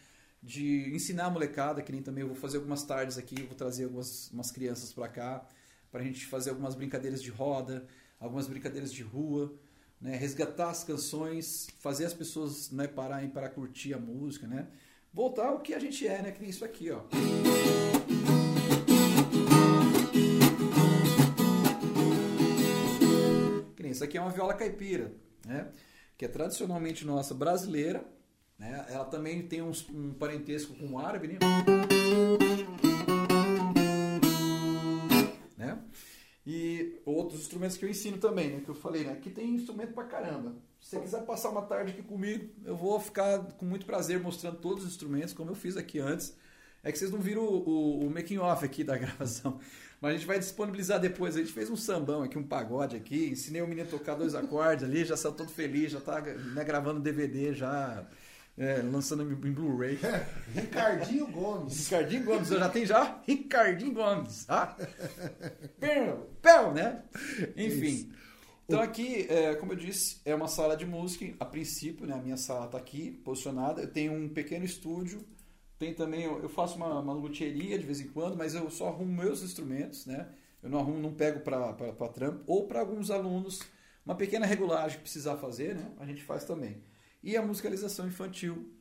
de 0.43 0.95
ensinar 0.95 1.27
a 1.27 1.31
molecada, 1.31 1.83
que 1.83 1.91
nem 1.91 2.03
também 2.03 2.23
eu 2.23 2.29
vou 2.29 2.37
fazer 2.37 2.59
algumas 2.59 2.83
tardes 2.83 3.17
aqui, 3.17 3.43
vou 3.43 3.55
trazer 3.55 3.85
algumas 3.85 4.31
umas 4.31 4.51
crianças 4.51 4.93
para 4.93 5.09
cá, 5.09 5.49
para 5.91 6.03
a 6.03 6.05
gente 6.05 6.27
fazer 6.27 6.51
algumas 6.51 6.75
brincadeiras 6.75 7.23
de 7.23 7.31
roda, 7.31 7.87
algumas 8.19 8.47
brincadeiras 8.47 8.93
de 8.93 9.03
rua, 9.03 9.55
né, 10.01 10.16
resgatar 10.16 10.70
as 10.70 10.82
canções, 10.82 11.68
fazer 11.78 12.07
as 12.07 12.14
pessoas 12.14 12.70
né, 12.70 12.86
pararem 12.86 13.28
para 13.28 13.48
curtir 13.48 13.92
a 13.94 13.98
música, 13.98 14.46
né? 14.46 14.66
Voltar 15.12 15.48
ao 15.48 15.61
que 15.61 15.74
a 15.74 15.78
gente 15.78 16.07
é, 16.07 16.22
né? 16.22 16.30
Que 16.30 16.40
nem 16.40 16.51
isso 16.51 16.64
aqui, 16.64 16.90
ó. 16.90 17.03
Isso 24.01 24.05
aqui 24.07 24.16
é 24.16 24.20
uma 24.22 24.30
viola 24.30 24.55
caipira, 24.55 25.12
né? 25.44 25.68
que 26.16 26.24
é 26.24 26.28
tradicionalmente 26.28 27.05
nossa 27.05 27.34
brasileira. 27.34 28.03
Né? 28.59 28.86
Ela 28.88 29.05
também 29.05 29.42
tem 29.46 29.61
um, 29.61 29.72
um 29.90 30.14
parentesco 30.14 30.74
com 30.74 30.92
o 30.94 30.98
árabe. 30.98 31.28
Né? 31.28 31.38
E 36.47 37.01
outros 37.05 37.41
instrumentos 37.41 37.76
que 37.76 37.84
eu 37.84 37.88
ensino 37.88 38.18
também, 38.18 38.51
né? 38.51 38.61
que 38.64 38.68
eu 38.70 38.74
falei, 38.74 39.05
né? 39.05 39.12
aqui 39.12 39.30
tem 39.30 39.55
instrumento 39.55 39.93
pra 39.93 40.05
caramba. 40.05 40.55
Se 40.80 40.91
você 40.91 41.01
quiser 41.01 41.24
passar 41.24 41.51
uma 41.51 41.62
tarde 41.62 41.93
aqui 41.93 42.03
comigo, 42.03 42.49
eu 42.64 42.74
vou 42.74 42.99
ficar 42.99 43.38
com 43.53 43.66
muito 43.66 43.84
prazer 43.84 44.18
mostrando 44.20 44.57
todos 44.57 44.84
os 44.84 44.91
instrumentos, 44.91 45.34
como 45.34 45.51
eu 45.51 45.55
fiz 45.55 45.76
aqui 45.76 45.99
antes. 45.99 46.34
É 46.82 46.91
que 46.91 46.99
vocês 46.99 47.11
não 47.11 47.20
viram 47.20 47.43
o, 47.43 47.68
o, 47.68 48.07
o 48.07 48.11
making 48.11 48.38
off 48.38 48.64
aqui 48.64 48.82
da 48.82 48.97
gravação. 48.99 49.61
Mas 50.01 50.14
a 50.14 50.16
gente 50.16 50.26
vai 50.26 50.38
disponibilizar 50.38 50.99
depois. 50.99 51.36
A 51.36 51.41
gente 51.41 51.53
fez 51.53 51.68
um 51.68 51.76
sambão 51.76 52.22
aqui, 52.22 52.38
um 52.38 52.43
pagode 52.43 52.97
aqui. 52.97 53.28
Ensinei 53.28 53.61
o 53.61 53.68
menino 53.68 53.86
a 53.86 53.91
tocar 53.91 54.14
dois 54.14 54.34
acordes 54.34 54.84
ali, 54.84 55.05
já 55.05 55.16
saiu 55.16 55.34
todo 55.34 55.51
feliz, 55.51 55.93
já 55.93 56.01
tá 56.01 56.20
né, 56.22 56.64
gravando 56.64 57.01
DVD, 57.01 57.53
já 57.53 58.07
é, 58.61 58.83
lançando 58.83 59.23
em 59.23 59.53
Blu-ray. 59.53 59.99
Ricardinho 60.55 61.27
Gomes. 61.27 61.89
Ricardinho 61.89 62.25
Gomes, 62.25 62.49
já 62.49 62.69
tem 62.69 62.87
já? 62.87 63.21
Ricardinho 63.27 63.93
Gomes. 63.93 64.45
Ah. 64.49 64.77
Pão, 65.81 66.27
pão, 66.41 66.75
né? 66.75 67.03
Enfim. 67.57 67.87
Isso. 67.87 68.09
Então 68.69 68.81
aqui, 68.81 69.27
é, 69.29 69.57
como 69.57 69.73
eu 69.73 69.77
disse, 69.77 70.21
é 70.25 70.33
uma 70.35 70.47
sala 70.47 70.77
de 70.77 70.87
música. 70.87 71.35
A 71.41 71.45
princípio, 71.45 72.07
né, 72.07 72.15
a 72.15 72.23
minha 72.23 72.37
sala 72.37 72.67
está 72.67 72.79
aqui, 72.79 73.11
posicionada. 73.25 73.83
Eu 73.83 73.91
tenho 73.91 74.13
um 74.13 74.29
pequeno 74.29 74.65
estúdio 74.65 75.27
tem 75.81 75.95
também, 75.95 76.25
eu 76.25 76.49
faço 76.51 76.77
uma, 76.77 77.01
uma 77.01 77.15
luthieria 77.15 77.79
de 77.79 77.87
vez 77.87 78.03
em 78.03 78.09
quando, 78.09 78.37
mas 78.37 78.55
eu 78.55 78.71
só 78.71 78.89
arrumo 78.89 79.11
meus 79.11 79.43
instrumentos, 79.43 80.05
né? 80.05 80.29
Eu 80.63 80.69
não 80.69 80.79
arrumo, 80.79 80.99
não 80.99 81.15
pego 81.15 81.41
para 81.41 81.73
trampo. 82.13 82.45
Ou 82.47 82.69
para 82.69 82.81
alguns 82.81 83.11
alunos, 83.11 83.63
uma 84.05 84.15
pequena 84.15 84.45
regulagem 84.45 84.99
que 84.99 85.05
precisar 85.05 85.39
fazer, 85.39 85.75
né? 85.75 85.91
A 85.99 86.05
gente 86.05 86.23
faz 86.23 86.45
também. 86.45 86.83
E 87.23 87.37
a 87.37 87.43
musicalização 87.43 88.07
infantil. 88.07 88.73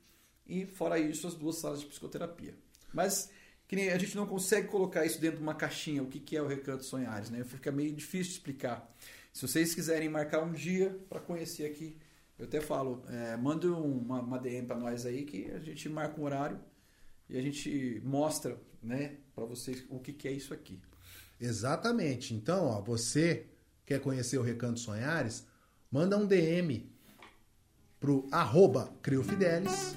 E 0.47 0.65
fora 0.65 0.97
isso, 0.97 1.27
as 1.27 1.35
duas 1.35 1.57
salas 1.57 1.81
de 1.81 1.85
psicoterapia. 1.85 2.55
Mas 2.93 3.29
que 3.67 3.75
a 3.89 3.97
gente 3.99 4.15
não 4.15 4.25
consegue 4.25 4.67
colocar 4.67 5.05
isso 5.05 5.21
dentro 5.21 5.37
de 5.37 5.43
uma 5.43 5.53
caixinha, 5.53 6.01
o 6.01 6.07
que, 6.07 6.19
que 6.19 6.35
é 6.35 6.41
o 6.41 6.47
Recanto 6.47 6.83
Sonhares, 6.83 7.29
né? 7.29 7.43
Fica 7.43 7.71
meio 7.71 7.93
difícil 7.93 8.31
de 8.31 8.39
explicar. 8.39 8.91
Se 9.31 9.47
vocês 9.47 9.75
quiserem 9.75 10.09
marcar 10.09 10.41
um 10.41 10.51
dia 10.51 10.99
para 11.07 11.19
conhecer 11.19 11.65
aqui, 11.65 11.95
eu 12.39 12.45
até 12.45 12.59
falo, 12.59 13.03
é, 13.09 13.37
manda 13.37 13.71
uma, 13.71 14.21
uma 14.21 14.39
DM 14.39 14.65
para 14.65 14.75
nós 14.75 15.05
aí 15.05 15.23
que 15.23 15.51
a 15.51 15.59
gente 15.59 15.87
marca 15.87 16.19
um 16.19 16.23
horário 16.23 16.59
e 17.29 17.37
a 17.37 17.41
gente 17.41 18.01
mostra 18.03 18.57
né, 18.81 19.17
para 19.35 19.45
vocês 19.45 19.85
o 19.87 19.99
que, 19.99 20.13
que 20.13 20.27
é 20.27 20.31
isso 20.31 20.51
aqui. 20.51 20.81
Exatamente. 21.39 22.33
Então, 22.33 22.65
ó, 22.65 22.81
você 22.81 23.45
quer 23.85 24.01
conhecer 24.01 24.39
o 24.39 24.41
Recanto 24.41 24.79
Sonhares, 24.79 25.45
manda 25.91 26.17
um 26.17 26.25
DM 26.25 26.91
pro 27.99 28.27
arroba 28.31 28.91
Criofidelis. 29.01 29.95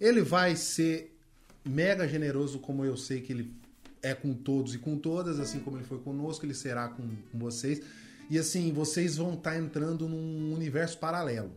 Ele 0.00 0.22
vai 0.22 0.56
ser 0.56 1.16
mega 1.64 2.06
generoso, 2.08 2.58
como 2.58 2.84
eu 2.84 2.96
sei 2.96 3.20
que 3.20 3.32
ele 3.32 3.54
é 4.02 4.14
com 4.14 4.32
todos 4.32 4.74
e 4.74 4.78
com 4.78 4.96
todas, 4.96 5.38
assim 5.38 5.60
como 5.60 5.76
ele 5.76 5.84
foi 5.84 5.98
conosco, 5.98 6.46
ele 6.46 6.54
será 6.54 6.88
com, 6.88 7.02
com 7.30 7.38
vocês. 7.38 7.82
E 8.30 8.38
assim, 8.38 8.72
vocês 8.72 9.16
vão 9.16 9.34
estar 9.34 9.52
tá 9.52 9.58
entrando 9.58 10.08
num 10.08 10.54
universo 10.54 10.98
paralelo. 10.98 11.52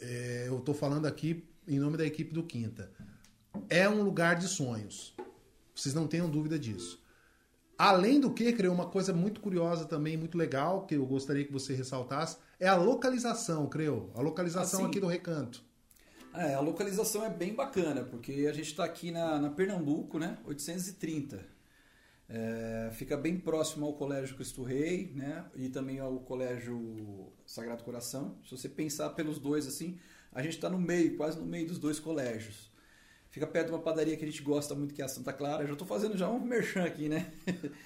É, 0.00 0.44
eu 0.48 0.58
estou 0.58 0.74
falando 0.74 1.06
aqui 1.06 1.44
em 1.66 1.78
nome 1.78 1.96
da 1.96 2.04
equipe 2.04 2.32
do 2.32 2.42
Quinta. 2.42 2.90
É 3.68 3.88
um 3.88 4.02
lugar 4.02 4.36
de 4.36 4.48
sonhos. 4.48 5.14
Vocês 5.74 5.94
não 5.94 6.06
tenham 6.06 6.28
dúvida 6.28 6.58
disso. 6.58 7.02
Além 7.78 8.20
do 8.20 8.32
que, 8.32 8.52
criou 8.52 8.74
uma 8.74 8.86
coisa 8.86 9.12
muito 9.12 9.40
curiosa 9.40 9.84
também, 9.84 10.16
muito 10.16 10.36
legal, 10.36 10.86
que 10.86 10.94
eu 10.94 11.06
gostaria 11.06 11.44
que 11.44 11.52
você 11.52 11.74
ressaltasse, 11.74 12.36
é 12.62 12.68
a 12.68 12.76
localização, 12.76 13.66
creio. 13.66 14.12
A 14.14 14.20
localização 14.20 14.82
assim, 14.82 14.88
aqui 14.88 15.00
do 15.00 15.08
recanto. 15.08 15.60
É, 16.32 16.54
a 16.54 16.60
localização 16.60 17.24
é 17.24 17.28
bem 17.28 17.52
bacana, 17.52 18.04
porque 18.04 18.46
a 18.48 18.52
gente 18.52 18.68
está 18.68 18.84
aqui 18.84 19.10
na, 19.10 19.36
na, 19.40 19.50
Pernambuco, 19.50 20.16
né? 20.16 20.38
830. 20.44 21.44
É, 22.28 22.90
fica 22.92 23.16
bem 23.16 23.36
próximo 23.36 23.84
ao 23.84 23.94
Colégio 23.94 24.36
Cristo 24.36 24.62
Rei, 24.62 25.10
né? 25.12 25.44
E 25.56 25.68
também 25.70 25.98
ao 25.98 26.20
Colégio 26.20 27.32
Sagrado 27.44 27.82
Coração. 27.82 28.38
Se 28.44 28.56
você 28.56 28.68
pensar 28.68 29.10
pelos 29.10 29.40
dois 29.40 29.66
assim, 29.66 29.98
a 30.30 30.40
gente 30.40 30.54
está 30.54 30.70
no 30.70 30.78
meio, 30.78 31.16
quase 31.16 31.40
no 31.40 31.44
meio 31.44 31.66
dos 31.66 31.80
dois 31.80 31.98
colégios. 31.98 32.70
Fica 33.32 33.46
perto 33.46 33.68
de 33.68 33.72
uma 33.72 33.80
padaria 33.80 34.14
que 34.14 34.22
a 34.22 34.28
gente 34.28 34.42
gosta 34.42 34.74
muito, 34.74 34.92
que 34.92 35.00
é 35.00 35.06
a 35.06 35.08
Santa 35.08 35.32
Clara. 35.32 35.62
Eu 35.62 35.68
já 35.68 35.72
estou 35.72 35.88
fazendo 35.88 36.18
já 36.18 36.28
um 36.28 36.38
merchan 36.38 36.84
aqui, 36.84 37.08
né? 37.08 37.32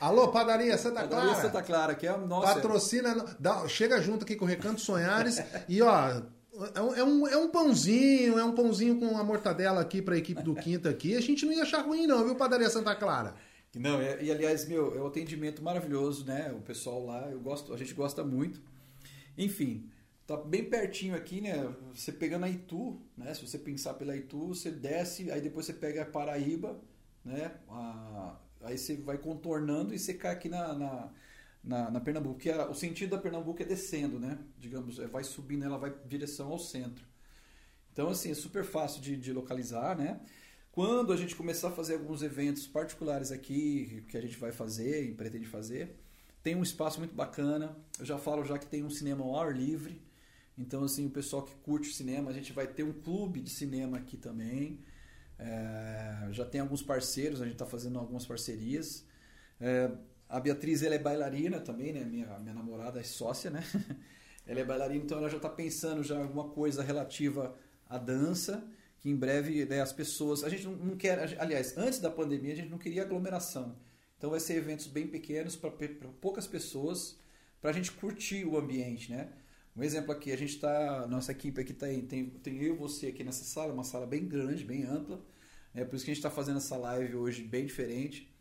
Alô, 0.00 0.26
padaria 0.26 0.76
Santa 0.76 1.06
Clara. 1.06 1.08
Padaria 1.08 1.34
Santa 1.40 1.62
Clara, 1.62 1.94
que 1.94 2.04
é 2.04 2.10
a 2.10 2.18
nossa. 2.18 2.52
Patrocina, 2.52 3.14
dá, 3.38 3.66
chega 3.68 4.02
junto 4.02 4.24
aqui 4.24 4.34
com 4.34 4.44
o 4.44 4.48
Recanto 4.48 4.80
Sonhares 4.80 5.40
e 5.68 5.80
ó, 5.80 6.20
é 6.74 7.04
um, 7.04 7.28
é 7.28 7.36
um 7.36 7.48
pãozinho, 7.48 8.36
é 8.36 8.44
um 8.44 8.56
pãozinho 8.56 8.98
com 8.98 9.16
a 9.16 9.22
mortadela 9.22 9.80
aqui 9.80 10.02
para 10.02 10.16
a 10.16 10.18
equipe 10.18 10.42
do 10.42 10.52
Quinta 10.52 10.90
aqui. 10.90 11.14
A 11.14 11.20
gente 11.20 11.46
não 11.46 11.52
ia 11.52 11.62
achar 11.62 11.82
ruim 11.82 12.08
não, 12.08 12.24
viu, 12.24 12.34
Padaria 12.34 12.68
Santa 12.68 12.96
Clara? 12.96 13.36
Não, 13.72 14.02
e, 14.02 14.24
e 14.24 14.32
aliás, 14.32 14.66
meu, 14.66 14.96
é 14.96 15.00
um 15.00 15.06
atendimento 15.06 15.62
maravilhoso, 15.62 16.24
né? 16.24 16.52
O 16.58 16.60
pessoal 16.62 17.06
lá, 17.06 17.28
eu 17.30 17.38
gosto, 17.38 17.72
a 17.72 17.76
gente 17.76 17.94
gosta 17.94 18.24
muito. 18.24 18.60
Enfim, 19.38 19.88
Tá 20.26 20.36
bem 20.36 20.64
pertinho 20.64 21.14
aqui, 21.14 21.40
né? 21.40 21.72
Você 21.94 22.10
pegando 22.10 22.44
a 22.44 22.50
Itu, 22.50 23.00
né? 23.16 23.32
Se 23.32 23.46
você 23.46 23.58
pensar 23.58 23.94
pela 23.94 24.16
Itu, 24.16 24.48
você 24.48 24.72
desce, 24.72 25.30
aí 25.30 25.40
depois 25.40 25.66
você 25.66 25.72
pega 25.72 26.02
a 26.02 26.06
Paraíba, 26.06 26.80
né? 27.24 27.52
A, 27.68 28.36
aí 28.62 28.76
você 28.76 28.96
vai 28.96 29.18
contornando 29.18 29.94
e 29.94 29.98
você 29.98 30.14
cai 30.14 30.32
aqui 30.32 30.48
na, 30.48 30.74
na, 30.74 31.12
na, 31.62 31.90
na 31.92 32.00
Pernambuco. 32.00 32.40
Que 32.40 32.50
é, 32.50 32.66
o 32.66 32.74
sentido 32.74 33.10
da 33.10 33.18
Pernambuco 33.18 33.62
é 33.62 33.64
descendo, 33.64 34.18
né? 34.18 34.36
Digamos, 34.58 34.98
é, 34.98 35.06
vai 35.06 35.22
subindo, 35.22 35.64
ela 35.64 35.78
vai 35.78 35.90
em 35.90 36.08
direção 36.08 36.50
ao 36.50 36.58
centro. 36.58 37.06
Então, 37.92 38.08
assim, 38.08 38.32
é 38.32 38.34
super 38.34 38.64
fácil 38.64 39.00
de, 39.00 39.16
de 39.16 39.32
localizar, 39.32 39.96
né? 39.96 40.20
Quando 40.72 41.12
a 41.12 41.16
gente 41.16 41.36
começar 41.36 41.68
a 41.68 41.72
fazer 41.72 41.94
alguns 41.94 42.22
eventos 42.22 42.66
particulares 42.66 43.30
aqui, 43.30 44.04
que 44.08 44.16
a 44.16 44.20
gente 44.20 44.36
vai 44.36 44.50
fazer 44.50 45.04
e 45.04 45.14
pretende 45.14 45.46
fazer, 45.46 45.96
tem 46.42 46.56
um 46.56 46.62
espaço 46.64 46.98
muito 46.98 47.14
bacana. 47.14 47.76
Eu 47.98 48.04
já 48.04 48.18
falo 48.18 48.44
já 48.44 48.58
que 48.58 48.66
tem 48.66 48.82
um 48.82 48.90
cinema 48.90 49.24
ao 49.24 49.38
ar 49.38 49.56
livre. 49.56 50.04
Então, 50.58 50.84
assim, 50.84 51.06
o 51.06 51.10
pessoal 51.10 51.42
que 51.42 51.54
curte 51.56 51.92
cinema, 51.92 52.30
a 52.30 52.32
gente 52.32 52.52
vai 52.52 52.66
ter 52.66 52.82
um 52.82 52.92
clube 52.92 53.40
de 53.40 53.50
cinema 53.50 53.98
aqui 53.98 54.16
também. 54.16 54.80
É, 55.38 56.28
já 56.30 56.44
tem 56.44 56.60
alguns 56.60 56.82
parceiros, 56.82 57.40
a 57.40 57.44
gente 57.44 57.54
está 57.54 57.66
fazendo 57.66 57.98
algumas 57.98 58.24
parcerias. 58.24 59.04
É, 59.60 59.90
a 60.28 60.40
Beatriz, 60.40 60.82
ela 60.82 60.94
é 60.94 60.98
bailarina 60.98 61.60
também, 61.60 61.92
né? 61.92 62.04
Minha, 62.04 62.38
minha 62.38 62.54
namorada 62.54 62.98
é 62.98 63.02
sócia, 63.02 63.50
né? 63.50 63.62
ela 64.46 64.60
é 64.60 64.64
bailarina, 64.64 65.04
então 65.04 65.18
ela 65.18 65.28
já 65.28 65.36
está 65.36 65.48
pensando 65.48 66.02
já 66.02 66.18
alguma 66.18 66.48
coisa 66.48 66.82
relativa 66.82 67.54
à 67.88 67.98
dança 67.98 68.66
que 68.98 69.10
em 69.10 69.16
breve 69.16 69.64
né, 69.66 69.80
as 69.80 69.92
pessoas. 69.92 70.42
A 70.42 70.48
gente 70.48 70.64
não, 70.64 70.72
não 70.72 70.96
quer. 70.96 71.38
Aliás, 71.40 71.76
antes 71.76 71.98
da 71.98 72.10
pandemia 72.10 72.52
a 72.52 72.56
gente 72.56 72.70
não 72.70 72.78
queria 72.78 73.02
aglomeração. 73.02 73.76
Então 74.16 74.30
vai 74.30 74.40
ser 74.40 74.54
eventos 74.54 74.86
bem 74.86 75.06
pequenos 75.06 75.54
para 75.54 75.70
poucas 76.20 76.46
pessoas, 76.46 77.18
para 77.60 77.70
a 77.70 77.72
gente 77.72 77.92
curtir 77.92 78.44
o 78.44 78.56
ambiente, 78.56 79.10
né? 79.10 79.30
Um 79.76 79.82
exemplo 79.82 80.10
aqui, 80.10 80.32
a 80.32 80.36
gente 80.36 80.54
está, 80.54 81.06
nossa 81.06 81.32
equipe 81.32 81.60
aqui 81.60 81.74
tá, 81.74 81.86
tem, 81.86 82.30
tem 82.30 82.62
eu 82.62 82.74
e 82.74 82.78
você 82.78 83.08
aqui 83.08 83.22
nessa 83.22 83.44
sala, 83.44 83.72
uma 83.72 83.84
sala 83.84 84.06
bem 84.06 84.26
grande, 84.26 84.64
bem 84.64 84.84
ampla. 84.84 85.22
É 85.74 85.84
por 85.84 85.96
isso 85.96 86.04
que 86.04 86.10
a 86.10 86.14
gente 86.14 86.24
está 86.24 86.30
fazendo 86.30 86.56
essa 86.56 86.76
live 86.76 87.14
hoje 87.16 87.42
bem 87.42 87.66
diferente. 87.66 88.34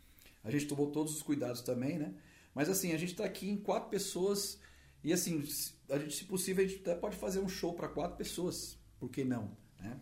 A 0.44 0.50
gente 0.50 0.68
tomou 0.68 0.92
todos 0.92 1.14
os 1.14 1.22
cuidados 1.22 1.62
também, 1.62 2.00
né? 2.00 2.14
Mas 2.54 2.70
assim, 2.70 2.94
a 2.94 2.98
gente 2.98 3.12
está 3.12 3.26
aqui 3.26 3.50
em 3.50 3.58
quatro 3.58 3.90
pessoas 3.90 4.60
e 5.04 5.12
assim, 5.12 5.44
a 5.90 6.00
gente, 6.00 6.16
se 6.16 6.24
possível, 6.24 6.64
a 6.64 6.68
gente 6.68 6.80
até 6.80 6.96
pode 6.96 7.18
fazer 7.18 7.40
um 7.40 7.50
show 7.50 7.74
para 7.74 7.90
quatro 7.90 8.16
pessoas. 8.16 8.78
Por 8.98 9.10
que 9.10 9.26
não? 9.26 9.52
Né? 9.80 10.00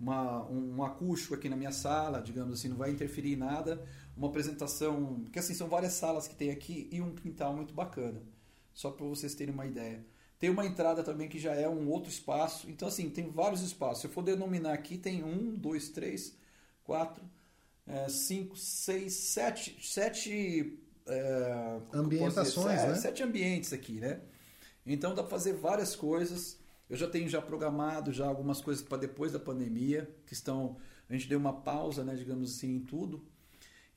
uma, 0.00 0.48
um, 0.48 0.76
um, 0.76 0.82
acústico 0.82 1.34
aqui 1.34 1.48
na 1.48 1.56
minha 1.56 1.72
sala, 1.72 2.22
digamos 2.22 2.54
assim, 2.54 2.68
não 2.68 2.76
vai 2.76 2.90
interferir 2.90 3.34
em 3.34 3.36
nada. 3.36 3.84
Uma 4.16 4.28
apresentação, 4.28 5.24
que 5.30 5.38
assim, 5.38 5.52
são 5.52 5.68
várias 5.68 5.92
salas 5.92 6.26
que 6.26 6.34
tem 6.34 6.50
aqui 6.50 6.88
e 6.90 7.02
um 7.02 7.14
quintal 7.14 7.54
muito 7.54 7.74
bacana, 7.74 8.22
só 8.72 8.90
para 8.90 9.04
vocês 9.06 9.34
terem 9.34 9.52
uma 9.52 9.66
ideia. 9.66 10.04
Tem 10.40 10.50
uma 10.50 10.66
entrada 10.66 11.04
também 11.04 11.28
que 11.28 11.38
já 11.38 11.54
é 11.54 11.68
um 11.68 11.88
outro 11.90 12.10
espaço, 12.10 12.68
então 12.68 12.88
assim, 12.88 13.10
tem 13.10 13.30
vários 13.30 13.60
espaços. 13.60 14.00
Se 14.00 14.06
eu 14.06 14.10
for 14.10 14.22
denominar 14.22 14.72
aqui, 14.72 14.96
tem 14.96 15.22
um, 15.22 15.54
dois, 15.54 15.90
três, 15.90 16.34
quatro, 16.82 17.22
é, 17.86 18.08
cinco, 18.08 18.56
seis, 18.56 19.12
sete, 19.12 19.76
sete 19.86 20.82
é, 21.06 21.78
ambientações, 21.92 22.82
né? 22.82 22.94
Sete 22.94 23.22
ambientes 23.22 23.72
aqui, 23.72 24.00
né? 24.00 24.18
Então 24.86 25.14
dá 25.14 25.22
para 25.22 25.30
fazer 25.30 25.52
várias 25.52 25.94
coisas. 25.94 26.58
Eu 26.88 26.96
já 26.96 27.06
tenho 27.06 27.28
já 27.28 27.42
programado 27.42 28.10
já 28.10 28.26
algumas 28.26 28.62
coisas 28.62 28.82
para 28.82 28.96
depois 28.96 29.32
da 29.32 29.38
pandemia, 29.38 30.08
que 30.26 30.32
estão 30.32 30.78
a 31.10 31.12
gente 31.12 31.28
deu 31.28 31.38
uma 31.40 31.52
pausa, 31.52 32.04
né, 32.04 32.14
digamos 32.14 32.54
assim, 32.54 32.76
em 32.76 32.80
tudo. 32.80 33.20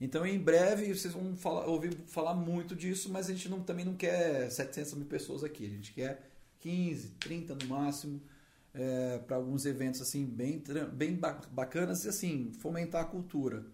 Então, 0.02 0.26
em 0.26 0.39
breve, 0.39 0.94
vocês 0.94 1.14
vão 1.14 1.38
falar, 1.38 1.68
ouvir 1.68 1.96
falar 2.08 2.34
muito 2.34 2.76
disso, 2.76 3.10
mas 3.12 3.30
a 3.30 3.32
gente 3.32 3.48
não, 3.48 3.62
também 3.62 3.86
não 3.86 3.96
quer 3.96 4.50
700 4.50 4.96
mil 4.96 5.06
pessoas 5.06 5.44
aqui. 5.44 5.66
A 5.66 5.70
gente 5.70 5.94
quer 5.94 6.33
15, 6.64 7.09
30 7.20 7.55
no 7.55 7.66
máximo, 7.68 8.22
é, 8.74 9.20
para 9.20 9.36
alguns 9.36 9.66
eventos 9.66 10.01
assim 10.01 10.26
bem, 10.26 10.64
bem 10.93 11.20
bacanas 11.51 12.05
e 12.05 12.09
assim, 12.09 12.53
fomentar 12.59 13.01
a 13.01 13.05
cultura. 13.05 13.66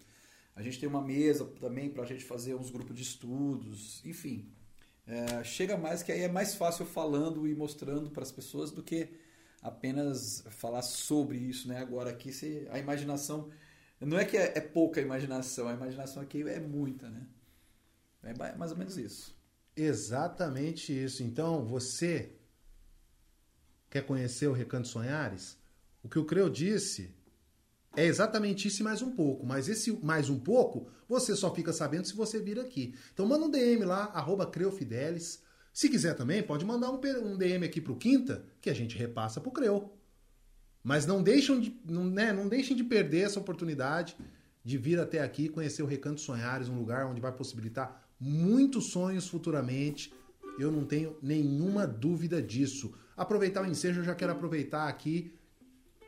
A 0.55 0.63
gente 0.63 0.79
tem 0.79 0.89
uma 0.89 1.01
mesa 1.01 1.45
também 1.45 1.89
para 1.89 2.01
a 2.01 2.05
gente 2.05 2.25
fazer 2.25 2.55
uns 2.55 2.71
grupos 2.71 2.95
de 2.95 3.03
estudos, 3.03 4.03
enfim. 4.03 4.51
É, 5.05 5.43
chega 5.43 5.77
mais 5.77 6.01
que 6.01 6.11
aí 6.11 6.21
é 6.21 6.27
mais 6.27 6.55
fácil 6.55 6.85
falando 6.85 7.47
e 7.47 7.53
mostrando 7.53 8.09
para 8.09 8.23
as 8.23 8.31
pessoas 8.31 8.71
do 8.71 8.81
que 8.81 9.09
apenas 9.61 10.43
falar 10.49 10.81
sobre 10.81 11.37
isso, 11.37 11.67
né? 11.67 11.77
Agora 11.77 12.09
aqui 12.09 12.33
se, 12.33 12.67
a 12.71 12.79
imaginação 12.79 13.49
não 14.01 14.17
é 14.17 14.25
que 14.25 14.35
é, 14.35 14.57
é, 14.57 14.61
pouca 14.61 14.99
imaginação, 14.99 15.67
a 15.67 15.73
imaginação 15.73 16.23
aqui 16.23 16.41
é 16.41 16.59
muita, 16.59 17.09
né? 17.09 17.27
É 18.23 18.33
mais 18.55 18.71
ou 18.71 18.77
menos 18.77 18.97
isso. 18.97 19.37
Exatamente 19.75 20.91
isso. 20.91 21.23
Então, 21.23 21.63
você 21.65 22.38
quer 23.89 24.05
conhecer 24.05 24.47
o 24.47 24.53
Recanto 24.53 24.87
Sonhares? 24.87 25.57
O 26.03 26.09
que 26.09 26.19
o 26.19 26.25
Creu 26.25 26.49
disse 26.49 27.13
é 27.95 28.05
exatamente 28.05 28.67
isso 28.67 28.81
e 28.81 28.83
mais 28.83 29.01
um 29.01 29.11
pouco. 29.11 29.45
Mas 29.45 29.67
esse 29.67 29.91
mais 30.03 30.29
um 30.29 30.39
pouco, 30.39 30.89
você 31.07 31.35
só 31.35 31.53
fica 31.53 31.73
sabendo 31.73 32.05
se 32.05 32.15
você 32.15 32.39
vir 32.39 32.59
aqui. 32.59 32.93
Então 33.13 33.25
manda 33.25 33.45
um 33.45 33.51
DM 33.51 33.83
lá, 33.83 34.05
arroba 34.05 34.45
Creofidelis. 34.45 35.43
Se 35.73 35.89
quiser 35.89 36.15
também, 36.15 36.43
pode 36.43 36.65
mandar 36.65 36.91
um, 36.91 36.99
um 37.25 37.37
DM 37.37 37.65
aqui 37.65 37.81
pro 37.81 37.95
Quinta, 37.95 38.45
que 38.61 38.69
a 38.69 38.73
gente 38.73 38.97
repassa 38.97 39.41
pro 39.41 39.51
Creu. 39.51 39.93
Mas 40.83 41.05
não 41.05 41.21
deixem, 41.21 41.59
de, 41.59 41.81
não, 41.85 42.05
né, 42.05 42.31
não 42.31 42.47
deixem 42.47 42.75
de 42.75 42.83
perder 42.83 43.21
essa 43.21 43.39
oportunidade 43.39 44.15
de 44.63 44.77
vir 44.77 44.99
até 44.99 45.21
aqui 45.21 45.49
conhecer 45.49 45.81
o 45.81 45.85
Recanto 45.85 46.21
Sonhares, 46.21 46.69
um 46.69 46.77
lugar 46.77 47.05
onde 47.05 47.21
vai 47.21 47.31
possibilitar 47.31 48.07
muitos 48.19 48.91
sonhos 48.91 49.27
futuramente. 49.27 50.13
Eu 50.59 50.71
não 50.71 50.85
tenho 50.85 51.17
nenhuma 51.21 51.87
dúvida 51.87 52.41
disso. 52.41 52.93
Aproveitar 53.19 53.63
o 53.63 53.65
ensejo, 53.65 53.99
eu 53.99 54.05
já 54.05 54.15
quero 54.15 54.31
aproveitar 54.31 54.87
aqui 54.87 55.37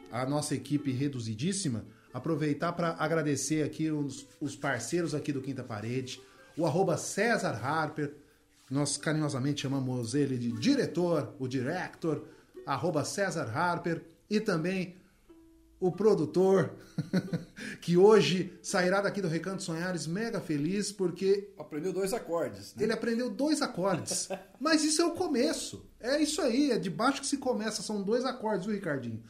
a 0.09 0.25
nossa 0.25 0.55
equipe 0.55 0.93
reduzidíssima, 0.93 1.85
aproveitar 2.13 2.71
para 2.71 2.95
agradecer 2.97 3.63
aqui 3.63 3.91
os, 3.91 4.25
os, 4.39 4.55
parceiros 4.55 5.13
aqui 5.13 5.33
do 5.33 5.41
Quinta 5.41 5.61
Parede, 5.61 6.21
o 6.57 6.65
arroba 6.65 6.95
César 6.95 7.59
Harper, 7.61 8.15
nós 8.69 8.95
carinhosamente 8.95 9.63
chamamos 9.63 10.15
ele 10.15 10.37
de 10.37 10.53
diretor, 10.53 11.35
o 11.37 11.49
director, 11.49 12.23
arroba 12.65 13.03
César 13.03 13.51
Harper, 13.53 14.05
e 14.29 14.39
também 14.39 14.95
o 15.81 15.91
produtor, 15.91 16.73
que 17.81 17.97
hoje 17.97 18.57
sairá 18.63 19.01
daqui 19.01 19.21
do 19.21 19.27
Recanto 19.27 19.63
Sonhares 19.63 20.07
mega 20.07 20.39
feliz 20.39 20.93
porque. 20.93 21.51
Aprendeu 21.57 21.91
dois 21.91 22.13
acordes. 22.13 22.73
Né? 22.73 22.83
Ele 22.83 22.93
aprendeu 22.93 23.29
dois 23.29 23.61
acordes. 23.61 24.29
Mas 24.57 24.85
isso 24.85 25.01
é 25.01 25.05
o 25.05 25.11
começo. 25.11 25.90
É 26.01 26.21
isso 26.21 26.41
aí, 26.41 26.71
é 26.71 26.77
de 26.77 26.89
baixo 26.89 27.21
que 27.21 27.27
se 27.27 27.37
começa, 27.37 27.81
são 27.81 28.01
dois 28.01 28.25
acordes, 28.25 28.65
viu, 28.65 28.75
Ricardinho? 28.75 29.21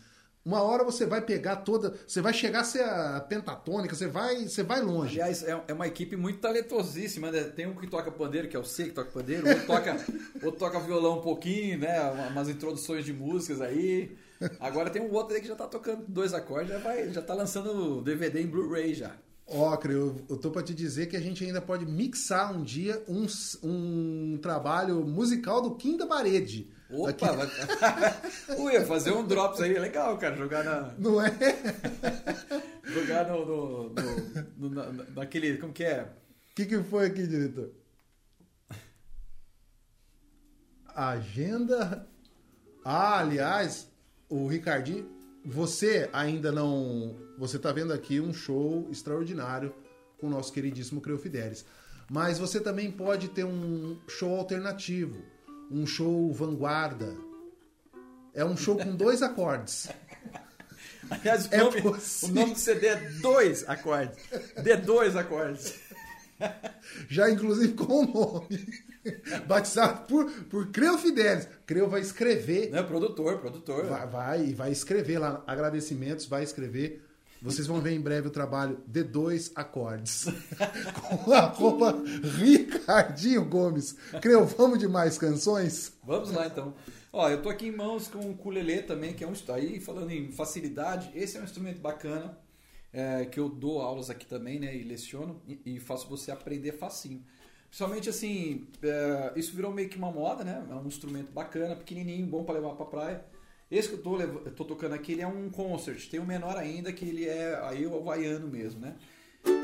Uma 0.44 0.64
hora 0.64 0.84
você 0.84 1.06
vai 1.06 1.22
pegar 1.22 1.58
toda. 1.58 1.94
Você 2.08 2.20
vai 2.20 2.34
chegar 2.34 2.62
a 2.62 2.64
ser 2.64 2.84
a 2.84 3.20
pentatônica, 3.22 3.94
você 3.94 4.08
vai, 4.08 4.48
você 4.48 4.64
vai 4.64 4.82
longe. 4.82 5.22
Aliás, 5.22 5.44
é, 5.44 5.64
é 5.68 5.74
uma 5.74 5.86
equipe 5.86 6.16
muito 6.16 6.40
talentosíssima, 6.40 7.32
né? 7.32 7.44
Tem 7.44 7.68
um 7.68 7.76
que 7.76 7.86
toca 7.86 8.12
pandeiro, 8.12 8.48
que 8.48 8.56
é 8.56 8.60
o 8.60 8.64
C 8.64 8.86
que 8.86 8.92
toca 8.92 9.12
pandeiro, 9.12 9.48
outro 9.48 9.68
toca, 9.68 9.98
outro 10.42 10.60
toca 10.60 10.80
violão 10.80 11.20
um 11.20 11.22
pouquinho, 11.22 11.78
né? 11.78 12.02
Umas 12.32 12.50
introduções 12.50 13.06
de 13.06 13.14
músicas 13.14 13.62
aí. 13.62 14.18
Agora 14.60 14.90
tem 14.90 15.02
um 15.02 15.14
outro 15.14 15.36
aí 15.36 15.42
que 15.42 15.48
já 15.48 15.56
tá 15.56 15.68
tocando 15.68 16.06
dois 16.08 16.34
acordes, 16.34 16.72
já, 16.72 16.80
vai, 16.80 17.14
já 17.14 17.22
tá 17.22 17.36
lançando 17.36 18.02
DVD 18.02 18.42
em 18.42 18.48
Blu-ray 18.48 18.96
já. 18.96 19.16
Ó, 19.54 19.78
oh, 19.78 19.88
eu, 19.88 20.16
eu 20.30 20.38
tô 20.38 20.50
pra 20.50 20.64
te 20.64 20.74
dizer 20.74 21.08
que 21.08 21.18
a 21.18 21.20
gente 21.20 21.44
ainda 21.44 21.62
pode 21.62 21.86
mixar 21.86 22.56
um 22.56 22.64
dia 22.64 23.04
um, 23.06 23.28
um 23.62 24.40
trabalho 24.42 25.06
musical 25.06 25.62
do 25.62 25.76
Quinta 25.76 26.08
Parede. 26.08 26.72
Opa, 26.90 27.34
vai... 27.34 27.48
Ui, 28.58 28.80
fazer 28.86 29.12
um 29.12 29.28
drops 29.28 29.60
aí, 29.60 29.78
legal, 29.78 30.18
cara, 30.18 30.38
jogar 30.38 30.64
na... 30.64 30.94
Não 30.98 31.22
é? 31.22 31.32
jogar 32.86 33.28
no, 33.28 33.46
no, 33.46 33.90
no, 34.58 34.70
no, 34.70 35.12
naquele, 35.14 35.58
como 35.58 35.74
que 35.74 35.84
é? 35.84 36.04
O 36.04 36.56
que, 36.56 36.66
que 36.66 36.82
foi 36.84 37.08
aqui, 37.08 37.28
diretor? 37.28 37.72
Agenda... 40.96 42.08
Ah, 42.86 43.20
aliás, 43.20 43.90
o 44.30 44.48
Ricardinho, 44.48 45.08
você 45.44 46.10
ainda 46.14 46.52
não... 46.52 47.16
Você 47.38 47.58
tá 47.58 47.72
vendo 47.72 47.94
aqui 47.94 48.20
um 48.20 48.34
show 48.34 48.88
extraordinário 48.92 49.74
com 50.20 50.28
o 50.28 50.30
nosso 50.30 50.54
queridíssimo 50.54 51.02
Creu 51.02 51.18
Fidelis. 51.18 51.66
Mas 52.10 52.38
você 52.38 52.60
também 52.60 52.92
pode 52.92 53.30
ter 53.30 53.44
um 53.46 53.98
show 54.08 54.36
alternativo 54.38 55.22
um 55.72 55.88
show 55.88 56.32
vanguarda. 56.34 57.16
É 58.34 58.44
um 58.44 58.58
show 58.58 58.78
com 58.78 58.96
dois 58.96 59.22
acordes. 59.22 59.88
Aliás, 61.10 61.48
o, 61.48 61.54
é 61.54 61.58
nome, 61.58 61.80
o 61.82 62.28
nome 62.28 62.54
do 62.54 62.60
CD 62.60 62.88
é 62.88 63.10
dois 63.22 63.68
acordes. 63.68 64.18
De 64.62 64.76
dois 64.78 65.16
acordes. 65.16 65.80
Já 67.10 67.30
inclusive 67.30 67.74
com 67.74 68.06
o 68.06 68.06
nome. 68.06 68.84
Batizado 69.48 70.08
por, 70.08 70.30
por 70.46 70.72
Creu 70.72 70.98
Fidelis. 70.98 71.48
Creu 71.66 71.90
vai 71.90 72.02
escrever. 72.02 72.70
Não, 72.72 72.84
produtor, 72.86 73.40
produtor. 73.40 73.86
Vai, 73.86 74.08
vai, 74.08 74.54
vai 74.54 74.72
escrever 74.72 75.20
lá. 75.20 75.44
Agradecimentos, 75.48 76.26
vai 76.26 76.44
escrever. 76.44 77.04
Vocês 77.42 77.66
vão 77.66 77.82
ver 77.82 77.94
em 77.94 78.00
breve 78.00 78.28
o 78.28 78.32
trabalho 78.32 78.78
de 78.86 79.04
dois 79.04 79.52
acordes. 79.56 80.28
Com 80.94 81.34
a 81.34 81.42
roupa 81.42 81.98
Ricardinho 82.38 83.44
Gomes. 83.46 83.96
Creu, 84.22 84.46
vamos 84.46 84.78
de 84.78 84.88
mais 84.88 85.18
canções? 85.18 85.94
Vamos 86.04 86.32
lá 86.32 86.46
então. 86.46 86.76
Ó, 87.12 87.28
eu 87.28 87.42
tô 87.42 87.50
aqui 87.50 87.68
em 87.68 87.76
mãos 87.76 88.08
com 88.08 88.20
o 88.20 88.32
ukulele 88.32 88.84
também, 88.84 89.14
que 89.14 89.24
é 89.24 89.28
um 89.28 89.34
aí 89.54 89.80
falando 89.80 90.12
em 90.12 90.32
facilidade. 90.32 91.10
Esse 91.16 91.36
é 91.36 91.42
um 91.42 91.44
instrumento 91.44 91.82
bacana, 91.82 92.38
é, 92.94 93.26
que 93.26 93.40
eu 93.40 93.50
dou 93.50 93.82
aulas 93.82 94.10
aqui 94.10 94.26
também, 94.26 94.60
né? 94.60 94.76
E 94.76 94.84
leciono 94.84 95.42
e, 95.48 95.76
e 95.76 95.80
faço 95.80 96.08
você 96.10 96.32
aprender 96.32 96.74
facinho. 96.74 97.24
Principalmente 97.68 98.10
assim, 98.10 98.68
é, 98.84 99.34
isso 99.36 99.56
virou 99.56 99.72
meio 99.72 99.88
que 99.88 99.98
uma 99.98 100.12
moda, 100.12 100.44
né? 100.44 100.66
É 100.70 100.74
um 100.76 100.88
instrumento 100.88 101.32
bacana, 101.32 101.76
pequenininho, 101.76 102.28
bom 102.28 102.44
para 102.44 102.56
levar 102.56 102.76
para 102.76 102.86
praia. 102.86 103.26
Esse 103.70 103.88
que 103.88 103.96
eu 103.96 104.02
tô, 104.02 104.18
tô 104.52 104.66
tocando 104.66 104.94
aqui, 104.94 105.14
ele 105.14 105.22
é 105.22 105.28
um 105.28 105.50
concert. 105.50 106.10
Tem 106.10 106.20
um 106.20 106.26
menor 106.26 106.58
ainda, 106.58 106.92
que 106.92 107.06
ele 107.06 107.26
é 107.26 107.58
aí 107.64 107.88
o 107.88 107.96
havaiano 107.96 108.48
mesmo, 108.48 108.82
né? 108.82 108.96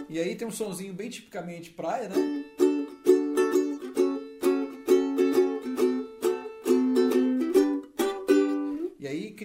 E 0.09 0.17
aí 0.17 0.35
tem 0.35 0.47
um 0.47 0.51
sonzinho 0.51 0.93
bem 0.93 1.09
tipicamente 1.09 1.71
praia, 1.71 2.07
né? 2.07 2.15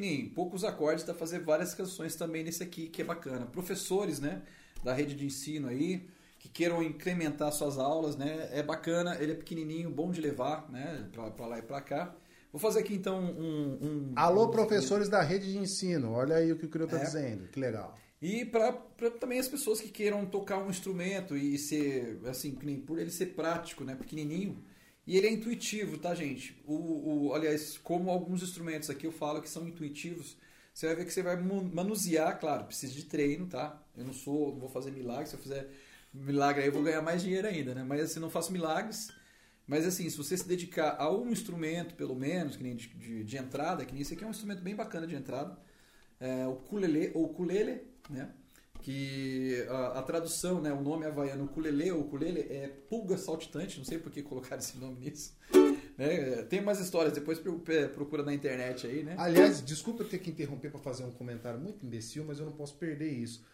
Nem 0.02 0.28
poucos 0.28 0.64
acordes, 0.64 1.04
dá 1.04 1.12
pra 1.12 1.20
fazer 1.20 1.40
várias 1.40 1.74
canções 1.74 2.14
também 2.16 2.42
nesse 2.44 2.62
aqui, 2.62 2.88
que 2.88 3.00
é 3.02 3.04
bacana. 3.04 3.46
Professores, 3.46 4.20
né, 4.20 4.42
da 4.84 4.92
rede 4.92 5.14
de 5.14 5.24
ensino 5.26 5.68
aí, 5.68 6.06
que 6.38 6.48
queiram 6.48 6.82
incrementar 6.82 7.52
suas 7.52 7.78
aulas, 7.78 8.16
né, 8.16 8.48
é 8.52 8.62
bacana, 8.62 9.16
ele 9.20 9.32
é 9.32 9.34
pequenininho, 9.36 9.88
bom 9.90 10.10
de 10.10 10.20
levar, 10.20 10.68
né, 10.70 11.08
pra, 11.12 11.30
pra 11.30 11.46
lá 11.46 11.58
e 11.58 11.62
pra 11.62 11.80
cá. 11.80 12.14
Vou 12.52 12.60
fazer 12.60 12.80
aqui 12.80 12.94
então 12.94 13.18
um... 13.22 13.78
um 13.80 14.12
Alô, 14.16 14.46
um- 14.46 14.50
professores 14.50 15.08
da 15.08 15.22
rede 15.22 15.50
de 15.52 15.56
ensino. 15.58 16.12
Olha 16.12 16.36
aí 16.36 16.52
o 16.52 16.58
que 16.58 16.66
o 16.66 16.68
Criou 16.68 16.86
tá 16.88 16.98
É. 16.98 17.04
dizendo. 17.04 17.48
Que 17.48 17.58
legal. 17.58 17.94
E 18.20 18.44
para 18.44 18.72
também 19.18 19.38
as 19.38 19.48
pessoas 19.48 19.80
que 19.80 19.88
queiram 19.88 20.26
tocar 20.26 20.58
um 20.58 20.68
instrumento 20.68 21.34
e 21.36 21.58
ser, 21.58 22.20
assim, 22.26 22.52
por 22.86 22.98
ele 22.98 23.10
ser 23.10 23.26
prático, 23.34 23.84
né, 23.84 23.94
pequenininho, 23.94 24.62
e 25.06 25.16
ele 25.16 25.26
é 25.26 25.32
intuitivo, 25.32 25.98
tá, 25.98 26.14
gente? 26.14 26.56
O, 26.66 27.28
o, 27.28 27.34
aliás, 27.34 27.76
como 27.78 28.10
alguns 28.10 28.42
instrumentos 28.42 28.88
aqui 28.88 29.06
eu 29.06 29.12
falo 29.12 29.42
que 29.42 29.50
são 29.50 29.66
intuitivos, 29.66 30.36
você 30.72 30.86
vai 30.86 30.96
ver 30.96 31.04
que 31.04 31.12
você 31.12 31.22
vai 31.22 31.36
manusear, 31.36 32.38
claro, 32.38 32.64
precisa 32.64 32.94
de 32.94 33.04
treino, 33.04 33.46
tá? 33.46 33.82
Eu 33.96 34.04
não 34.04 34.12
sou, 34.12 34.52
não 34.52 34.60
vou 34.60 34.68
fazer 34.68 34.90
milagre, 34.90 35.26
se 35.26 35.34
eu 35.34 35.40
fizer 35.40 35.68
milagre 36.14 36.62
aí 36.62 36.68
eu 36.68 36.72
vou 36.72 36.82
ganhar 36.82 37.02
mais 37.02 37.22
dinheiro 37.22 37.48
ainda, 37.48 37.74
né? 37.74 37.82
Mas 37.82 38.00
assim, 38.02 38.20
não 38.20 38.30
faço 38.30 38.52
milagres. 38.52 39.10
Mas 39.66 39.86
assim, 39.86 40.08
se 40.08 40.16
você 40.16 40.36
se 40.36 40.46
dedicar 40.46 40.96
a 40.98 41.10
um 41.10 41.30
instrumento, 41.30 41.94
pelo 41.94 42.14
menos, 42.14 42.56
que 42.56 42.62
nem 42.62 42.74
de, 42.76 42.88
de, 42.88 43.24
de 43.24 43.36
entrada, 43.36 43.84
que 43.84 43.92
nem 43.92 44.02
esse 44.02 44.14
aqui 44.14 44.24
é 44.24 44.26
um 44.26 44.30
instrumento 44.30 44.62
bem 44.62 44.74
bacana 44.74 45.06
de 45.06 45.14
entrada, 45.14 45.56
é, 46.20 46.46
o 46.46 46.52
ukulele, 46.52 47.10
ou 47.14 47.24
ukulele, 47.26 47.82
né? 48.10 48.30
Que 48.82 49.64
a, 49.68 50.00
a 50.00 50.02
tradução, 50.02 50.60
né, 50.60 50.72
o 50.72 50.82
nome 50.82 51.06
havaiano 51.06 51.44
ukulele 51.44 51.92
ou 51.92 52.00
ukulele 52.00 52.40
é 52.40 52.68
pulga 52.88 53.16
saltitante, 53.16 53.78
não 53.78 53.84
sei 53.84 53.98
por 53.98 54.10
que 54.10 54.22
colocaram 54.22 54.58
esse 54.58 54.76
nome 54.76 55.00
nisso. 55.00 55.36
Né? 55.96 56.42
Tem 56.42 56.60
umas 56.60 56.80
histórias, 56.80 57.12
depois 57.12 57.40
é, 57.68 57.86
procura 57.86 58.22
na 58.22 58.34
internet 58.34 58.86
aí, 58.86 59.02
né? 59.02 59.14
Aliás, 59.18 59.64
desculpa 59.64 60.04
ter 60.04 60.18
que 60.18 60.30
interromper 60.30 60.70
para 60.70 60.80
fazer 60.80 61.04
um 61.04 61.12
comentário 61.12 61.60
muito 61.60 61.84
imbecil, 61.86 62.24
mas 62.26 62.38
eu 62.38 62.46
não 62.46 62.52
posso 62.52 62.74
perder 62.76 63.10
isso. 63.10 63.44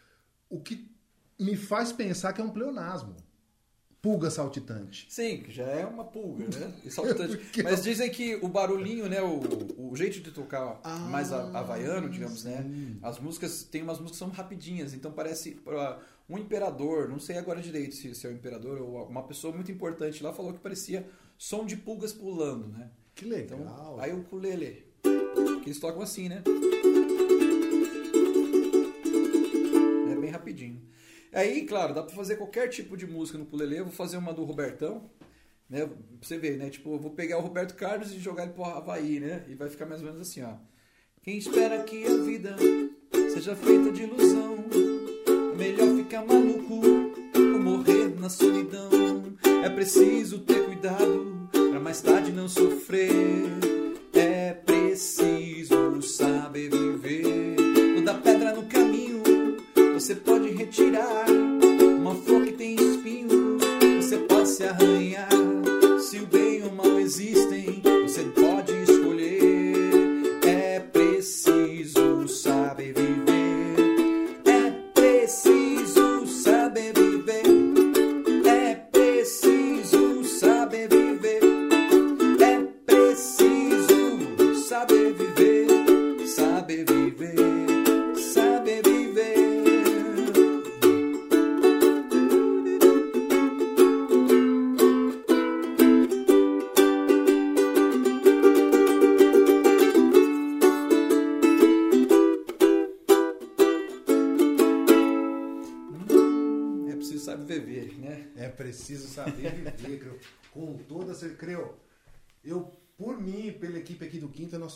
O 0.49 0.61
que 0.61 0.91
me 1.39 1.57
faz 1.57 1.93
pensar 1.93 2.33
que 2.33 2.41
é 2.41 2.45
um 2.45 2.51
pleonasmo. 2.51 3.17
Pulga 4.01 4.31
saltitante. 4.31 5.07
Sim, 5.11 5.45
já 5.49 5.65
é 5.65 5.85
uma 5.85 6.05
pulga, 6.05 6.45
né? 6.57 6.73
E 6.85 6.91
saltitante. 6.91 7.37
Porque- 7.37 7.63
Mas 7.65 7.83
dizem 7.83 8.09
que 8.11 8.37
o 8.37 8.49
barulhinho, 8.49 9.09
né? 9.09 9.21
O, 9.21 9.41
o 9.91 9.97
jeito 9.97 10.21
de 10.21 10.31
tocar 10.31 10.79
Ah, 10.85 10.99
mais 11.01 11.33
havaiano, 11.33 12.09
digamos, 12.09 12.45
né? 12.45 12.63
sim. 12.63 12.97
As 13.03 13.19
músicas, 13.19 13.65
tem 13.65 13.83
umas 13.83 13.99
músicas 13.99 14.13
que 14.13 14.19
são 14.19 14.29
rapidinhas, 14.29 14.95
então 14.95 15.11
parece 15.11 15.59
um 16.31 16.39
imperador, 16.39 17.09
não 17.09 17.19
sei 17.19 17.39
agora 17.39 17.61
direito 17.61 17.95
se, 17.97 18.15
se 18.15 18.27
é 18.27 18.31
o 18.31 18.33
imperador 18.33 18.81
ou 18.81 19.05
uma 19.09 19.23
pessoa 19.25 19.53
muito 19.53 19.73
importante 19.73 20.23
lá 20.23 20.33
falou 20.33 20.53
que 20.53 20.61
parecia 20.61 21.09
som 21.37 21.65
de 21.67 21.77
pulgas 21.77 22.13
pulando, 22.13 22.69
né? 22.69 22.91
Que 23.17 23.25
legal. 23.25 23.59
Então, 23.61 23.99
aí 24.01 24.13
o 24.13 24.21
ukulele, 24.21 24.85
que 25.03 25.69
eles 25.69 25.81
tocam 25.81 26.03
assim, 26.03 26.29
né? 26.29 26.43
Aí, 31.39 31.63
claro, 31.63 31.95
dá 31.95 32.03
pra 32.03 32.13
fazer 32.13 32.35
qualquer 32.35 32.67
tipo 32.67 32.97
de 32.97 33.07
música 33.07 33.39
no 33.39 33.45
ukulele. 33.45 33.77
Eu 33.77 33.85
vou 33.85 33.95
fazer 33.95 34.17
uma 34.17 34.35
do 34.35 34.43
Robertão, 34.43 35.09
né? 35.71 35.87
Pra 35.87 35.97
você 36.21 36.37
ver, 36.37 36.57
né? 36.57 36.69
Tipo, 36.69 36.95
eu 36.95 36.99
vou 36.99 37.13
pegar 37.13 37.39
o 37.39 37.41
Roberto 37.41 37.77
Carlos 37.77 38.13
e 38.13 38.19
jogar 38.19 38.43
ele 38.43 38.55
pro 38.55 38.65
Havaí, 38.65 39.21
né? 39.21 39.45
E 39.49 39.55
vai 39.55 39.71
ficar 39.71 39.87
mais 39.87 40.01
ou 40.01 40.09
menos 40.09 40.21
assim, 40.21 40.43
ó. 40.43 40.55
Quem 41.23 41.39
espera 41.39 41.81
que 41.85 42.05
a 42.05 42.17
vida 42.17 42.57
seja 43.33 43.55
feita 43.55 43.93
de 43.93 44.03
ilusão, 44.03 44.65
melhor 45.57 45.95
ficar 45.95 46.27
maluco 46.27 46.81
ou 47.37 47.61
morrer 47.61 48.19
na 48.19 48.29
solidão. 48.29 48.91
É 49.65 49.71
preciso 49.71 50.41
ter 50.41 50.65
cuidado 50.65 51.49
pra 51.53 51.79
mais 51.79 52.01
tarde 52.01 52.33
não 52.33 52.49
sofrer. 52.49 53.78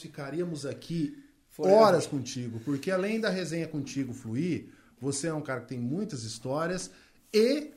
Ficaríamos 0.03 0.66
aqui 0.66 1.16
Forever. 1.48 1.78
horas 1.78 2.07
contigo. 2.07 2.61
Porque 2.64 2.90
além 2.90 3.20
da 3.20 3.30
resenha 3.30 3.66
contigo 3.66 4.12
fluir, 4.12 4.68
você 5.00 5.28
é 5.28 5.34
um 5.34 5.40
cara 5.40 5.61
que 5.61 5.68
tem 5.68 5.78
muitas 5.78 6.24
histórias 6.24 6.90
e 7.32 7.72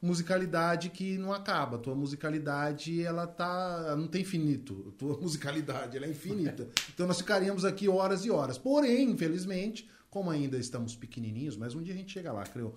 musicalidade 0.00 0.90
que 0.90 1.18
não 1.18 1.32
acaba. 1.32 1.78
Tua 1.78 1.94
musicalidade, 1.94 3.02
ela 3.02 3.26
tá. 3.26 3.94
não 3.96 4.06
tem 4.06 4.24
finito. 4.24 4.94
Tua 4.98 5.16
musicalidade, 5.20 5.96
ela 5.96 6.06
é 6.06 6.10
infinita. 6.10 6.68
Então 6.94 7.06
nós 7.06 7.18
ficaríamos 7.18 7.64
aqui 7.64 7.88
horas 7.88 8.24
e 8.24 8.30
horas. 8.30 8.58
Porém, 8.58 9.10
infelizmente, 9.10 9.88
como 10.10 10.30
ainda 10.30 10.56
estamos 10.58 10.94
pequenininhos, 10.94 11.56
mas 11.56 11.74
um 11.74 11.82
dia 11.82 11.94
a 11.94 11.96
gente 11.96 12.12
chega 12.12 12.32
lá, 12.32 12.44
Creu. 12.44 12.74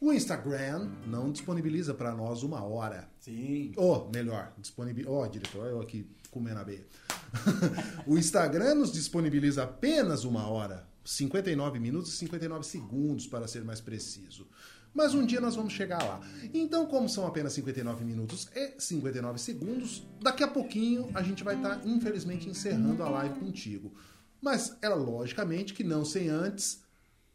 O 0.00 0.12
Instagram 0.12 0.90
não 1.06 1.30
disponibiliza 1.30 1.94
para 1.94 2.12
nós 2.12 2.42
uma 2.42 2.64
hora. 2.64 3.08
Sim. 3.20 3.72
Ou, 3.76 4.10
melhor, 4.12 4.52
disponibiliza. 4.58 5.08
Ó, 5.08 5.24
diretor, 5.28 5.66
eu 5.68 5.80
aqui 5.80 6.04
comendo 6.28 6.58
a 6.58 6.64
beia. 6.64 6.84
o 8.06 8.18
Instagram 8.18 8.74
nos 8.76 8.92
disponibiliza 8.92 9.62
apenas 9.62 10.24
uma 10.24 10.46
hora, 10.48 10.86
59 11.04 11.78
minutos 11.78 12.12
e 12.14 12.16
59 12.16 12.64
segundos, 12.64 13.26
para 13.26 13.48
ser 13.48 13.64
mais 13.64 13.80
preciso. 13.80 14.46
Mas 14.94 15.14
um 15.14 15.24
dia 15.24 15.40
nós 15.40 15.56
vamos 15.56 15.72
chegar 15.72 16.02
lá. 16.02 16.20
Então, 16.52 16.86
como 16.86 17.08
são 17.08 17.26
apenas 17.26 17.54
59 17.54 18.04
minutos 18.04 18.48
e 18.54 18.74
59 18.78 19.38
segundos, 19.38 20.06
daqui 20.20 20.44
a 20.44 20.48
pouquinho 20.48 21.08
a 21.14 21.22
gente 21.22 21.42
vai 21.42 21.56
estar, 21.56 21.80
infelizmente, 21.86 22.48
encerrando 22.48 23.02
a 23.02 23.08
live 23.08 23.38
contigo. 23.40 23.92
Mas 24.40 24.76
é 24.82 24.88
logicamente 24.88 25.72
que 25.72 25.84
não 25.84 26.04
sem 26.04 26.28
antes 26.28 26.82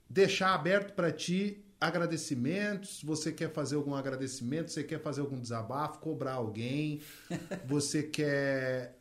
deixar 0.09 0.53
aberto 0.53 0.93
para 0.93 1.11
ti 1.11 1.63
agradecimentos. 1.79 3.01
Você 3.03 3.31
quer 3.31 3.51
fazer 3.51 3.75
algum 3.75 3.95
agradecimento? 3.95 4.71
Você 4.71 4.83
quer 4.83 4.99
fazer 4.99 5.21
algum 5.21 5.39
desabafo? 5.39 5.99
Cobrar 5.99 6.33
alguém? 6.33 7.01
Você 7.65 8.03
quer. 8.03 8.96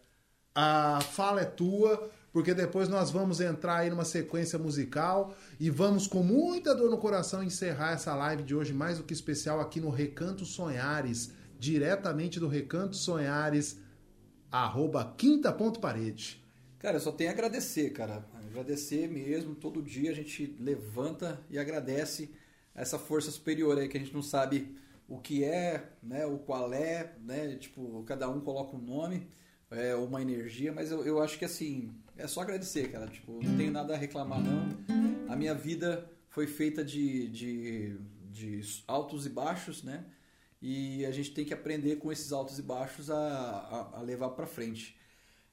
A 0.59 1.03
fala 1.03 1.43
é 1.43 1.45
tua, 1.45 2.11
porque 2.33 2.55
depois 2.55 2.89
nós 2.89 3.11
vamos 3.11 3.43
entrar 3.43 3.77
aí 3.81 3.91
numa 3.91 4.07
sequência 4.07 4.59
musical 4.59 5.35
e 5.61 5.69
vamos 5.69 6.07
com 6.07 6.23
muita 6.23 6.75
dor 6.75 6.91
no 6.91 6.97
coração 6.97 7.43
encerrar 7.43 7.93
essa 7.93 8.15
live 8.15 8.43
de 8.43 8.55
hoje 8.55 8.73
mais 8.73 8.97
do 8.97 9.05
que 9.05 9.13
especial 9.13 9.61
aqui 9.61 9.81
no 9.81 9.91
Recanto 9.91 10.47
Sonhares, 10.47 11.31
diretamente 11.59 12.41
do 12.41 12.49
Recanto 12.49 12.97
Sonhares, 12.97 13.79
arroba 14.51 15.15
quinta 15.19 15.53
ponto 15.53 15.79
parede. 15.79 16.43
Cara, 16.79 16.97
eu 16.97 17.01
só 17.01 17.13
tenho 17.13 17.29
a 17.29 17.33
agradecer, 17.35 17.91
cara. 17.91 18.25
Agradecer 18.49 19.09
mesmo. 19.09 19.55
Todo 19.55 19.83
dia 19.83 20.11
a 20.11 20.15
gente 20.15 20.57
levanta 20.59 21.39
e 21.51 21.59
agradece 21.59 22.31
essa 22.75 22.99
força 22.99 23.31
superior 23.31 23.77
aí 23.77 23.89
que 23.89 23.99
a 23.99 24.01
gente 24.01 24.15
não 24.15 24.23
sabe 24.23 24.75
o 25.07 25.19
que 25.19 25.45
é, 25.45 25.91
né? 26.03 26.25
O 26.25 26.39
qual 26.39 26.73
é, 26.73 27.13
né? 27.23 27.57
Tipo, 27.57 28.03
cada 28.05 28.29
um 28.31 28.41
coloca 28.41 28.75
um 28.75 28.81
nome, 28.81 29.29
é, 29.71 29.95
uma 29.95 30.23
energia, 30.23 30.73
mas 30.73 30.91
eu, 30.91 31.05
eu 31.05 31.23
acho 31.23 31.39
que 31.39 31.45
assim, 31.45 31.95
é 32.17 32.27
só 32.27 32.41
agradecer, 32.41 32.91
cara. 32.91 33.07
Tipo, 33.09 33.43
não 33.43 33.57
tenho 33.57 33.73
nada 33.73 33.95
a 33.95 33.97
reclamar, 33.97 34.41
não. 34.41 34.69
A 35.29 35.37
minha 35.37 35.55
vida 35.55 36.11
foi 36.29 36.47
feita 36.47 36.85
de, 36.85 37.29
de, 37.29 37.97
de 38.31 38.61
altos 38.87 39.27
e 39.27 39.31
baixos, 39.31 39.83
né? 39.83 40.05
E 40.61 41.05
a 41.05 41.11
gente 41.11 41.33
tem 41.33 41.45
que 41.45 41.55
aprender 41.55 41.97
com 41.97 42.11
esses 42.11 42.33
altos 42.33 42.59
e 42.59 42.63
baixos 42.63 43.11
a, 43.11 43.17
a, 43.17 43.99
a 43.99 44.03
levar 44.03 44.31
pra 44.31 44.47
frente. 44.47 44.97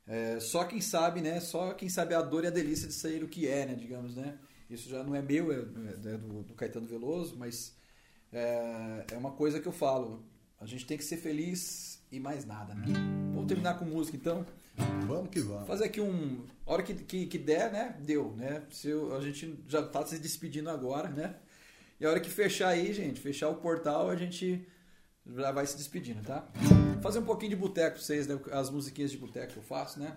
É, 0.06 0.40
só 0.40 0.66
quem 0.66 0.82
sabe, 0.82 1.22
né? 1.22 1.40
Só 1.40 1.74
quem 1.74 1.90
sabe 1.90 2.14
a 2.14 2.22
dor 2.22 2.44
e 2.44 2.48
a 2.48 2.52
delícia 2.52 2.88
de 2.88 2.94
sair 2.94 3.24
o 3.24 3.28
que 3.28 3.48
é, 3.48 3.66
né? 3.66 3.76
Digamos, 3.76 4.16
né? 4.16 4.38
Isso 4.70 4.90
já 4.90 5.04
não 5.04 5.16
é 5.16 5.22
meu, 5.22 5.52
é, 5.52 5.58
é 5.58 6.18
do, 6.18 6.44
do, 6.44 6.54
Caetano 6.54 6.88
Veloso, 6.88 7.36
mas 7.38 7.76
é, 8.32 9.06
é, 9.12 9.18
uma 9.18 9.32
coisa 9.32 9.60
que 9.60 9.68
eu 9.68 9.72
falo. 9.72 10.26
A 10.60 10.66
gente 10.66 10.86
tem 10.86 10.98
que 10.98 11.04
ser 11.04 11.18
feliz 11.18 11.93
e 12.14 12.20
mais 12.20 12.46
nada, 12.46 12.76
né? 12.76 12.86
Vamos 13.34 13.48
terminar 13.48 13.80
com 13.80 13.86
música 13.86 14.16
então. 14.16 14.46
Vamos 15.08 15.30
que 15.30 15.40
vamos. 15.40 15.68
Fazer 15.68 15.86
aqui 15.86 16.00
um. 16.00 16.46
A 16.66 16.74
hora 16.74 16.84
que, 16.84 16.94
que, 16.94 17.26
que 17.26 17.38
der, 17.40 17.72
né? 17.72 17.96
Deu, 18.00 18.34
né? 18.38 18.62
Se 18.70 18.90
eu, 18.90 19.16
a 19.16 19.20
gente 19.20 19.60
já 19.68 19.82
tá 19.82 20.06
se 20.06 20.20
despedindo 20.20 20.70
agora, 20.70 21.10
né? 21.10 21.36
E 22.00 22.06
a 22.06 22.10
hora 22.10 22.20
que 22.20 22.30
fechar 22.30 22.70
aí, 22.70 22.94
gente, 22.94 23.20
fechar 23.20 23.50
o 23.50 23.56
portal, 23.56 24.10
a 24.10 24.16
gente 24.16 24.64
já 25.36 25.52
vai 25.52 25.66
se 25.66 25.76
despedindo, 25.76 26.22
tá? 26.22 26.48
Vou 26.94 27.02
fazer 27.02 27.18
um 27.18 27.26
pouquinho 27.26 27.50
de 27.50 27.56
boteco 27.56 27.96
pra 27.96 28.04
vocês, 28.04 28.28
né? 28.28 28.40
As 28.52 28.70
musiquinhas 28.70 29.10
de 29.10 29.18
boteco 29.18 29.54
que 29.54 29.58
eu 29.58 29.64
faço, 29.64 30.00
né? 30.00 30.16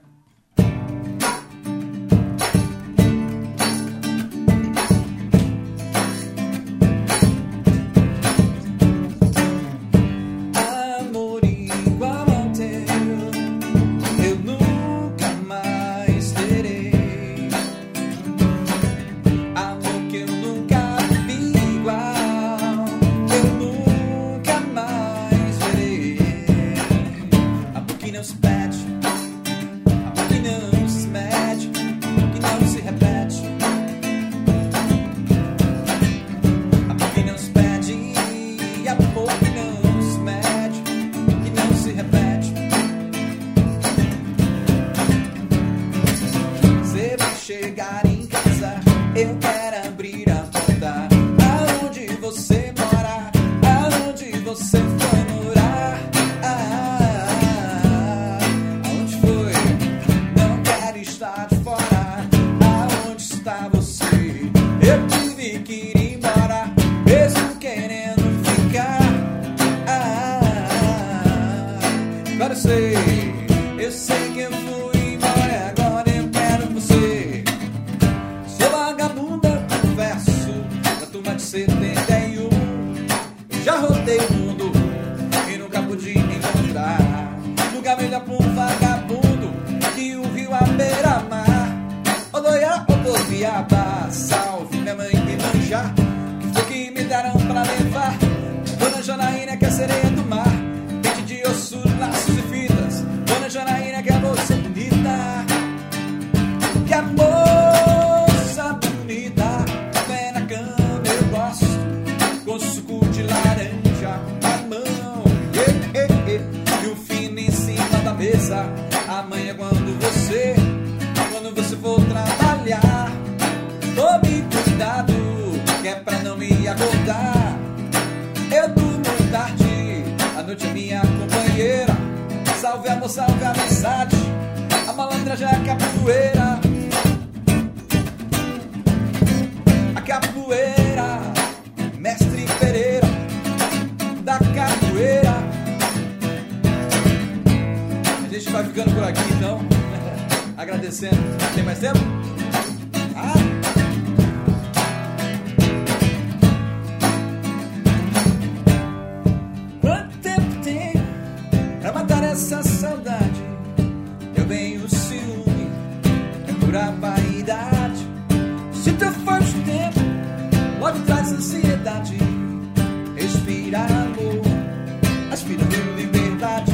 Mas 175.37 175.43
filho 175.43 175.66
de 175.66 175.76
liberdade 176.01 176.72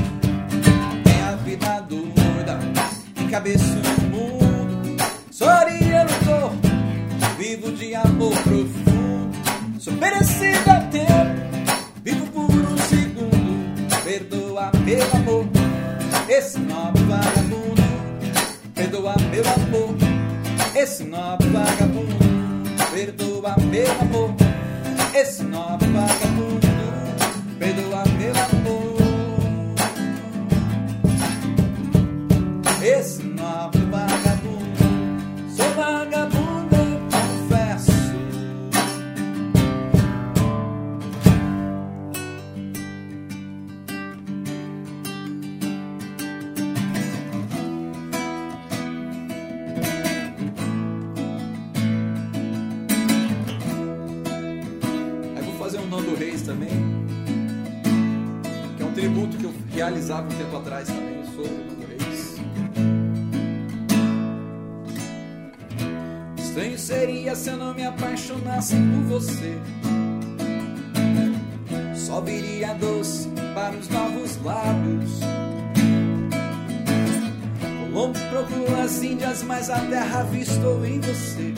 tem 1.03 1.21
a 1.23 1.35
vida 1.35 1.81
do 1.81 2.07
doida 2.07 2.61
e 3.21 3.29
cabeça 3.29 3.75
no 3.75 4.09
mundo. 4.09 5.03
Sorria 5.33 6.05
lutou. 6.05 6.53
vivo 7.37 7.73
de 7.73 7.93
amor 7.97 8.31
profundo. 8.31 9.81
Sou 9.81 9.93
merecido 9.95 10.71
a 10.71 10.81
tempo, 10.93 11.75
vivo 12.05 12.25
por 12.29 12.55
um 12.55 12.79
segundo. 12.79 14.05
Perdoa 14.05 14.71
meu 14.85 15.13
amor, 15.13 15.45
esse 16.29 16.61
nobre 16.61 17.03
vagabundo. 17.03 17.83
Perdoa 18.77 19.15
meu 19.33 19.43
amor, 19.55 19.97
esse 20.77 21.03
nobre 21.03 21.49
vagabundo. 21.49 22.17
Perdoa 22.93 23.57
meu 23.59 23.91
amor, 24.01 24.35
esse 25.17 25.43
nobre 25.43 25.89
vagabundo. 25.89 26.63
Perdoa 27.59 28.12
realizava 32.83 33.12
apaixonasse 68.63 68.77
por 68.77 69.03
você. 69.19 69.59
Só 71.95 72.21
viria 72.21 72.75
doce 72.75 73.29
para 73.55 73.77
os 73.77 73.89
novos 73.89 74.39
lábios. 74.45 75.21
Colombo 77.93 78.19
procura 78.31 78.85
as 78.85 79.03
Índias, 79.03 79.43
mas 79.43 79.69
a 79.69 79.81
terra 79.81 80.21
avistou 80.21 80.87
em 80.87 81.01
você. 81.01 81.53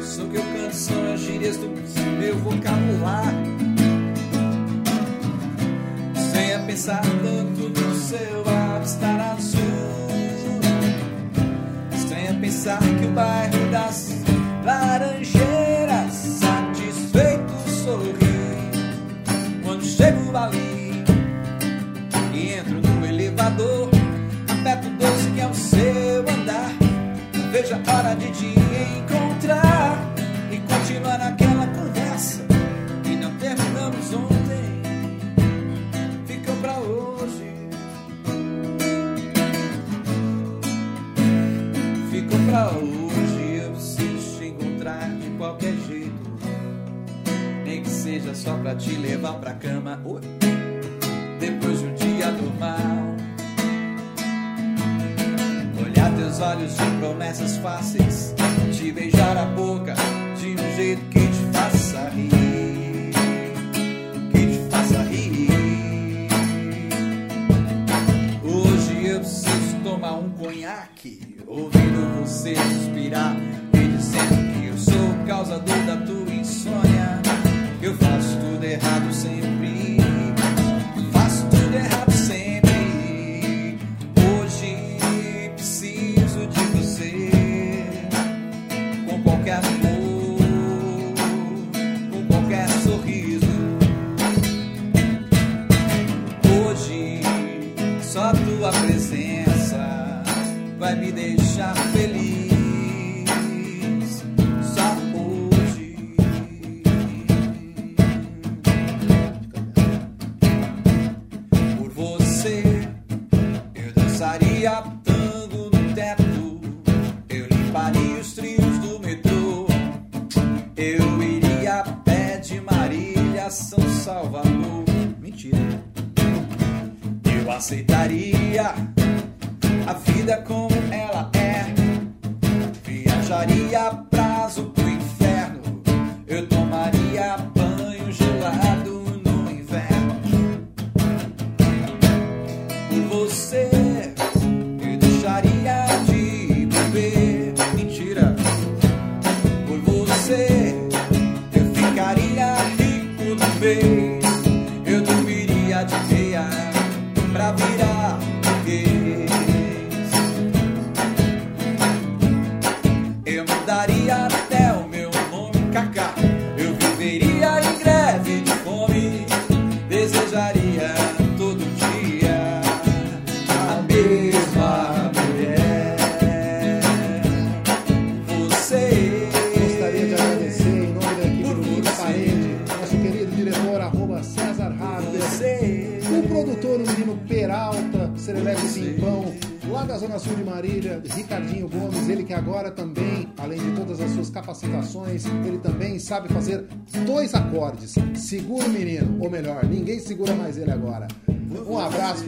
Só 0.00 0.24
que 0.24 0.36
eu 0.36 0.42
canto 0.42 0.74
são 0.74 1.12
as 1.12 1.20
gírias 1.20 1.56
do 1.58 1.68
meu 2.18 2.38
vocabulário 2.38 3.53
vejo 27.54 27.72
a 27.72 27.96
hora 27.96 28.16
de 28.16 28.32
te 28.32 28.46
encontrar 28.46 29.96
e 30.50 30.58
continuar 30.58 31.18
naquela 31.18 31.68
conversa 31.68 32.44
que 33.04 33.14
não 33.14 33.32
terminamos 33.36 34.12
ontem. 34.12 34.82
Ficou 36.26 36.56
pra 36.56 36.78
hoje. 36.80 37.52
Ficou 42.10 42.38
pra 42.50 42.70
hoje. 42.70 43.62
Eu 43.62 43.70
preciso 43.70 44.38
te 44.38 44.46
encontrar 44.46 45.08
de 45.10 45.30
qualquer 45.38 45.74
jeito. 45.86 46.12
Nem 47.64 47.84
que 47.84 47.88
seja 47.88 48.34
só 48.34 48.56
pra 48.56 48.74
te 48.74 48.96
levar 48.96 49.34
pra 49.34 49.54
cama. 49.54 50.02
Oi. 50.04 50.43
De 56.76 56.98
promessas 56.98 57.56
fáceis. 57.58 58.34
Te 58.76 58.92
beijar 58.92 59.36
a 59.36 59.44
boca 59.44 59.94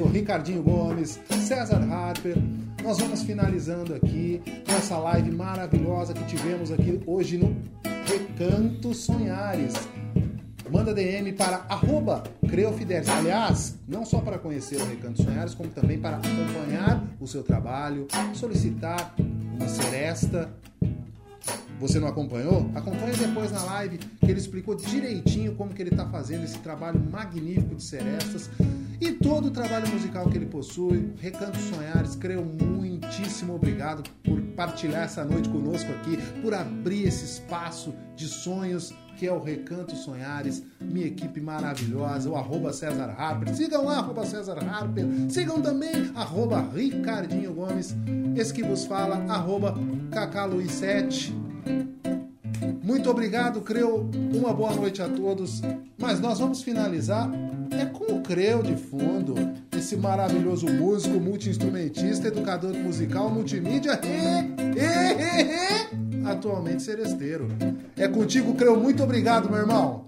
Ricardinho 0.05 0.63
Gomes, 0.63 1.19
César 1.47 1.83
Harper. 1.91 2.37
Nós 2.83 2.99
vamos 2.99 3.23
finalizando 3.23 3.95
aqui 3.95 4.43
essa 4.67 4.99
live 4.99 5.31
maravilhosa 5.31 6.13
que 6.13 6.25
tivemos 6.25 6.71
aqui 6.71 7.01
hoje 7.07 7.39
no 7.39 7.57
Recanto 8.05 8.93
Sonhares. 8.93 9.75
Manda 10.71 10.93
DM 10.93 11.33
para 11.33 11.65
arroba. 11.69 12.23
Aliás, 13.19 13.79
não 13.89 14.05
só 14.05 14.21
para 14.21 14.39
conhecer 14.39 14.77
o 14.81 14.87
Recanto 14.87 15.23
Sonhares, 15.23 15.55
como 15.55 15.71
também 15.71 15.99
para 15.99 16.17
acompanhar 16.17 17.03
o 17.19 17.27
seu 17.27 17.43
trabalho, 17.43 18.07
solicitar 18.35 19.15
uma 19.19 19.69
seresta. 19.69 20.51
Você 21.81 21.99
não 21.99 22.09
acompanhou? 22.09 22.71
Acompanhe 22.75 23.17
depois 23.17 23.53
na 23.53 23.63
live 23.65 23.99
que 23.99 24.31
ele 24.31 24.39
explicou 24.39 24.75
direitinho 24.75 25.55
como 25.55 25.75
que 25.75 25.83
ele 25.83 25.91
está 25.91 26.07
fazendo 26.07 26.45
esse 26.45 26.59
trabalho 26.59 26.99
magnífico 27.11 27.75
de 27.75 27.83
serestas 27.83 28.51
e 29.01 29.13
todo 29.13 29.47
o 29.47 29.51
trabalho 29.51 29.89
musical 29.89 30.29
que 30.29 30.37
ele 30.37 30.47
possui. 30.47 31.13
Recanto 31.19 31.59
Sonhares, 31.59 32.17
creio 32.17 32.45
muitíssimo 32.45 33.55
obrigado 33.55 34.09
por 34.23 34.41
partilhar 34.57 35.05
essa 35.05 35.25
noite 35.25 35.49
conosco 35.49 35.91
aqui, 35.93 36.17
por 36.41 36.55
abrir 36.55 37.07
esse 37.07 37.25
espaço 37.25 37.95
de 38.15 38.27
sonhos 38.27 38.95
que 39.17 39.27
é 39.27 39.33
o 39.33 39.43
Recanto 39.43 39.97
Sonhares, 39.97 40.63
minha 40.79 41.07
equipe 41.07 41.41
maravilhosa, 41.41 42.29
o 42.29 42.37
arroba 42.37 42.73
César 42.73 43.15
Harper. 43.19 43.55
Sigam 43.55 43.87
lá, 43.87 43.99
arroba 43.99 44.27
César 44.27 44.59
Harper. 44.63 45.07
Sigam 45.31 45.61
também, 45.63 46.11
arroba 46.15 46.61
Ricardinho 46.61 47.55
Gomes. 47.55 47.97
Esse 48.37 48.53
que 48.53 48.63
vos 48.63 48.85
fala, 48.85 49.17
arroba 49.33 49.75
Cacaluí7. 50.11 51.33
Muito 52.83 53.11
obrigado, 53.11 53.61
Creu. 53.63 54.09
Uma 54.35 54.53
boa 54.53 54.75
noite 54.75 55.01
a 55.01 55.09
todos. 55.09 55.63
Mas 55.99 56.21
nós 56.21 56.39
vamos 56.39 56.63
finalizar 56.63 57.31
é 57.81 57.87
com 57.87 58.17
o 58.17 58.23
Creu 58.23 58.63
de 58.63 58.77
fundo. 58.77 59.35
Esse 59.77 59.97
maravilhoso 59.97 60.67
músico, 60.67 61.21
multi-instrumentista, 61.21 62.29
educador 62.29 62.75
musical, 62.75 63.31
multimídia 63.31 64.01
e, 64.03 64.77
e, 64.79 66.17
e, 66.17 66.23
e 66.23 66.27
atualmente 66.27 66.83
seresteiro. 66.83 67.49
É 67.97 68.09
contigo, 68.09 68.55
Creu. 68.55 68.79
Muito 68.79 69.03
obrigado, 69.03 69.49
meu 69.51 69.59
irmão. 69.59 70.07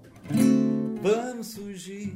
Vamos 1.03 1.55
fugir 1.55 2.14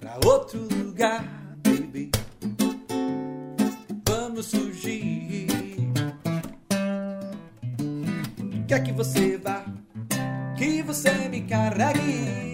pra 0.00 0.18
outro 0.24 0.66
lugar, 0.74 1.24
baby. 1.62 2.10
Vamos 4.06 4.50
fugir. 4.50 5.46
Quer 8.66 8.82
que 8.82 8.92
você 8.92 9.38
vá, 9.38 9.64
que 10.56 10.82
você 10.82 11.28
me 11.28 11.42
carregue. 11.42 12.47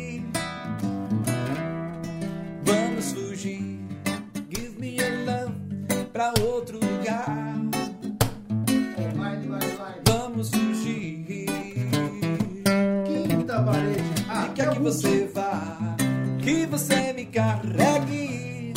Você 14.85 15.27
vá, 15.33 15.97
que 16.43 16.67
você 16.67 17.15
me 17.15 17.25
carregue. 17.25 18.75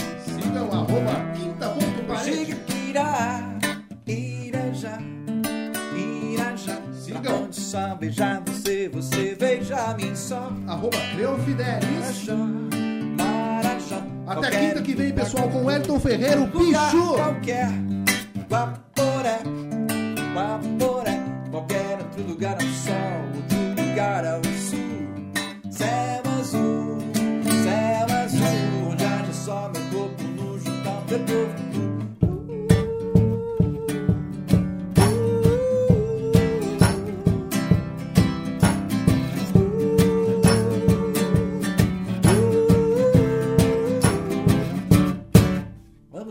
arroba 0.71 1.33
quinta.parede. 1.35 2.45
Chiquirá, 2.45 3.59
Irajá, 4.07 4.99
Irajá. 5.97 6.81
Sigam. 6.93 7.43
Onde 7.43 7.59
só 7.59 7.93
beijar 7.95 8.41
você, 8.45 8.87
você 8.87 9.35
beija 9.37 9.75
a 9.75 9.93
mim 9.95 10.15
só. 10.15 10.49
Arroba 10.65 10.97
Creofidelis. 11.13 12.25
Marajá. 13.17 14.01
Até 14.27 14.49
quinta 14.49 14.81
que 14.81 14.95
vem, 14.95 15.11
pessoal, 15.11 15.49
com 15.49 15.69
Elton 15.69 15.99
Ferreira, 15.99 16.39
o 16.39 16.45
lugar 16.45 16.89
bicho. 16.89 17.13
Qualquer, 17.15 17.69
Guaporé, 18.49 19.39
Guaporé. 20.33 21.21
Qualquer 21.51 21.97
outro 21.99 22.23
lugar 22.23 22.53
ao 22.53 22.61
sol, 22.61 22.95
outro 23.35 23.83
lugar 23.83 24.25
ao 24.25 24.41
sul. 24.45 24.86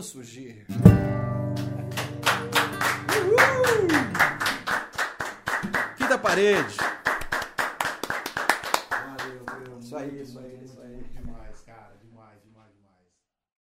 Vamos 0.07 0.11
fugir. 0.13 0.65
Quinta 5.97 6.17
parede. 6.17 6.96